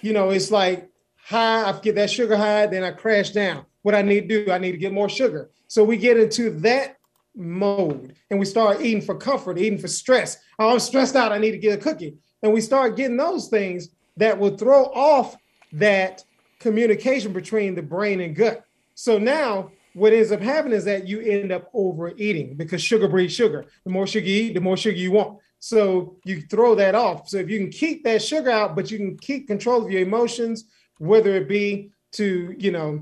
you 0.00 0.12
know, 0.12 0.30
it's 0.30 0.50
like 0.50 0.88
high, 1.16 1.68
I 1.68 1.78
get 1.80 1.96
that 1.96 2.10
sugar 2.10 2.36
high, 2.36 2.66
then 2.66 2.82
I 2.82 2.92
crash 2.92 3.30
down. 3.30 3.66
What 3.82 3.94
I 3.94 4.02
need 4.02 4.28
to 4.28 4.44
do, 4.44 4.52
I 4.52 4.58
need 4.58 4.72
to 4.72 4.78
get 4.78 4.92
more 4.92 5.08
sugar. 5.08 5.50
So 5.68 5.84
we 5.84 5.96
get 5.96 6.18
into 6.18 6.50
that 6.60 6.96
mode 7.36 8.14
and 8.30 8.38
we 8.38 8.46
start 8.46 8.80
eating 8.80 9.02
for 9.02 9.14
comfort, 9.14 9.58
eating 9.58 9.78
for 9.78 9.88
stress. 9.88 10.38
Oh, 10.58 10.72
I'm 10.72 10.80
stressed 10.80 11.16
out, 11.16 11.32
I 11.32 11.38
need 11.38 11.52
to 11.52 11.58
get 11.58 11.78
a 11.78 11.82
cookie. 11.82 12.16
And 12.42 12.52
we 12.52 12.60
start 12.60 12.96
getting 12.96 13.16
those 13.16 13.48
things 13.48 13.90
that 14.16 14.38
will 14.38 14.56
throw 14.56 14.84
off 14.86 15.36
that 15.72 16.24
communication 16.60 17.32
between 17.32 17.74
the 17.74 17.82
brain 17.82 18.20
and 18.20 18.36
gut. 18.36 18.64
So 18.94 19.18
now 19.18 19.72
what 19.94 20.12
ends 20.12 20.30
up 20.30 20.40
happening 20.40 20.76
is 20.76 20.84
that 20.84 21.08
you 21.08 21.20
end 21.20 21.50
up 21.50 21.68
overeating 21.74 22.54
because 22.54 22.82
sugar 22.82 23.08
breeds 23.08 23.34
sugar. 23.34 23.64
The 23.84 23.90
more 23.90 24.06
sugar 24.06 24.26
you 24.26 24.44
eat, 24.44 24.54
the 24.54 24.60
more 24.60 24.76
sugar 24.76 24.96
you 24.96 25.10
want. 25.10 25.38
So 25.58 26.16
you 26.24 26.42
throw 26.42 26.74
that 26.76 26.94
off. 26.94 27.28
So 27.28 27.38
if 27.38 27.50
you 27.50 27.58
can 27.58 27.70
keep 27.70 28.04
that 28.04 28.22
sugar 28.22 28.50
out, 28.50 28.76
but 28.76 28.90
you 28.90 28.98
can 28.98 29.18
keep 29.18 29.46
control 29.48 29.84
of 29.84 29.90
your 29.90 30.02
emotions, 30.02 30.64
whether 30.98 31.34
it 31.34 31.48
be 31.48 31.90
to, 32.12 32.54
you 32.56 32.70
know, 32.70 33.00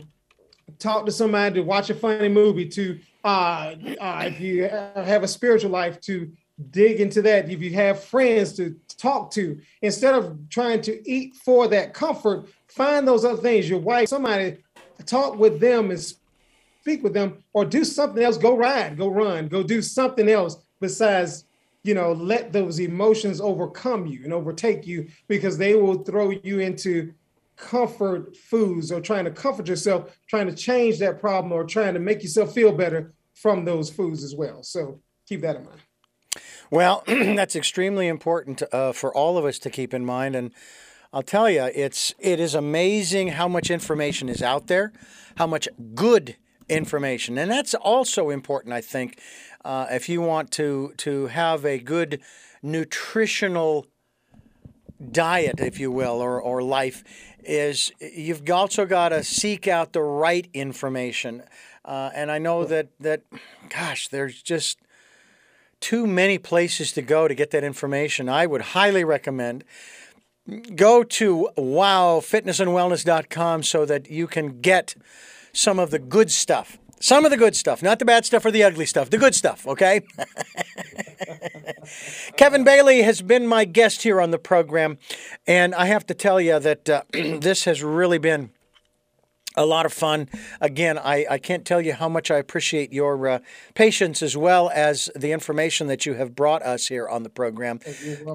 talk 0.79 1.07
to 1.07 1.13
somebody, 1.13 1.57
to 1.57 1.63
watch 1.63 1.91
a 1.91 1.95
funny 1.95 2.29
movie, 2.29 2.69
to 2.69 2.99
uh, 3.25 3.75
uh 4.01 4.23
if 4.27 4.41
you 4.41 4.65
have 4.65 5.23
a 5.23 5.29
spiritual 5.29 5.71
life, 5.71 6.01
to 6.03 6.31
dig 6.71 7.01
into 7.01 7.23
that. 7.23 7.49
If 7.49 7.61
you 7.61 7.73
have 7.75 8.03
friends 8.03 8.55
to 8.55 8.77
talk 8.97 9.31
to, 9.33 9.61
instead 9.83 10.15
of 10.15 10.49
trying 10.49 10.81
to 10.83 11.11
eat 11.11 11.37
for 11.37 11.69
that 11.69 11.95
comfort, 11.95 12.49
find 12.69 13.07
those 13.07 13.25
other 13.25 13.41
things. 13.41 13.69
Your 13.69 13.81
wife, 13.81 14.09
somebody, 14.09 14.59
talk 15.05 15.39
with 15.39 15.61
them 15.61 15.91
and 15.91 16.01
speak 16.01 17.03
with 17.03 17.15
them 17.15 17.43
or 17.53 17.65
do 17.65 17.85
something 17.85 18.23
else. 18.23 18.39
Go 18.39 18.57
ride 18.57 18.97
go 18.97 19.09
run 19.09 19.49
go 19.49 19.63
do 19.63 19.83
something 19.83 20.29
else 20.29 20.57
besides 20.81 21.45
you 21.83 21.95
know 21.95 22.13
let 22.13 22.53
those 22.53 22.81
emotions 22.81 23.41
overcome 23.41 24.07
you 24.07 24.21
and 24.25 24.33
overtake 24.33 24.87
you 24.87 25.09
because 25.27 25.59
they 25.59 25.75
will 25.75 26.03
throw 26.03 26.31
you 26.31 26.61
into 26.61 27.13
comfort 27.57 28.37
foods 28.37 28.93
or 28.93 29.01
trying 29.01 29.25
to 29.25 29.31
comfort 29.31 29.69
yourself 29.69 30.17
trying 30.29 30.47
to 30.47 30.55
change 30.55 30.99
that 30.99 31.21
problem 31.21 31.53
or 31.53 31.65
trying 31.65 31.95
to 31.95 32.01
make 32.01 32.23
yourself 32.23 32.55
feel 32.55 32.73
better 32.73 33.13
from 33.35 33.65
those 33.65 33.89
foods 33.89 34.25
as 34.25 34.35
well. 34.35 34.65
So 34.65 35.01
keep 35.29 35.43
that 35.43 35.57
in 35.57 35.65
mind. 35.65 35.81
Well 36.71 37.03
that's 37.07 37.57
extremely 37.57 38.09
important 38.09 38.63
uh, 38.73 38.93
for 38.93 39.15
all 39.15 39.37
of 39.37 39.45
us 39.45 39.59
to 39.61 39.71
keep 39.71 39.93
in 39.93 40.05
mind. 40.05 40.37
And 40.37 40.53
I'll 41.11 41.23
tell 41.23 41.49
you, 41.49 41.71
it's 41.75 42.15
it 42.19 42.39
is 42.39 42.55
amazing 42.55 43.29
how 43.29 43.49
much 43.49 43.71
information 43.71 44.29
is 44.29 44.43
out 44.43 44.67
there, 44.67 44.93
how 45.37 45.47
much 45.47 45.67
good 45.95 46.37
information. 46.69 47.39
And 47.39 47.51
that's 47.51 47.75
also 47.75 48.29
important, 48.29 48.75
I 48.75 48.83
think, 48.83 49.19
uh, 49.65 49.87
if 49.91 50.09
you 50.09 50.21
want 50.21 50.51
to, 50.53 50.93
to 50.99 51.29
have 51.29 51.65
a 51.65 51.79
good 51.79 52.21
nutritional 52.63 53.87
diet, 55.11 55.61
if 55.61 55.81
you 55.81 55.91
will, 55.91 56.21
or, 56.21 56.41
or 56.43 56.63
life, 56.63 57.03
is 57.43 57.91
you've 58.01 58.49
also 58.51 58.85
got 58.85 59.09
to 59.09 59.25
seek 59.25 59.67
out 59.67 59.95
the 59.95 60.03
right 60.03 60.47
information. 60.53 61.43
Uh, 61.87 62.11
and 62.15 62.31
I 62.31 62.39
know 62.39 62.65
that, 62.67 62.89
that, 63.01 63.23
gosh, 63.71 64.09
there's 64.09 64.43
just 64.43 64.79
too 65.81 66.07
many 66.07 66.37
places 66.37 66.93
to 66.93 67.03
go 67.03 67.29
to 67.29 67.35
get 67.35 67.51
that 67.53 67.65
information. 67.65 68.29
I 68.29 68.47
would 68.47 68.61
highly 68.61 69.05
recommend 69.05 69.65
go 70.75 71.05
to 71.05 71.51
wowfitnessandwellness.com 71.57 73.63
so 73.63 73.85
that 73.85 74.11
you 74.11 74.27
can 74.27 74.61
get 74.61 74.95
some 75.53 75.79
of 75.79 75.91
the 75.91 75.99
good 75.99 76.31
stuff. 76.31 76.79
Some 77.01 77.25
of 77.25 77.31
the 77.31 77.37
good 77.37 77.55
stuff, 77.55 77.81
not 77.81 78.01
the 78.01 78.05
bad 78.05 78.27
stuff 78.27 78.45
or 78.45 78.51
the 78.51 78.65
ugly 78.65 78.85
stuff, 78.85 79.09
the 79.09 79.19
good 79.19 79.33
stuff, 79.33 79.69
okay? 79.69 80.01
Kevin 82.37 82.65
Bailey 82.65 83.03
has 83.03 83.23
been 83.23 83.47
my 83.47 83.65
guest 83.65 84.03
here 84.03 84.21
on 84.21 84.33
the 84.33 84.39
program, 84.39 84.99
and 85.47 85.77
I 85.77 85.87
have 85.87 86.05
to 86.07 86.15
tell 86.15 86.41
you 86.41 86.59
that 86.59 86.91
uh, 86.91 87.03
this 87.13 87.67
has 87.67 87.85
really 87.85 88.19
been 88.19 88.51
a 89.57 89.67
lot 89.67 89.87
of 89.87 89.93
fun. 89.93 90.29
Again, 90.61 90.99
I, 90.99 91.27
I 91.29 91.39
can't 91.39 91.65
tell 91.65 91.81
you 91.81 91.93
how 91.93 92.09
much 92.09 92.31
I 92.31 92.37
appreciate 92.37 92.93
your 92.93 93.29
uh, 93.29 93.39
patience 93.75 94.23
as 94.23 94.37
well 94.37 94.71
as 94.73 95.11
the 95.15 95.33
information 95.33 95.87
that 95.89 96.07
you 96.07 96.15
have 96.15 96.35
brought 96.35 96.63
us 96.63 96.89
here 96.89 97.09
on 97.09 97.23
the 97.23 97.31
program 97.31 97.81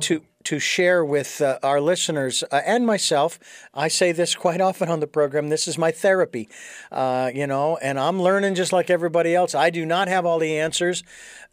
to 0.02 0.24
to 0.46 0.60
share 0.60 1.04
with 1.04 1.42
uh, 1.42 1.60
our 1.64 1.80
listeners 1.80 2.44
uh, 2.52 2.62
and 2.66 2.86
myself. 2.86 3.40
I 3.74 3.88
say 3.88 4.12
this 4.12 4.36
quite 4.36 4.62
often 4.62 4.90
on 4.90 5.00
the 5.00 5.08
program. 5.08 5.50
This 5.50 5.68
is 5.68 5.78
my 5.78 5.92
therapy, 5.92 6.50
uh, 6.92 7.32
you 7.34 7.48
know, 7.48 7.78
and 7.78 8.00
I'm 8.00 8.22
learning 8.22 8.56
just 8.56 8.74
like 8.74 8.90
everybody 8.90 9.36
else. 9.36 9.56
I 9.56 9.70
do 9.70 9.86
not 9.86 10.08
have 10.08 10.26
all 10.26 10.40
the 10.40 10.58
answers, 10.58 11.04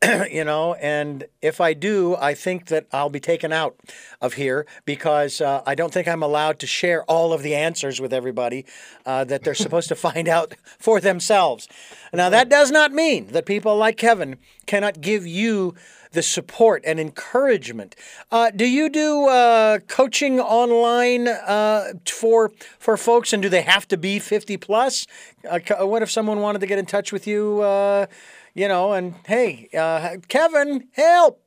you 0.31 0.45
know, 0.45 0.75
and 0.75 1.25
if 1.43 1.61
I 1.61 1.75
do, 1.75 2.17
I 2.17 2.35
think 2.35 2.67
that 2.67 2.87
I'll 2.93 3.11
be 3.11 3.21
taken 3.21 3.53
out 3.53 3.77
of 4.21 4.35
here 4.35 4.67
because 4.85 5.41
uh, 5.41 5.63
I 5.67 5.75
don't 5.75 5.93
think 5.93 6.09
I'm 6.09 6.23
allowed 6.23 6.59
to 6.61 6.67
share 6.67 7.05
all 7.05 7.33
of 7.33 7.43
the 7.43 7.55
answers 7.55 8.01
with 8.01 8.13
everybody 8.13 8.67
uh, 9.07 9.25
that 9.25 9.45
they're 9.45 9.55
supposed 9.55 9.89
to 9.89 9.95
find 10.11 10.29
out 10.29 10.55
for 10.79 11.01
themselves. 11.01 11.69
Now, 12.13 12.29
that 12.31 12.49
does 12.49 12.71
not 12.71 12.93
mean 12.93 13.29
that 13.29 13.47
people 13.47 13.77
like 13.77 13.97
Kevin 13.97 14.37
cannot 14.67 15.01
give 15.01 15.27
you 15.27 15.75
the 16.13 16.23
support 16.23 16.83
and 16.87 16.99
encouragement. 16.99 17.95
Uh, 18.31 18.51
do 18.51 18.67
you 18.67 18.89
do 18.89 19.29
uh, 19.29 19.79
coaching 19.89 20.41
online 20.41 21.29
uh, 21.29 21.93
for 22.07 22.53
for 22.79 22.97
folks, 22.97 23.33
and 23.33 23.43
do 23.43 23.49
they 23.49 23.63
have 23.63 23.87
to 23.89 23.97
be 23.97 24.19
fifty 24.19 24.57
plus? 24.57 25.07
Uh, 25.49 25.61
what 25.87 26.03
if 26.03 26.11
someone 26.11 26.41
wanted 26.41 26.61
to 26.61 26.67
get 26.67 26.79
in 26.79 26.87
touch 26.87 27.13
with 27.13 27.27
you? 27.27 27.61
Uh, 27.61 28.07
you 28.55 28.69
know, 28.69 28.93
and 28.93 29.15
hey, 29.27 29.69
uh, 29.77 30.17
Kevin, 30.29 30.89
help. 30.93 31.43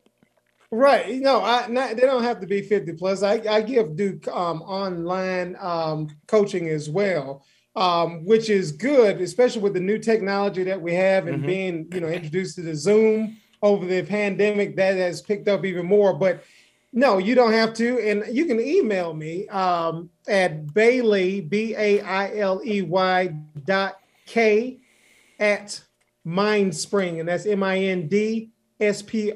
Right. 0.71 1.19
No, 1.19 1.43
I 1.43 1.67
not, 1.67 1.95
they 1.95 2.01
don't 2.01 2.23
have 2.23 2.39
to 2.39 2.47
be 2.47 2.63
50 2.63 2.93
plus. 2.93 3.21
I, 3.21 3.33
I 3.47 3.61
give 3.61 3.95
Duke 3.95 4.27
um, 4.29 4.63
online 4.63 5.55
um, 5.59 6.07
coaching 6.25 6.67
as 6.69 6.89
well, 6.89 7.45
um, 7.75 8.25
which 8.25 8.49
is 8.49 8.71
good, 8.71 9.21
especially 9.21 9.61
with 9.61 9.75
the 9.75 9.79
new 9.79 9.99
technology 9.99 10.63
that 10.63 10.81
we 10.81 10.95
have 10.95 11.27
and 11.27 11.37
mm-hmm. 11.37 11.45
being, 11.45 11.87
you 11.93 11.99
know, 11.99 12.07
introduced 12.07 12.55
to 12.55 12.63
the 12.63 12.75
Zoom 12.75 13.37
over 13.63 13.85
the 13.87 14.03
pandemic 14.03 14.75
that 14.75 14.95
has 14.97 15.21
picked 15.21 15.47
up 15.47 15.65
even 15.65 15.87
more. 15.87 16.13
But 16.13 16.43
no, 16.91 17.17
you 17.17 17.33
don't 17.33 17.53
have 17.53 17.73
to. 17.75 17.99
And 17.99 18.35
you 18.35 18.45
can 18.45 18.59
email 18.59 19.15
me 19.15 19.47
um, 19.47 20.11
at 20.27 20.71
Bailey, 20.75 21.41
B 21.41 21.73
A 21.75 22.01
I 22.01 22.37
L 22.37 22.61
E 22.63 22.83
Y 22.83 23.33
dot 23.65 23.95
K 24.27 24.77
at 25.39 25.81
Mindspring. 26.27 27.19
And 27.19 27.27
that's 27.27 27.47
M 27.47 27.63
I 27.63 27.79
N 27.79 28.07
D 28.07 28.51
S-P-R-I-N-G 28.83 29.33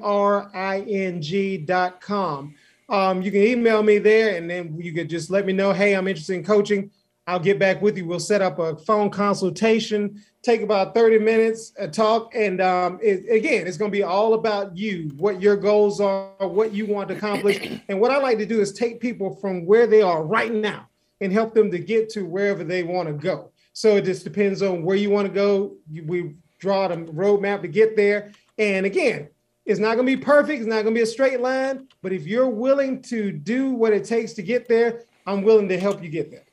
dot 1.60 2.02
com. 2.02 2.56
Um, 2.90 3.22
you 3.22 3.32
can 3.32 3.42
email 3.42 3.84
me 3.84 4.00
there 4.00 4.36
and 4.38 4.50
then 4.50 4.76
you 4.80 4.94
could 4.94 5.10
just 5.10 5.30
let 5.30 5.46
me 5.46 5.54
know, 5.54 5.74
hey, 5.74 5.94
I'm 5.96 6.08
interested 6.08 6.36
in 6.36 6.44
coaching. 6.44 6.90
I'll 7.26 7.40
get 7.40 7.60
back 7.60 7.82
with 7.82 7.98
you. 7.98 8.06
We'll 8.06 8.20
set 8.20 8.42
up 8.42 8.60
a 8.60 8.78
phone 8.78 9.10
consultation, 9.10 10.24
take 10.48 10.62
about 10.62 10.94
30 10.94 11.20
minutes, 11.20 11.74
a 11.78 11.88
talk. 11.88 12.34
And 12.34 12.62
um, 12.62 13.00
it, 13.04 13.30
again, 13.30 13.68
it's 13.68 13.76
going 13.76 13.92
to 13.92 13.96
be 13.96 14.04
all 14.04 14.34
about 14.34 14.78
you, 14.78 15.12
what 15.18 15.42
your 15.42 15.58
goals 15.58 16.00
are, 16.00 16.32
what 16.40 16.74
you 16.74 16.86
want 16.86 17.10
to 17.10 17.16
accomplish. 17.16 17.58
And 17.90 18.02
what 18.02 18.12
I 18.12 18.18
like 18.18 18.38
to 18.40 18.46
do 18.46 18.60
is 18.60 18.74
take 18.74 19.00
people 19.00 19.36
from 19.36 19.66
where 19.66 19.88
they 19.88 20.02
are 20.02 20.24
right 20.24 20.52
now 20.52 20.88
and 21.22 21.32
help 21.32 21.54
them 21.54 21.72
to 21.72 21.80
get 21.80 22.10
to 22.12 22.26
wherever 22.26 22.64
they 22.64 22.84
want 22.84 23.08
to 23.08 23.14
go. 23.14 23.52
So 23.74 23.98
it 23.98 24.06
just 24.06 24.24
depends 24.24 24.62
on 24.62 24.84
where 24.84 24.96
you 24.96 25.10
want 25.10 25.28
to 25.28 25.34
go. 25.34 25.76
We 26.06 26.36
draw 26.60 26.88
the 26.88 26.96
roadmap 26.96 27.62
to 27.62 27.68
get 27.68 27.96
there. 27.96 28.32
And 28.58 28.86
again, 28.86 29.30
it's 29.66 29.80
not 29.80 29.96
going 29.96 30.08
to 30.08 30.18
be 30.18 30.22
perfect. 30.22 30.60
It's 30.60 30.68
not 30.68 30.84
going 30.84 30.96
to 30.96 31.00
be 31.00 31.02
a 31.02 31.06
straight 31.06 31.40
line. 31.40 31.88
But 32.02 32.14
if 32.14 32.26
you're 32.26 32.50
willing 32.50 33.02
to 33.04 33.32
do 33.32 33.72
what 33.72 33.94
it 33.94 34.06
takes 34.06 34.34
to 34.34 34.42
get 34.42 34.68
there, 34.68 35.04
I'm 35.26 35.44
willing 35.44 35.70
to 35.70 35.80
help 35.80 36.02
you 36.02 36.10
get 36.10 36.32
there. 36.32 36.46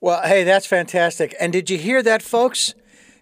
Well, 0.00 0.22
hey, 0.22 0.44
that's 0.44 0.66
fantastic. 0.66 1.34
And 1.38 1.52
did 1.52 1.68
you 1.70 1.78
hear 1.78 2.02
that, 2.02 2.22
folks? 2.22 2.74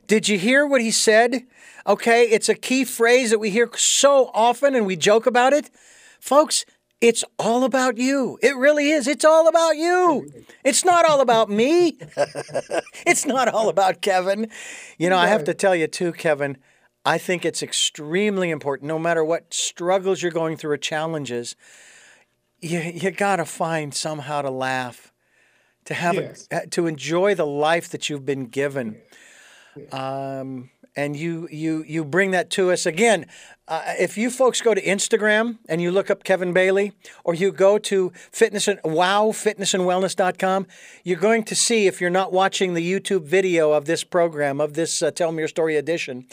Did 0.09 0.27
you 0.27 0.39
hear 0.39 0.67
what 0.67 0.81
he 0.81 0.91
said? 0.91 1.45
Okay, 1.87 2.25
it's 2.25 2.49
a 2.49 2.55
key 2.55 2.85
phrase 2.85 3.31
that 3.31 3.39
we 3.39 3.51
hear 3.51 3.71
so 3.77 4.31
often 4.35 4.75
and 4.75 4.87
we 4.87 4.97
joke 4.97 5.27
about 5.27 5.53
it. 5.53 5.71
Folks, 6.19 6.65
it's 7.01 7.25
all 7.39 7.63
about 7.63 7.99
you. 7.99 8.39
It 8.43 8.57
really 8.57 8.91
is. 8.91 9.07
It's 9.07 9.25
all 9.25 9.49
about 9.49 9.77
you. 9.77 10.33
It's 10.65 10.85
not 10.85 11.09
all 11.09 11.21
about 11.21 11.51
me. 11.51 11.99
it's 13.07 13.27
not 13.27 13.49
all 13.49 13.69
about 13.69 14.01
Kevin. 14.01 14.51
You 14.97 15.11
know, 15.11 15.19
I 15.19 15.29
have 15.29 15.45
to 15.45 15.55
tell 15.55 15.77
you, 15.77 15.87
too, 15.87 16.13
Kevin, 16.13 16.57
I 17.05 17.19
think 17.19 17.45
it's 17.45 17.63
extremely 17.63 18.51
important, 18.51 18.89
no 18.89 18.99
matter 18.99 19.23
what 19.23 19.53
struggles 19.55 20.23
you're 20.23 20.33
going 20.33 20.57
through 20.57 20.73
or 20.73 20.79
challenges, 20.79 21.55
you, 22.61 22.81
you 22.81 23.11
got 23.11 23.37
to 23.37 23.45
find 23.45 23.95
somehow 23.95 24.43
to 24.43 24.51
laugh, 24.51 25.13
to 25.85 25.95
have 25.95 26.15
yes. 26.15 26.49
a, 26.51 26.67
to 26.69 26.87
enjoy 26.87 27.35
the 27.35 27.47
life 27.47 27.91
that 27.91 28.09
you've 28.09 28.27
been 28.27 28.47
given. 28.47 29.01
Um, 29.93 30.71
and 30.97 31.15
you 31.15 31.49
you 31.51 31.85
you 31.87 32.05
bring 32.05 32.33
that 32.33 32.51
to 32.51 32.73
us 32.73 32.85
again. 32.87 33.27
Uh, 33.69 33.95
if 33.99 34.19
you 34.19 34.31
folks 34.31 34.61
go 34.61 34.75
to 34.75 34.83
Instagram 34.83 35.59
and 35.69 35.81
you 35.81 35.93
look 35.93 36.11
up 36.11 36.25
Kevin 36.25 36.53
Bailey, 36.53 36.93
or 37.23 37.35
you 37.35 37.53
go 37.53 37.79
to 37.79 38.11
fitness 38.33 38.67
and 38.67 38.81
wow 38.83 39.27
fitnessandwellness.com, 39.27 40.67
you're 41.05 41.19
going 41.19 41.45
to 41.45 41.55
see 41.55 41.87
if 41.87 42.01
you're 42.01 42.11
not 42.11 42.33
watching 42.33 42.75
the 42.75 42.93
YouTube 42.93 43.25
video 43.25 43.73
of 43.73 43.85
this 43.85 44.03
program 44.03 44.61
of 44.61 44.75
this 44.75 45.03
uh, 45.03 45.11
Tell 45.11 45.31
Me 45.31 45.39
Your 45.39 45.49
Story 45.49 45.77
edition 45.77 46.27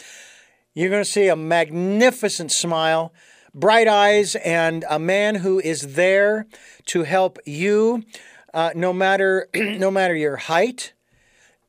you're 0.76 0.90
going 0.90 1.02
to 1.02 1.10
see 1.10 1.28
a 1.28 1.36
magnificent 1.36 2.52
smile, 2.52 3.14
bright 3.54 3.88
eyes, 3.88 4.36
and 4.36 4.84
a 4.90 4.98
man 4.98 5.36
who 5.36 5.58
is 5.58 5.94
there 5.94 6.46
to 6.84 7.04
help 7.04 7.38
you, 7.46 8.04
uh, 8.52 8.72
no 8.74 8.92
matter 8.92 9.48
no 9.54 9.90
matter 9.90 10.14
your 10.14 10.36
height, 10.36 10.92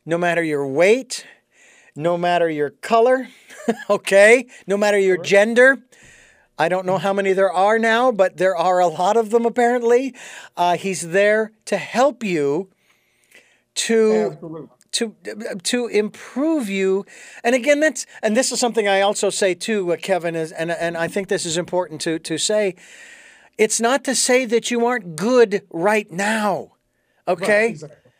no 0.05 0.17
matter 0.17 0.43
your 0.43 0.67
weight, 0.67 1.25
no 1.97 2.17
matter 2.17 2.49
your 2.49 2.69
color, 2.69 3.27
okay, 3.89 4.47
no 4.65 4.77
matter 4.77 4.99
your 4.99 5.17
gender. 5.17 5.77
I 6.59 6.69
don't 6.69 6.85
know 6.85 6.97
how 6.97 7.13
many 7.13 7.33
there 7.33 7.51
are 7.51 7.77
now, 7.77 8.11
but 8.11 8.37
there 8.37 8.55
are 8.55 8.79
a 8.79 8.87
lot 8.87 9.15
of 9.17 9.29
them 9.29 9.45
apparently. 9.45 10.15
Uh, 10.55 10.75
he's 10.77 11.09
there 11.09 11.51
to 11.65 11.77
help 11.77 12.23
you 12.23 12.69
to 13.75 14.31
Absolutely 14.31 14.69
to 14.97 15.15
to 15.63 15.87
improve 15.87 16.69
you. 16.69 17.05
And 17.43 17.55
again, 17.55 17.79
that's 17.79 18.05
and 18.23 18.35
this 18.35 18.51
is 18.51 18.59
something 18.59 18.87
I 18.87 19.01
also 19.01 19.29
say 19.29 19.53
too, 19.53 19.91
uh, 19.91 19.97
Kevin, 19.97 20.35
is 20.35 20.51
and 20.51 20.71
and 20.71 20.97
I 20.97 21.07
think 21.07 21.27
this 21.27 21.45
is 21.45 21.57
important 21.57 22.01
to 22.01 22.19
to 22.19 22.37
say. 22.37 22.75
It's 23.57 23.81
not 23.81 24.03
to 24.03 24.13
say 24.13 24.45
that 24.45 24.69
you 24.69 24.85
aren't 24.85 25.15
good 25.15 25.63
right 25.71 26.11
now, 26.11 26.73
okay? 27.27 27.65
Right, 27.65 27.71
exactly. 27.71 28.11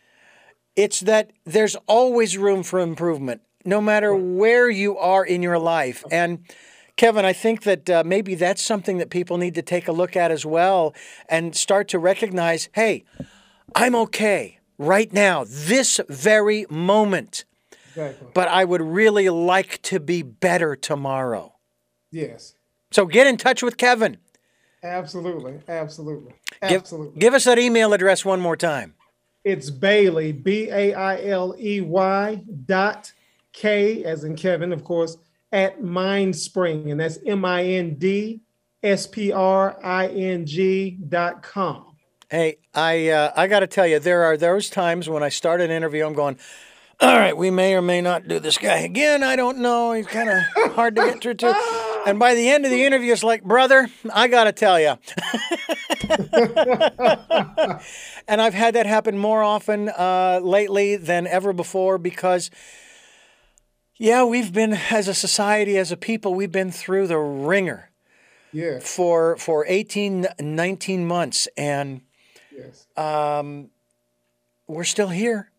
It's 0.75 0.99
that 1.01 1.31
there's 1.45 1.75
always 1.85 2.39
room 2.39 2.63
for 2.63 2.79
improvement, 2.79 3.41
no 3.67 3.81
matter 3.81 4.15
where 4.15 4.69
you 4.69 4.97
are 4.97 5.25
in 5.25 5.43
your 5.43 5.59
life. 5.59 6.03
And 6.09 6.39
Kevin, 6.95 7.25
I 7.25 7.33
think 7.33 7.63
that 7.63 7.89
uh, 7.89 8.03
maybe 8.05 8.33
that's 8.33 8.61
something 8.61 8.97
that 8.97 9.09
people 9.09 9.37
need 9.37 9.55
to 9.55 9.61
take 9.61 9.87
a 9.87 9.91
look 9.91 10.15
at 10.15 10.31
as 10.31 10.45
well 10.45 10.95
and 11.29 11.55
start 11.55 11.89
to 11.89 11.99
recognize 11.99 12.69
hey, 12.73 13.03
I'm 13.75 13.93
okay 13.95 14.59
right 14.77 15.11
now, 15.11 15.45
this 15.47 15.99
very 16.07 16.65
moment. 16.69 17.45
Exactly. 17.89 18.27
But 18.33 18.47
I 18.47 18.63
would 18.63 18.81
really 18.81 19.29
like 19.29 19.81
to 19.83 19.99
be 19.99 20.21
better 20.21 20.75
tomorrow. 20.75 21.55
Yes. 22.11 22.55
So 22.91 23.05
get 23.05 23.27
in 23.27 23.37
touch 23.37 23.61
with 23.61 23.77
Kevin. 23.77 24.17
Absolutely. 24.81 25.59
Absolutely. 25.67 26.33
Absolutely. 26.61 27.11
Give, 27.11 27.19
give 27.19 27.33
us 27.33 27.43
that 27.43 27.59
email 27.59 27.93
address 27.93 28.23
one 28.23 28.39
more 28.39 28.55
time. 28.55 28.93
It's 29.43 29.69
Bailey, 29.69 30.31
B 30.31 30.69
A 30.69 30.93
I 30.93 31.21
L 31.25 31.55
E 31.59 31.81
Y 31.81 32.43
dot 32.65 33.11
K, 33.57 34.03
as 34.03 34.23
in 34.23 34.35
Kevin, 34.35 34.71
of 34.71 34.83
course, 34.83 35.17
at 35.51 35.81
Mindspring. 35.81 36.91
And 36.91 36.99
that's 36.99 37.17
M 37.25 37.43
I 37.43 37.63
N 37.63 37.95
D 37.95 38.41
S 38.83 39.07
P 39.07 39.31
R 39.31 39.77
I 39.83 40.07
N 40.07 40.45
G 40.45 40.91
dot 40.91 41.41
com. 41.41 41.95
Hey, 42.29 42.57
I 42.73 43.09
uh, 43.09 43.31
I 43.35 43.47
got 43.47 43.61
to 43.61 43.67
tell 43.67 43.87
you, 43.87 43.99
there 43.99 44.23
are 44.23 44.37
those 44.37 44.69
times 44.69 45.09
when 45.09 45.23
I 45.23 45.29
start 45.29 45.61
an 45.61 45.71
interview, 45.71 46.05
I'm 46.05 46.13
going, 46.13 46.37
all 46.99 47.15
right, 47.15 47.35
we 47.35 47.49
may 47.49 47.73
or 47.73 47.81
may 47.81 48.01
not 48.01 48.27
do 48.27 48.39
this 48.39 48.57
guy 48.57 48.79
again. 48.79 49.23
I 49.23 49.35
don't 49.35 49.59
know. 49.59 49.93
He's 49.93 50.07
kind 50.07 50.29
of 50.29 50.73
hard 50.73 50.95
to 50.95 51.01
get 51.03 51.21
through 51.21 51.35
to. 51.35 51.83
And 52.07 52.19
by 52.19 52.35
the 52.35 52.47
end 52.47 52.63
of 52.63 52.71
the 52.71 52.85
interview, 52.85 53.11
it's 53.11 53.21
like, 53.21 53.43
brother, 53.43 53.89
I 54.13 54.29
got 54.29 54.45
to 54.45 54.53
tell 54.53 54.79
you. 54.79 54.91
and 58.29 58.41
I've 58.41 58.53
had 58.53 58.75
that 58.75 58.85
happen 58.85 59.17
more 59.17 59.43
often 59.43 59.89
uh, 59.89 60.39
lately 60.41 60.95
than 60.95 61.27
ever 61.27 61.51
before 61.51 61.97
because, 61.97 62.49
yeah, 63.97 64.23
we've 64.23 64.53
been, 64.53 64.73
as 64.73 65.07
a 65.07 65.13
society, 65.13 65.77
as 65.77 65.91
a 65.91 65.97
people, 65.97 66.33
we've 66.33 66.51
been 66.51 66.71
through 66.71 67.07
the 67.07 67.17
ringer 67.17 67.91
yeah. 68.51 68.79
for, 68.79 69.37
for 69.37 69.65
18, 69.67 70.27
19 70.39 71.07
months. 71.07 71.47
And 71.57 72.01
Yes. 72.57 72.87
Um, 72.97 73.69
we're 74.67 74.83
still 74.83 75.09
here. 75.09 75.51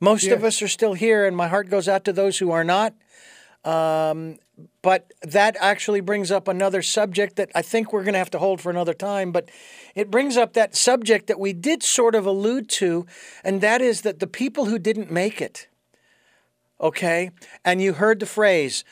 Most 0.00 0.28
of 0.28 0.44
us 0.44 0.62
are 0.62 0.68
still 0.68 0.94
here, 0.94 1.26
and 1.26 1.36
my 1.36 1.48
heart 1.48 1.68
goes 1.68 1.88
out 1.88 2.04
to 2.04 2.12
those 2.12 2.38
who 2.38 2.52
are 2.52 2.62
not. 2.62 2.94
Um, 3.64 4.38
but 4.80 5.12
that 5.22 5.56
actually 5.60 6.00
brings 6.00 6.30
up 6.30 6.46
another 6.46 6.80
subject 6.80 7.34
that 7.36 7.50
I 7.54 7.62
think 7.62 7.92
we're 7.92 8.04
going 8.04 8.12
to 8.12 8.20
have 8.20 8.30
to 8.30 8.38
hold 8.38 8.60
for 8.60 8.70
another 8.70 8.94
time. 8.94 9.32
But 9.32 9.50
it 9.96 10.10
brings 10.10 10.36
up 10.36 10.52
that 10.52 10.76
subject 10.76 11.26
that 11.26 11.40
we 11.40 11.52
did 11.52 11.82
sort 11.82 12.14
of 12.14 12.24
allude 12.26 12.68
to, 12.70 13.06
and 13.42 13.60
that 13.60 13.82
is 13.82 14.02
that 14.02 14.20
the 14.20 14.28
people 14.28 14.66
who 14.66 14.78
didn't 14.78 15.10
make 15.10 15.40
it, 15.42 15.66
okay, 16.80 17.30
and 17.64 17.82
you 17.82 17.94
heard 17.94 18.20
the 18.20 18.26
phrase, 18.26 18.84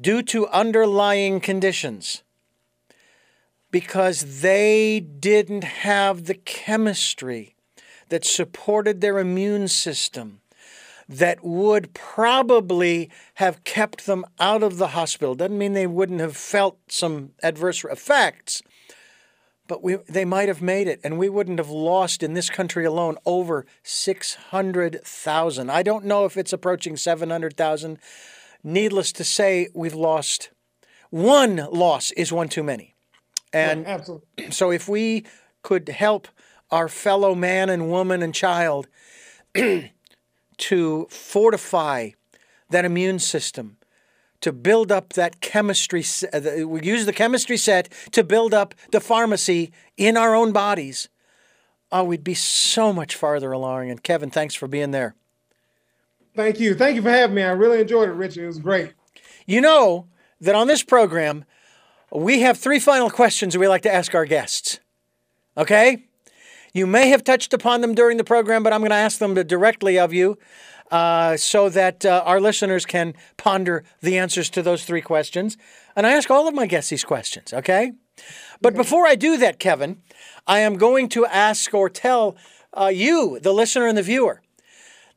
due 0.00 0.22
to 0.22 0.48
underlying 0.48 1.40
conditions 1.40 2.22
because 3.70 4.40
they 4.40 5.00
didn't 5.00 5.64
have 5.64 6.26
the 6.26 6.34
chemistry 6.34 7.56
that 8.08 8.24
supported 8.24 9.00
their 9.00 9.18
immune 9.18 9.66
system 9.66 10.40
that 11.08 11.44
would 11.44 11.92
probably 11.92 13.10
have 13.34 13.64
kept 13.64 14.06
them 14.06 14.24
out 14.38 14.62
of 14.62 14.78
the 14.78 14.88
hospital. 14.88 15.34
Doesn't 15.34 15.58
mean 15.58 15.72
they 15.72 15.86
wouldn't 15.86 16.20
have 16.20 16.36
felt 16.36 16.78
some 16.88 17.32
adverse 17.42 17.84
effects, 17.84 18.62
but 19.66 19.82
we, 19.82 19.96
they 20.08 20.24
might 20.24 20.48
have 20.48 20.60
made 20.60 20.86
it, 20.86 21.00
and 21.02 21.18
we 21.18 21.28
wouldn't 21.28 21.58
have 21.58 21.70
lost 21.70 22.22
in 22.22 22.34
this 22.34 22.50
country 22.50 22.84
alone 22.84 23.16
over 23.24 23.64
600,000. 23.82 25.70
I 25.70 25.82
don't 25.82 26.04
know 26.04 26.24
if 26.24 26.36
it's 26.36 26.52
approaching 26.52 26.96
700,000. 26.96 27.98
Needless 28.62 29.12
to 29.12 29.24
say, 29.24 29.68
we've 29.74 29.94
lost. 29.94 30.50
One 31.10 31.56
loss 31.70 32.10
is 32.12 32.32
one 32.32 32.48
too 32.48 32.62
many. 32.62 32.94
And 33.52 33.86
Absolutely. 33.86 34.50
so 34.50 34.70
if 34.70 34.88
we 34.88 35.24
could 35.62 35.88
help 35.88 36.28
our 36.70 36.88
fellow 36.88 37.34
man 37.34 37.70
and 37.70 37.88
woman 37.88 38.22
and 38.22 38.34
child 38.34 38.88
to 40.56 41.06
fortify 41.08 42.10
that 42.68 42.84
immune 42.84 43.18
system, 43.18 43.76
to 44.44 44.52
build 44.52 44.92
up 44.92 45.14
that 45.14 45.40
chemistry. 45.40 46.04
Uh, 46.30 46.68
we 46.68 46.82
use 46.82 47.06
the 47.06 47.14
chemistry 47.14 47.56
set 47.56 47.90
to 48.12 48.22
build 48.22 48.52
up 48.52 48.74
the 48.90 49.00
pharmacy 49.00 49.72
in 49.96 50.18
our 50.18 50.34
own 50.34 50.52
bodies. 50.52 51.08
Oh, 51.90 52.04
we'd 52.04 52.22
be 52.22 52.34
so 52.34 52.92
much 52.92 53.16
farther 53.16 53.52
along. 53.52 53.88
And 53.88 54.02
Kevin, 54.02 54.28
thanks 54.30 54.54
for 54.54 54.68
being 54.68 54.90
there. 54.90 55.14
Thank 56.36 56.60
you. 56.60 56.74
Thank 56.74 56.96
you 56.96 57.00
for 57.00 57.08
having 57.08 57.34
me. 57.34 57.42
I 57.42 57.52
really 57.52 57.80
enjoyed 57.80 58.10
it, 58.10 58.12
Richard. 58.12 58.44
It 58.44 58.48
was 58.48 58.58
great. 58.58 58.92
You 59.46 59.62
know 59.62 60.08
that 60.42 60.54
on 60.54 60.66
this 60.66 60.82
program, 60.82 61.46
we 62.12 62.40
have 62.40 62.58
three 62.58 62.78
final 62.78 63.08
questions 63.08 63.56
we 63.56 63.66
like 63.66 63.82
to 63.82 63.94
ask 63.94 64.14
our 64.14 64.26
guests. 64.26 64.78
Okay? 65.56 66.04
You 66.74 66.86
may 66.86 67.08
have 67.08 67.24
touched 67.24 67.54
upon 67.54 67.80
them 67.80 67.94
during 67.94 68.18
the 68.18 68.24
program, 68.24 68.62
but 68.62 68.74
I'm 68.74 68.80
going 68.82 68.90
to 68.90 68.96
ask 68.96 69.18
them 69.18 69.32
directly 69.34 69.98
of 69.98 70.12
you 70.12 70.36
uh, 70.90 71.36
so 71.36 71.68
that 71.68 72.04
uh, 72.04 72.22
our 72.24 72.40
listeners 72.40 72.86
can 72.86 73.14
ponder 73.36 73.84
the 74.00 74.18
answers 74.18 74.50
to 74.50 74.62
those 74.62 74.84
three 74.84 75.00
questions. 75.00 75.56
And 75.96 76.06
I 76.06 76.12
ask 76.12 76.30
all 76.30 76.48
of 76.48 76.54
my 76.54 76.66
guests 76.66 76.90
these 76.90 77.04
questions, 77.04 77.52
okay? 77.52 77.92
But 78.60 78.74
okay. 78.74 78.82
before 78.82 79.06
I 79.06 79.14
do 79.14 79.36
that, 79.38 79.58
Kevin, 79.58 80.02
I 80.46 80.60
am 80.60 80.76
going 80.76 81.08
to 81.10 81.26
ask 81.26 81.72
or 81.74 81.88
tell 81.88 82.36
uh, 82.72 82.86
you, 82.86 83.38
the 83.40 83.52
listener 83.52 83.86
and 83.86 83.96
the 83.96 84.02
viewer, 84.02 84.42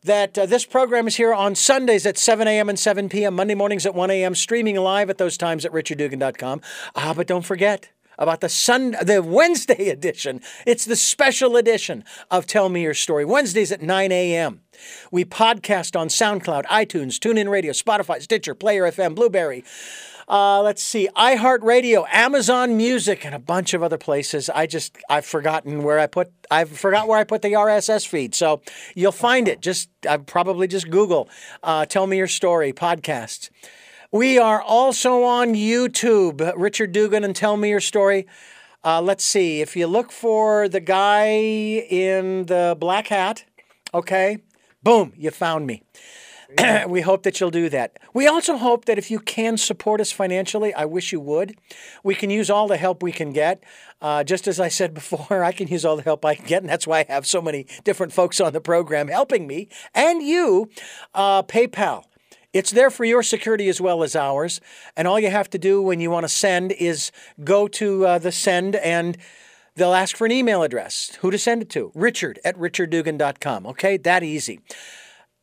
that 0.03 0.37
uh, 0.37 0.45
this 0.45 0.65
program 0.65 1.07
is 1.07 1.15
here 1.17 1.33
on 1.33 1.55
Sundays 1.55 2.05
at 2.05 2.17
7 2.17 2.47
a.m. 2.47 2.69
and 2.69 2.79
7 2.79 3.09
p.m., 3.09 3.35
Monday 3.35 3.55
mornings 3.55 3.85
at 3.85 3.95
1 3.95 4.11
a.m., 4.11 4.35
streaming 4.35 4.75
live 4.75 5.09
at 5.09 5.17
those 5.17 5.37
times 5.37 5.65
at 5.65 5.71
richarddugan.com. 5.71 6.61
Ah, 6.95 7.13
but 7.15 7.27
don't 7.27 7.45
forget, 7.45 7.89
about 8.17 8.41
the 8.41 8.49
Sun 8.49 8.95
the 9.01 9.21
Wednesday 9.21 9.89
edition. 9.97 10.41
It's 10.65 10.85
the 10.85 10.95
special 10.95 11.55
edition 11.55 12.03
of 12.31 12.47
Tell 12.47 12.69
Me 12.69 12.83
Your 12.83 12.93
Story. 12.93 13.25
Wednesdays 13.25 13.71
at 13.71 13.81
9 13.81 14.11
a.m. 14.11 14.61
We 15.11 15.25
podcast 15.25 15.99
on 15.99 16.07
SoundCloud, 16.07 16.65
iTunes, 16.65 17.17
TuneIn 17.17 17.49
Radio, 17.49 17.73
Spotify, 17.73 18.21
Stitcher, 18.21 18.53
Player 18.55 18.83
FM, 18.83 19.15
Blubrry. 19.15 19.63
Uh, 20.29 20.61
let's 20.61 20.83
see, 20.83 21.07
iHeartRadio, 21.15 22.05
Amazon 22.11 22.75
Music, 22.75 23.25
and 23.25 23.33
a 23.33 23.39
bunch 23.39 23.73
of 23.73 23.81
other 23.81 23.97
places. 23.97 24.49
I 24.49 24.67
just 24.67 24.97
I've 25.09 25.25
forgotten 25.25 25.83
where 25.83 25.99
I 25.99 26.07
put 26.07 26.33
I've 26.51 26.69
forgot 26.69 27.07
where 27.07 27.17
I 27.17 27.23
put 27.23 27.41
the 27.41 27.53
RSS 27.53 28.05
feed. 28.05 28.35
So 28.35 28.61
you'll 28.93 29.13
find 29.13 29.47
it. 29.47 29.61
Just 29.61 29.89
I 30.07 30.17
probably 30.17 30.67
just 30.67 30.89
Google 30.89 31.29
uh, 31.63 31.85
"Tell 31.85 32.07
Me 32.07 32.17
Your 32.17 32.27
Story" 32.27 32.73
podcast. 32.73 33.49
We 34.11 34.37
are 34.37 34.61
also 34.61 35.23
on 35.23 35.53
YouTube. 35.53 36.53
Richard 36.55 36.93
Dugan 36.93 37.25
and 37.25 37.35
Tell 37.35 37.57
Me 37.57 37.69
Your 37.69 37.81
Story. 37.81 38.25
Uh, 38.81 39.01
let's 39.01 39.23
see. 39.25 39.59
If 39.59 39.75
you 39.75 39.85
look 39.85 40.13
for 40.13 40.69
the 40.69 40.79
guy 40.79 41.27
in 41.27 42.45
the 42.45 42.77
black 42.79 43.07
hat, 43.07 43.43
okay, 43.93 44.37
boom, 44.81 45.11
you 45.17 45.29
found 45.29 45.67
me. 45.67 45.83
we 46.87 47.01
hope 47.01 47.23
that 47.23 47.41
you'll 47.41 47.51
do 47.51 47.67
that. 47.67 47.99
We 48.13 48.27
also 48.27 48.55
hope 48.55 48.85
that 48.85 48.97
if 48.97 49.11
you 49.11 49.19
can 49.19 49.57
support 49.57 49.99
us 49.99 50.13
financially, 50.13 50.73
I 50.73 50.85
wish 50.85 51.11
you 51.11 51.19
would. 51.19 51.57
We 52.01 52.15
can 52.15 52.29
use 52.29 52.49
all 52.49 52.69
the 52.69 52.77
help 52.77 53.03
we 53.03 53.11
can 53.11 53.33
get. 53.33 53.61
Uh, 54.01 54.23
just 54.23 54.47
as 54.47 54.57
I 54.57 54.69
said 54.69 54.93
before, 54.93 55.43
I 55.43 55.51
can 55.51 55.67
use 55.67 55.83
all 55.83 55.97
the 55.97 56.03
help 56.03 56.23
I 56.23 56.35
can 56.35 56.45
get, 56.45 56.63
and 56.63 56.69
that's 56.69 56.87
why 56.87 56.99
I 56.99 57.11
have 57.11 57.27
so 57.27 57.41
many 57.41 57.67
different 57.83 58.13
folks 58.13 58.39
on 58.39 58.53
the 58.53 58.61
program 58.61 59.09
helping 59.09 59.47
me 59.47 59.67
and 59.93 60.23
you. 60.23 60.69
Uh, 61.13 61.43
PayPal. 61.43 62.05
It's 62.53 62.71
there 62.71 62.89
for 62.89 63.05
your 63.05 63.23
security 63.23 63.69
as 63.69 63.79
well 63.81 64.03
as 64.03 64.15
ours. 64.15 64.61
And 64.95 65.07
all 65.07 65.19
you 65.19 65.29
have 65.29 65.49
to 65.51 65.57
do 65.57 65.81
when 65.81 65.99
you 65.99 66.09
want 66.09 66.23
to 66.23 66.29
send 66.29 66.71
is 66.71 67.11
go 67.43 67.67
to 67.69 68.05
uh, 68.05 68.17
the 68.19 68.31
send 68.31 68.75
and 68.77 69.17
they'll 69.75 69.93
ask 69.93 70.15
for 70.15 70.25
an 70.25 70.31
email 70.31 70.63
address. 70.63 71.17
Who 71.21 71.31
to 71.31 71.37
send 71.37 71.61
it 71.61 71.69
to? 71.71 71.91
Richard 71.93 72.39
at 72.43 72.57
richarddugan.com. 72.57 73.67
Okay, 73.67 73.97
that 73.97 74.23
easy 74.23 74.61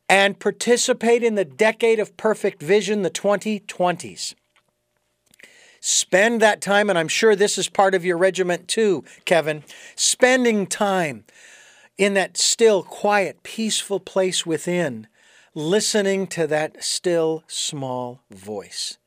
and 0.09 0.39
participate 0.39 1.23
in 1.23 1.35
the 1.35 1.45
decade 1.45 1.99
of 1.99 2.15
perfect 2.17 2.61
vision, 2.61 3.01
the 3.01 3.09
2020s. 3.09 4.35
Spend 5.79 6.41
that 6.41 6.61
time, 6.61 6.89
and 6.89 6.97
I'm 6.97 7.07
sure 7.07 7.35
this 7.35 7.57
is 7.57 7.69
part 7.69 7.93
of 7.93 8.05
your 8.05 8.17
regiment 8.17 8.67
too, 8.67 9.03
Kevin, 9.25 9.63
spending 9.95 10.67
time 10.67 11.25
in 11.97 12.13
that 12.15 12.37
still, 12.37 12.83
quiet, 12.83 13.43
peaceful 13.43 13.99
place 13.99 14.45
within, 14.45 15.07
listening 15.55 16.27
to 16.27 16.45
that 16.47 16.83
still, 16.83 17.43
small 17.47 18.19
voice. 18.29 18.97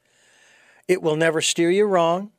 It 0.89 1.03
will 1.03 1.17
never 1.17 1.43
steer 1.43 1.71
you 1.71 1.85
wrong. 1.85 2.33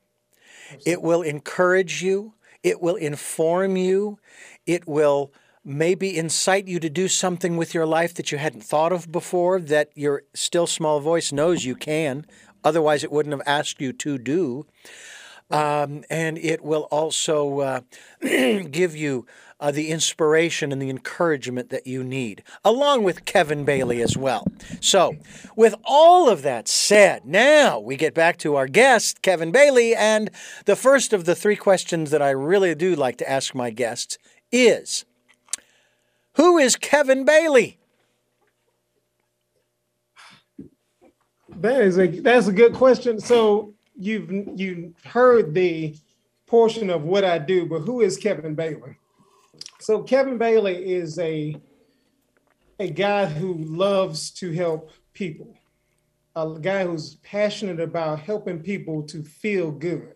It 0.86 1.02
will 1.02 1.22
encourage 1.22 2.02
you. 2.02 2.34
It 2.64 2.82
will 2.82 2.96
inform 2.96 3.78
you. 3.78 4.20
It 4.66 4.88
will 4.88 5.32
maybe 5.64 6.18
incite 6.18 6.68
you 6.68 6.80
to 6.80 6.90
do 6.90 7.08
something 7.08 7.56
with 7.56 7.74
your 7.74 7.86
life 7.86 8.16
that 8.16 8.32
you 8.32 8.40
hadn't 8.40 8.64
thought 8.64 8.92
of 8.92 9.12
before 9.12 9.60
that 9.62 9.92
your 9.94 10.24
still 10.34 10.66
small 10.66 11.00
voice 11.00 11.32
knows 11.32 11.64
you 11.64 11.76
can. 11.76 12.26
Otherwise, 12.64 13.04
it 13.04 13.12
wouldn't 13.12 13.34
have 13.34 13.48
asked 13.48 13.80
you 13.80 13.94
to 13.94 14.18
do. 14.18 14.66
Um, 15.52 16.04
and 16.10 16.38
it 16.38 16.64
will 16.64 16.88
also 16.92 17.60
uh, 17.60 17.82
give 18.22 18.96
you 18.96 19.26
uh, 19.60 19.72
the 19.72 19.90
inspiration 19.90 20.72
and 20.72 20.82
the 20.82 20.90
encouragement 20.90 21.70
that 21.70 21.86
you 21.86 22.04
need, 22.04 22.44
along 22.64 23.04
with 23.04 23.26
Kevin 23.26 23.66
Bailey 23.66 24.02
as 24.02 24.16
well. 24.16 24.48
So, 24.80 25.16
with 25.56 25.76
all 25.84 26.30
of 26.30 26.42
that 26.44 26.68
said, 26.68 27.26
now 27.26 27.80
we 27.80 27.98
get 27.98 28.14
back 28.14 28.38
to 28.40 28.56
our 28.56 28.68
guest, 28.68 29.22
Kevin 29.22 29.52
Bailey. 29.52 29.96
And 29.96 30.30
the 30.66 30.76
first 30.76 31.14
of 31.14 31.26
the 31.26 31.36
three 31.36 31.56
questions 31.56 32.12
that 32.12 32.22
I 32.22 32.30
really 32.30 32.74
do 32.76 32.96
like 32.96 33.18
to 33.18 33.30
ask 33.30 33.54
my 33.54 33.70
guests 33.70 34.18
is 34.52 35.06
who 36.36 36.58
is 36.58 36.76
Kevin 36.76 37.26
Bailey? 37.26 37.78
That 41.58 41.82
is 41.82 41.98
a 41.98 42.08
that's 42.08 42.48
a 42.48 42.54
good 42.54 42.74
question. 42.74 43.20
So 43.20 43.74
you've 43.98 44.32
you 44.58 44.94
heard 45.04 45.54
the 45.54 45.96
portion 46.48 46.90
of 46.90 47.04
what 47.04 47.26
I 47.26 47.38
do, 47.38 47.66
but 47.66 47.80
who 47.80 48.00
is 48.00 48.18
Kevin 48.18 48.56
Bailey? 48.56 48.99
So 49.82 50.04
Kevin 50.04 50.38
Bailey 50.38 50.92
is 50.92 51.18
a 51.20 51.56
a 52.80 52.90
guy 52.90 53.26
who 53.26 53.56
loves 53.56 54.32
to 54.32 54.52
help 54.52 54.92
people, 55.14 55.58
a 56.36 56.58
guy 56.62 56.86
who's 56.86 57.16
passionate 57.16 57.80
about 57.80 58.20
helping 58.20 58.60
people 58.62 59.04
to 59.04 59.24
feel 59.24 59.72
good. 59.72 60.16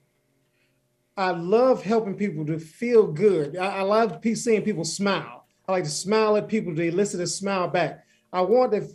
I 1.15 1.31
love 1.31 1.83
helping 1.83 2.15
people 2.15 2.45
to 2.45 2.59
feel 2.59 3.07
good. 3.07 3.57
I, 3.57 3.79
I 3.79 3.81
love 3.81 4.19
seeing 4.35 4.63
people 4.63 4.85
smile. 4.85 5.45
I 5.67 5.73
like 5.73 5.83
to 5.83 5.89
smile 5.89 6.37
at 6.37 6.47
people 6.47 6.75
to 6.75 6.81
elicit 6.81 7.21
a 7.21 7.27
smile 7.27 7.67
back. 7.67 8.05
I 8.31 8.41
want 8.41 8.71
to 8.71 8.87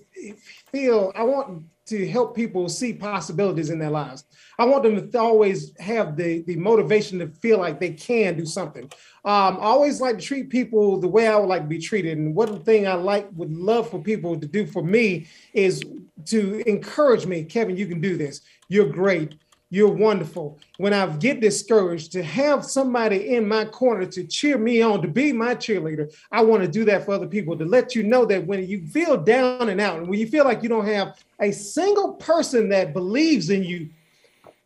feel, 0.73 1.13
I 1.15 1.23
want 1.23 1.65
to 1.89 2.09
help 2.09 2.37
people 2.37 2.69
see 2.69 2.93
possibilities 2.93 3.71
in 3.71 3.79
their 3.79 3.91
lives. 3.91 4.25
I 4.59 4.65
want 4.65 4.83
them 4.83 5.11
to 5.11 5.19
always 5.19 5.77
have 5.79 6.17
the, 6.17 6.43
the 6.43 6.57
motivation 6.57 7.19
to 7.21 7.29
feel 7.29 7.59
like 7.59 7.81
they 7.81 7.93
can 7.93 8.37
do 8.37 8.47
something. 8.47 8.85
Um, 9.25 9.57
I 9.57 9.65
always 9.65 10.01
like 10.01 10.19
to 10.19 10.25
treat 10.25 10.51
people 10.51 11.01
the 11.01 11.09
way 11.09 11.29
I 11.29 11.37
would 11.37 11.49
like 11.49 11.63
to 11.63 11.69
be 11.69 11.79
treated. 11.79 12.19
And 12.19 12.35
one 12.35 12.63
thing 12.63 12.87
I 12.87 12.95
like, 12.95 13.29
would 13.35 13.53
love 13.53 13.91
for 13.91 14.03
people 14.03 14.39
to 14.39 14.47
do 14.47 14.67
for 14.67 14.83
me 14.83 15.29
is 15.53 15.83
to 16.27 16.63
encourage 16.69 17.27
me, 17.27 17.45
Kevin, 17.45 17.77
you 17.77 17.87
can 17.87 18.01
do 18.01 18.17
this. 18.17 18.41
You're 18.69 18.91
great. 18.91 19.37
You're 19.71 19.93
wonderful. 19.93 20.59
When 20.79 20.95
I 20.95 21.07
get 21.17 21.41
discouraged, 21.41 22.13
to 22.13 22.23
have 22.23 22.65
somebody 22.65 23.35
in 23.35 23.47
my 23.47 23.67
corner 23.67 24.07
to 24.07 24.25
cheer 24.25 24.57
me 24.57 24.81
on, 24.81 25.03
to 25.03 25.09
be 25.09 25.31
my 25.33 25.55
cheerleader, 25.55 26.15
I 26.33 26.43
want 26.43 26.63
to 26.63 26.69
do 26.69 26.87
that 26.87 27.05
for 27.05 27.13
other 27.13 27.27
people, 27.27 27.57
to 27.59 27.67
let 27.67 27.95
you 27.95 28.03
know 28.03 28.25
that 28.27 28.47
when 28.47 28.67
you 28.67 28.87
feel 28.87 29.19
down 29.19 29.69
and 29.69 29.81
out, 29.81 29.99
and 29.99 30.09
when 30.09 30.19
you 30.19 30.27
feel 30.27 30.45
like 30.45 30.63
you 30.63 30.71
don't 30.71 30.87
have 30.87 31.19
a 31.41 31.53
single 31.53 32.15
person 32.15 32.71
that 32.71 32.95
believes 32.95 33.51
in 33.51 33.63
you, 33.63 33.91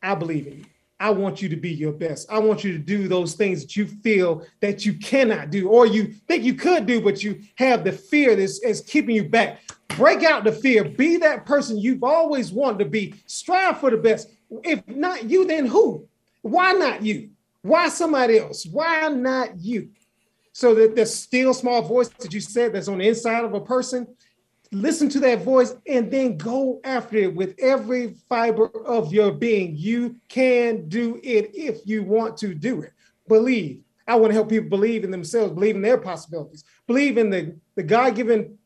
I 0.03 0.15
believe 0.15 0.47
in 0.47 0.59
you. 0.59 0.65
I 1.01 1.11
want 1.11 1.43
you 1.43 1.49
to 1.49 1.57
be 1.57 1.73
your 1.73 1.93
best. 1.93 2.31
I 2.31 2.39
want 2.39 2.62
you 2.62 2.70
to 2.73 2.79
do 2.79 3.09
those 3.09 3.35
things 3.35 3.62
that 3.62 3.77
you 3.77 3.89
feel 3.89 4.47
that 4.61 4.87
you 4.87 4.95
cannot 4.95 5.51
do, 5.51 5.69
or 5.69 5.85
you 5.85 6.15
think 6.29 6.45
you 6.45 6.55
could 6.55 6.87
do, 6.87 7.01
but 7.01 7.24
you 7.24 7.43
have 7.57 7.83
the 7.83 7.91
fear 7.91 8.37
that's 8.37 8.61
is 8.61 8.83
keeping 8.83 9.16
you 9.16 9.29
back. 9.29 9.59
Break 9.97 10.23
out 10.23 10.45
the 10.45 10.53
fear. 10.53 10.85
Be 10.85 11.16
that 11.16 11.45
person 11.45 11.77
you've 11.77 12.05
always 12.05 12.53
wanted 12.53 12.79
to 12.79 12.85
be. 12.85 13.15
Strive 13.27 13.79
for 13.79 13.91
the 13.91 13.97
best 13.97 14.31
if 14.65 14.87
not 14.89 15.24
you, 15.24 15.47
then 15.47 15.66
who? 15.66 16.09
Why 16.43 16.73
not 16.73 17.03
you? 17.03 17.31
Why 17.62 17.89
somebody 17.89 18.39
else? 18.39 18.66
Why 18.66 19.09
not 19.09 19.59
you? 19.59 19.91
So 20.53 20.74
that 20.74 20.97
the 20.97 21.07
still 21.07 21.55
small 21.55 21.83
voice 21.83 22.09
that 22.09 22.33
you 22.33 22.41
said 22.41 22.73
that's 22.73 22.89
on 22.89 22.99
the 22.99 23.09
inside 23.09 23.45
of 23.45 23.55
a 23.55 23.61
person, 23.61 24.07
listen 24.70 25.09
to 25.11 25.20
that 25.20 25.43
voice 25.43 25.74
and 25.87 26.11
then 26.11 26.37
go 26.37 26.81
after 26.85 27.16
it 27.16 27.35
with 27.35 27.55
every 27.59 28.16
fiber 28.29 28.66
of 28.85 29.12
your 29.12 29.33
being. 29.33 29.74
You 29.77 30.16
can 30.29 30.89
do 30.89 31.20
it 31.23 31.53
if 31.55 31.81
you 31.85 32.03
want 32.03 32.37
to 32.39 32.55
do 32.55 32.83
it. 32.83 32.93
Believe. 33.29 33.83
I 34.07 34.16
want 34.16 34.31
to 34.31 34.35
help 34.35 34.49
people 34.51 34.69
believe 34.69 35.05
in 35.05 35.11
themselves, 35.11 35.53
believe 35.53 35.77
in 35.77 35.83
their 35.83 35.99
possibilities, 35.99 36.65
believe 36.89 37.16
in 37.16 37.31
the, 37.31 37.57
the 37.77 37.85
God 37.85 38.16
given 38.16 38.59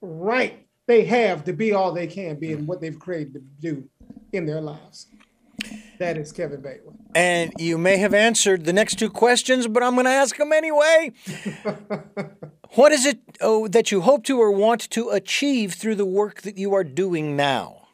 right 0.00 0.66
they 0.90 1.04
have 1.04 1.44
to 1.44 1.52
be 1.52 1.72
all 1.72 1.92
they 1.92 2.08
can 2.08 2.36
be 2.36 2.52
and 2.52 2.66
what 2.66 2.80
they've 2.80 2.98
created 2.98 3.34
to 3.34 3.40
do 3.60 3.88
in 4.32 4.44
their 4.44 4.60
lives. 4.60 5.06
That 6.00 6.16
is 6.16 6.32
Kevin 6.32 6.62
Bailey. 6.62 6.80
And 7.14 7.52
you 7.58 7.76
may 7.76 7.98
have 7.98 8.14
answered 8.14 8.64
the 8.64 8.72
next 8.72 8.98
two 8.98 9.10
questions, 9.10 9.68
but 9.68 9.82
I'm 9.82 9.92
going 9.96 10.06
to 10.06 10.10
ask 10.10 10.34
them 10.34 10.50
anyway. 10.50 11.12
what 12.74 12.90
is 12.90 13.04
it 13.04 13.20
oh, 13.42 13.68
that 13.68 13.92
you 13.92 14.00
hope 14.00 14.24
to 14.24 14.40
or 14.40 14.50
want 14.50 14.88
to 14.92 15.10
achieve 15.10 15.74
through 15.74 15.96
the 15.96 16.06
work 16.06 16.40
that 16.40 16.56
you 16.56 16.72
are 16.72 16.84
doing 16.84 17.36
now? 17.36 17.88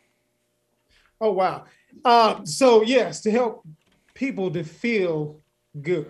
Oh 1.20 1.32
wow. 1.32 1.64
Uh, 2.04 2.44
so 2.44 2.82
yes, 2.82 3.22
to 3.22 3.30
help 3.32 3.66
people 4.14 4.52
to 4.52 4.62
feel 4.62 5.40
good, 5.82 6.06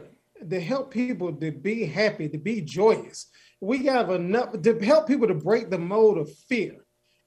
to 0.50 0.60
help 0.60 0.90
people 0.90 1.32
to 1.32 1.50
be 1.50 1.86
happy, 1.86 2.28
to 2.28 2.38
be 2.38 2.60
joyous. 2.60 3.28
We 3.62 3.86
have 3.86 4.10
enough 4.10 4.60
to 4.60 4.78
help 4.80 5.08
people 5.08 5.28
to 5.28 5.34
break 5.34 5.70
the 5.70 5.78
mold 5.78 6.18
of 6.18 6.30
fear 6.30 6.76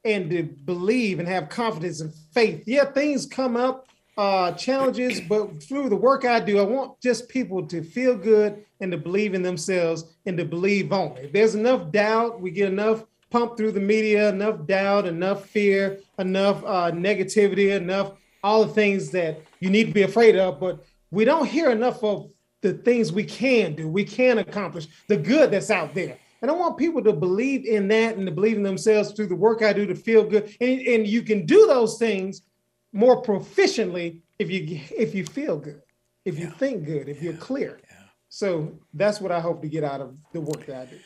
and 0.05 0.29
to 0.29 0.43
believe 0.43 1.17
and 1.17 1.27
have 1.27 1.49
confidence 1.49 2.01
and 2.01 2.13
faith. 2.35 2.65
Yeah, 2.67 2.85
things 2.85 3.25
come 3.25 3.57
up, 3.57 3.87
uh, 4.18 4.52
challenges, 4.53 5.22
but 5.22 5.64
through 5.64 5.90
the 5.90 5.95
work 5.95 6.26
I 6.26 6.40
do, 6.40 6.60
I 6.60 6.64
want 6.64 6.99
just 7.02 7.30
people 7.30 7.65
to 7.68 7.84
feel 7.84 8.15
good 8.15 8.65
and 8.81 8.91
to 8.91 8.98
believe 8.98 9.34
in 9.34 9.41
themselves 9.41 10.06
and 10.26 10.38
to 10.38 10.45
believe 10.45 10.91
on 10.91 11.15
it. 11.18 11.34
There's 11.34 11.56
enough 11.56 11.91
doubt, 11.91 12.41
we 12.41 12.52
get 12.52 12.68
enough 12.68 13.06
pumped 13.30 13.57
through 13.57 13.72
the 13.72 13.80
media, 13.80 14.30
enough 14.30 14.65
doubt, 14.65 15.06
enough 15.06 15.45
fear, 15.45 15.99
enough 16.18 16.64
uh, 16.65 16.91
negativity, 16.91 17.76
enough 17.76 18.14
all 18.44 18.65
the 18.65 18.73
things 18.73 19.11
that 19.11 19.41
you 19.60 19.69
need 19.69 19.88
to 19.88 19.94
be 19.94 20.03
afraid 20.03 20.36
of, 20.36 20.60
but 20.60 20.84
we 21.11 21.26
don't 21.26 21.45
hear 21.45 21.72
enough 21.72 22.03
of 22.03 22.30
the 22.61 22.73
things 22.73 23.11
we 23.11 23.23
can 23.23 23.73
do, 23.73 23.88
we 23.88 24.03
can 24.03 24.38
accomplish, 24.40 24.88
the 25.07 25.18
good 25.18 25.52
that's 25.52 25.69
out 25.69 25.94
there. 25.94 26.18
And 26.41 26.49
I 26.49 26.53
want 26.53 26.77
people 26.77 27.03
to 27.03 27.14
believe 27.14 27.65
in 27.65 27.88
that 27.90 28.15
and 28.15 28.26
to 28.26 28.31
believe 28.31 28.57
in 28.57 28.64
themselves 28.64 29.11
through 29.11 29.27
the 29.27 29.36
work 29.36 29.61
I 29.61 29.73
do 29.73 29.86
to 29.86 29.95
feel 29.95 30.23
good. 30.23 30.56
And, 30.61 30.80
and 30.81 31.07
you 31.07 31.22
can 31.22 31.45
do 31.45 31.68
those 31.68 31.98
things 31.98 32.44
more 32.91 33.21
proficiently 33.21 34.21
if 34.37 34.49
you 34.49 34.79
if 34.97 35.13
you 35.13 35.25
feel 35.25 35.57
good, 35.57 35.81
if 36.25 36.37
yeah. 36.37 36.45
you 36.45 36.51
think 36.51 36.85
good, 36.85 37.09
if 37.09 37.17
yeah. 37.17 37.23
you're 37.23 37.39
clear. 37.39 37.79
Yeah. 37.89 37.97
So 38.29 38.79
that's 38.93 39.19
what 39.19 39.31
I 39.31 39.39
hope 39.39 39.61
to 39.61 39.67
get 39.67 39.83
out 39.83 40.01
of 40.01 40.17
the 40.33 40.41
work 40.41 40.65
that 40.67 40.81
I 40.81 40.85
do. 40.85 40.99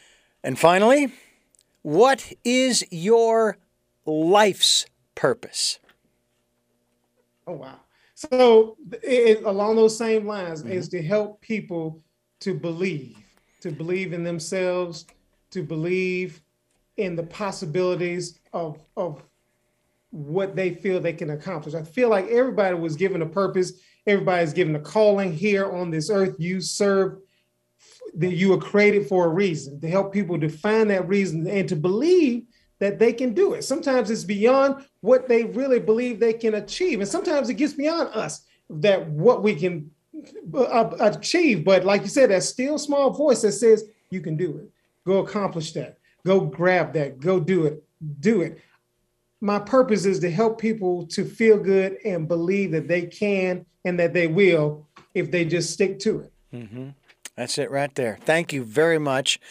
And 0.43 0.59
finally, 0.59 1.13
what 1.81 2.31
is 2.43 2.85
your 2.91 3.57
life's 4.05 4.85
purpose? 5.15 5.79
Oh 7.47 7.53
wow. 7.53 7.79
So 8.15 8.77
it, 9.01 9.43
along 9.43 9.75
those 9.75 9.97
same 9.97 10.25
lines 10.25 10.63
mm-hmm. 10.63 10.71
is 10.71 10.87
to 10.89 11.01
help 11.01 11.41
people 11.41 12.01
to 12.39 12.53
believe, 12.53 13.17
to 13.61 13.71
believe 13.71 14.13
in 14.13 14.23
themselves, 14.23 15.05
to 15.51 15.63
believe 15.63 16.41
in 16.97 17.15
the 17.15 17.23
possibilities 17.23 18.39
of, 18.53 18.79
of 18.95 19.23
what 20.13 20.55
they 20.55 20.75
feel 20.75 20.99
they 20.99 21.11
can 21.11 21.31
accomplish. 21.31 21.73
I 21.73 21.81
feel 21.81 22.07
like 22.07 22.27
everybody 22.27 22.75
was 22.75 22.95
given 22.95 23.23
a 23.23 23.25
purpose, 23.25 23.73
everybody's 24.05 24.53
given 24.53 24.75
a 24.75 24.79
calling 24.79 25.33
here 25.33 25.71
on 25.71 25.89
this 25.89 26.11
earth. 26.11 26.35
You 26.37 26.61
serve 26.61 27.17
that 28.13 28.35
you 28.35 28.49
were 28.49 28.59
created 28.59 29.07
for 29.07 29.25
a 29.25 29.29
reason 29.29 29.81
to 29.81 29.89
help 29.89 30.13
people 30.13 30.37
define 30.37 30.87
that 30.89 31.07
reason 31.07 31.47
and 31.47 31.67
to 31.67 31.75
believe 31.75 32.45
that 32.77 32.99
they 32.99 33.11
can 33.11 33.33
do 33.33 33.53
it. 33.53 33.63
Sometimes 33.63 34.11
it's 34.11 34.23
beyond 34.23 34.85
what 35.01 35.27
they 35.27 35.45
really 35.45 35.79
believe 35.79 36.19
they 36.19 36.33
can 36.33 36.53
achieve, 36.55 36.99
and 36.99 37.09
sometimes 37.09 37.49
it 37.49 37.55
gets 37.55 37.73
beyond 37.73 38.09
us 38.13 38.45
that 38.69 39.09
what 39.09 39.41
we 39.41 39.55
can 39.55 39.89
uh, 40.53 40.91
achieve. 40.99 41.65
But 41.65 41.85
like 41.85 42.03
you 42.03 42.07
said, 42.07 42.29
that 42.29 42.43
still 42.43 42.77
small 42.77 43.09
voice 43.09 43.41
that 43.41 43.53
says 43.53 43.85
you 44.11 44.21
can 44.21 44.37
do 44.37 44.59
it. 44.59 44.69
Go 45.07 45.19
accomplish 45.25 45.71
that. 45.71 45.97
Go 46.23 46.41
grab 46.41 46.93
that. 46.93 47.19
Go 47.19 47.39
do 47.39 47.65
it. 47.65 47.83
Do 48.19 48.41
it. 48.41 48.59
My 49.43 49.59
purpose 49.59 50.05
is 50.05 50.19
to 50.19 50.31
help 50.31 50.57
people 50.57 51.05
to 51.07 51.25
feel 51.25 51.57
good 51.57 51.97
and 52.05 52.29
believe 52.29 52.71
that 52.71 52.87
they 52.87 53.07
can 53.07 53.65
and 53.83 53.99
that 53.99 54.13
they 54.13 54.25
will 54.25 54.87
if 55.13 55.31
they 55.31 55.43
just 55.43 55.71
stick 55.73 55.99
to 55.99 56.21
it. 56.21 56.33
Mm-hmm. 56.53 56.89
That's 57.35 57.57
it 57.57 57.69
right 57.69 57.93
there. 57.95 58.17
Thank 58.21 58.53
you 58.53 58.63
very 58.63 58.99
much. 58.99 59.41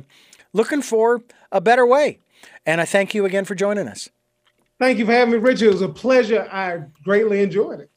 looking 0.55 0.81
for 0.81 1.23
a 1.53 1.61
better 1.61 1.85
way. 1.85 2.21
And 2.65 2.81
I 2.81 2.87
thank 2.87 3.15
you 3.15 3.27
again 3.27 3.45
for 3.45 3.55
joining 3.55 3.87
us. 3.87 4.09
Thank 4.79 4.99
you 4.99 5.05
for 5.05 5.13
having 5.13 5.33
me, 5.33 5.39
Richard. 5.39 5.67
It 5.67 5.73
was 5.73 5.83
a 5.83 5.89
pleasure. 5.89 6.49
I 6.51 6.85
greatly 7.05 7.43
enjoyed 7.43 7.81
it. 7.81 7.91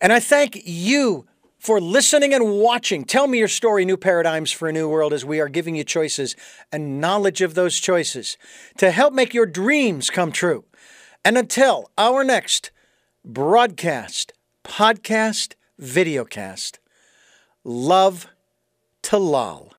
And 0.00 0.12
I 0.12 0.18
thank 0.18 0.60
you 0.64 1.26
for 1.58 1.80
listening 1.80 2.32
and 2.32 2.58
watching. 2.58 3.04
Tell 3.04 3.26
me 3.26 3.38
your 3.38 3.48
story, 3.48 3.84
New 3.84 3.96
Paradigms 3.96 4.50
for 4.50 4.68
a 4.68 4.72
New 4.72 4.88
World, 4.88 5.12
as 5.12 5.24
we 5.24 5.40
are 5.40 5.48
giving 5.48 5.76
you 5.76 5.84
choices 5.84 6.34
and 6.72 7.00
knowledge 7.00 7.42
of 7.42 7.54
those 7.54 7.78
choices 7.78 8.38
to 8.78 8.90
help 8.90 9.12
make 9.12 9.34
your 9.34 9.46
dreams 9.46 10.08
come 10.08 10.32
true. 10.32 10.64
And 11.24 11.36
until 11.36 11.90
our 11.98 12.24
next 12.24 12.70
broadcast, 13.24 14.32
podcast, 14.64 15.54
videocast, 15.80 16.78
love 17.62 18.26
to 19.02 19.18
lol. 19.18 19.68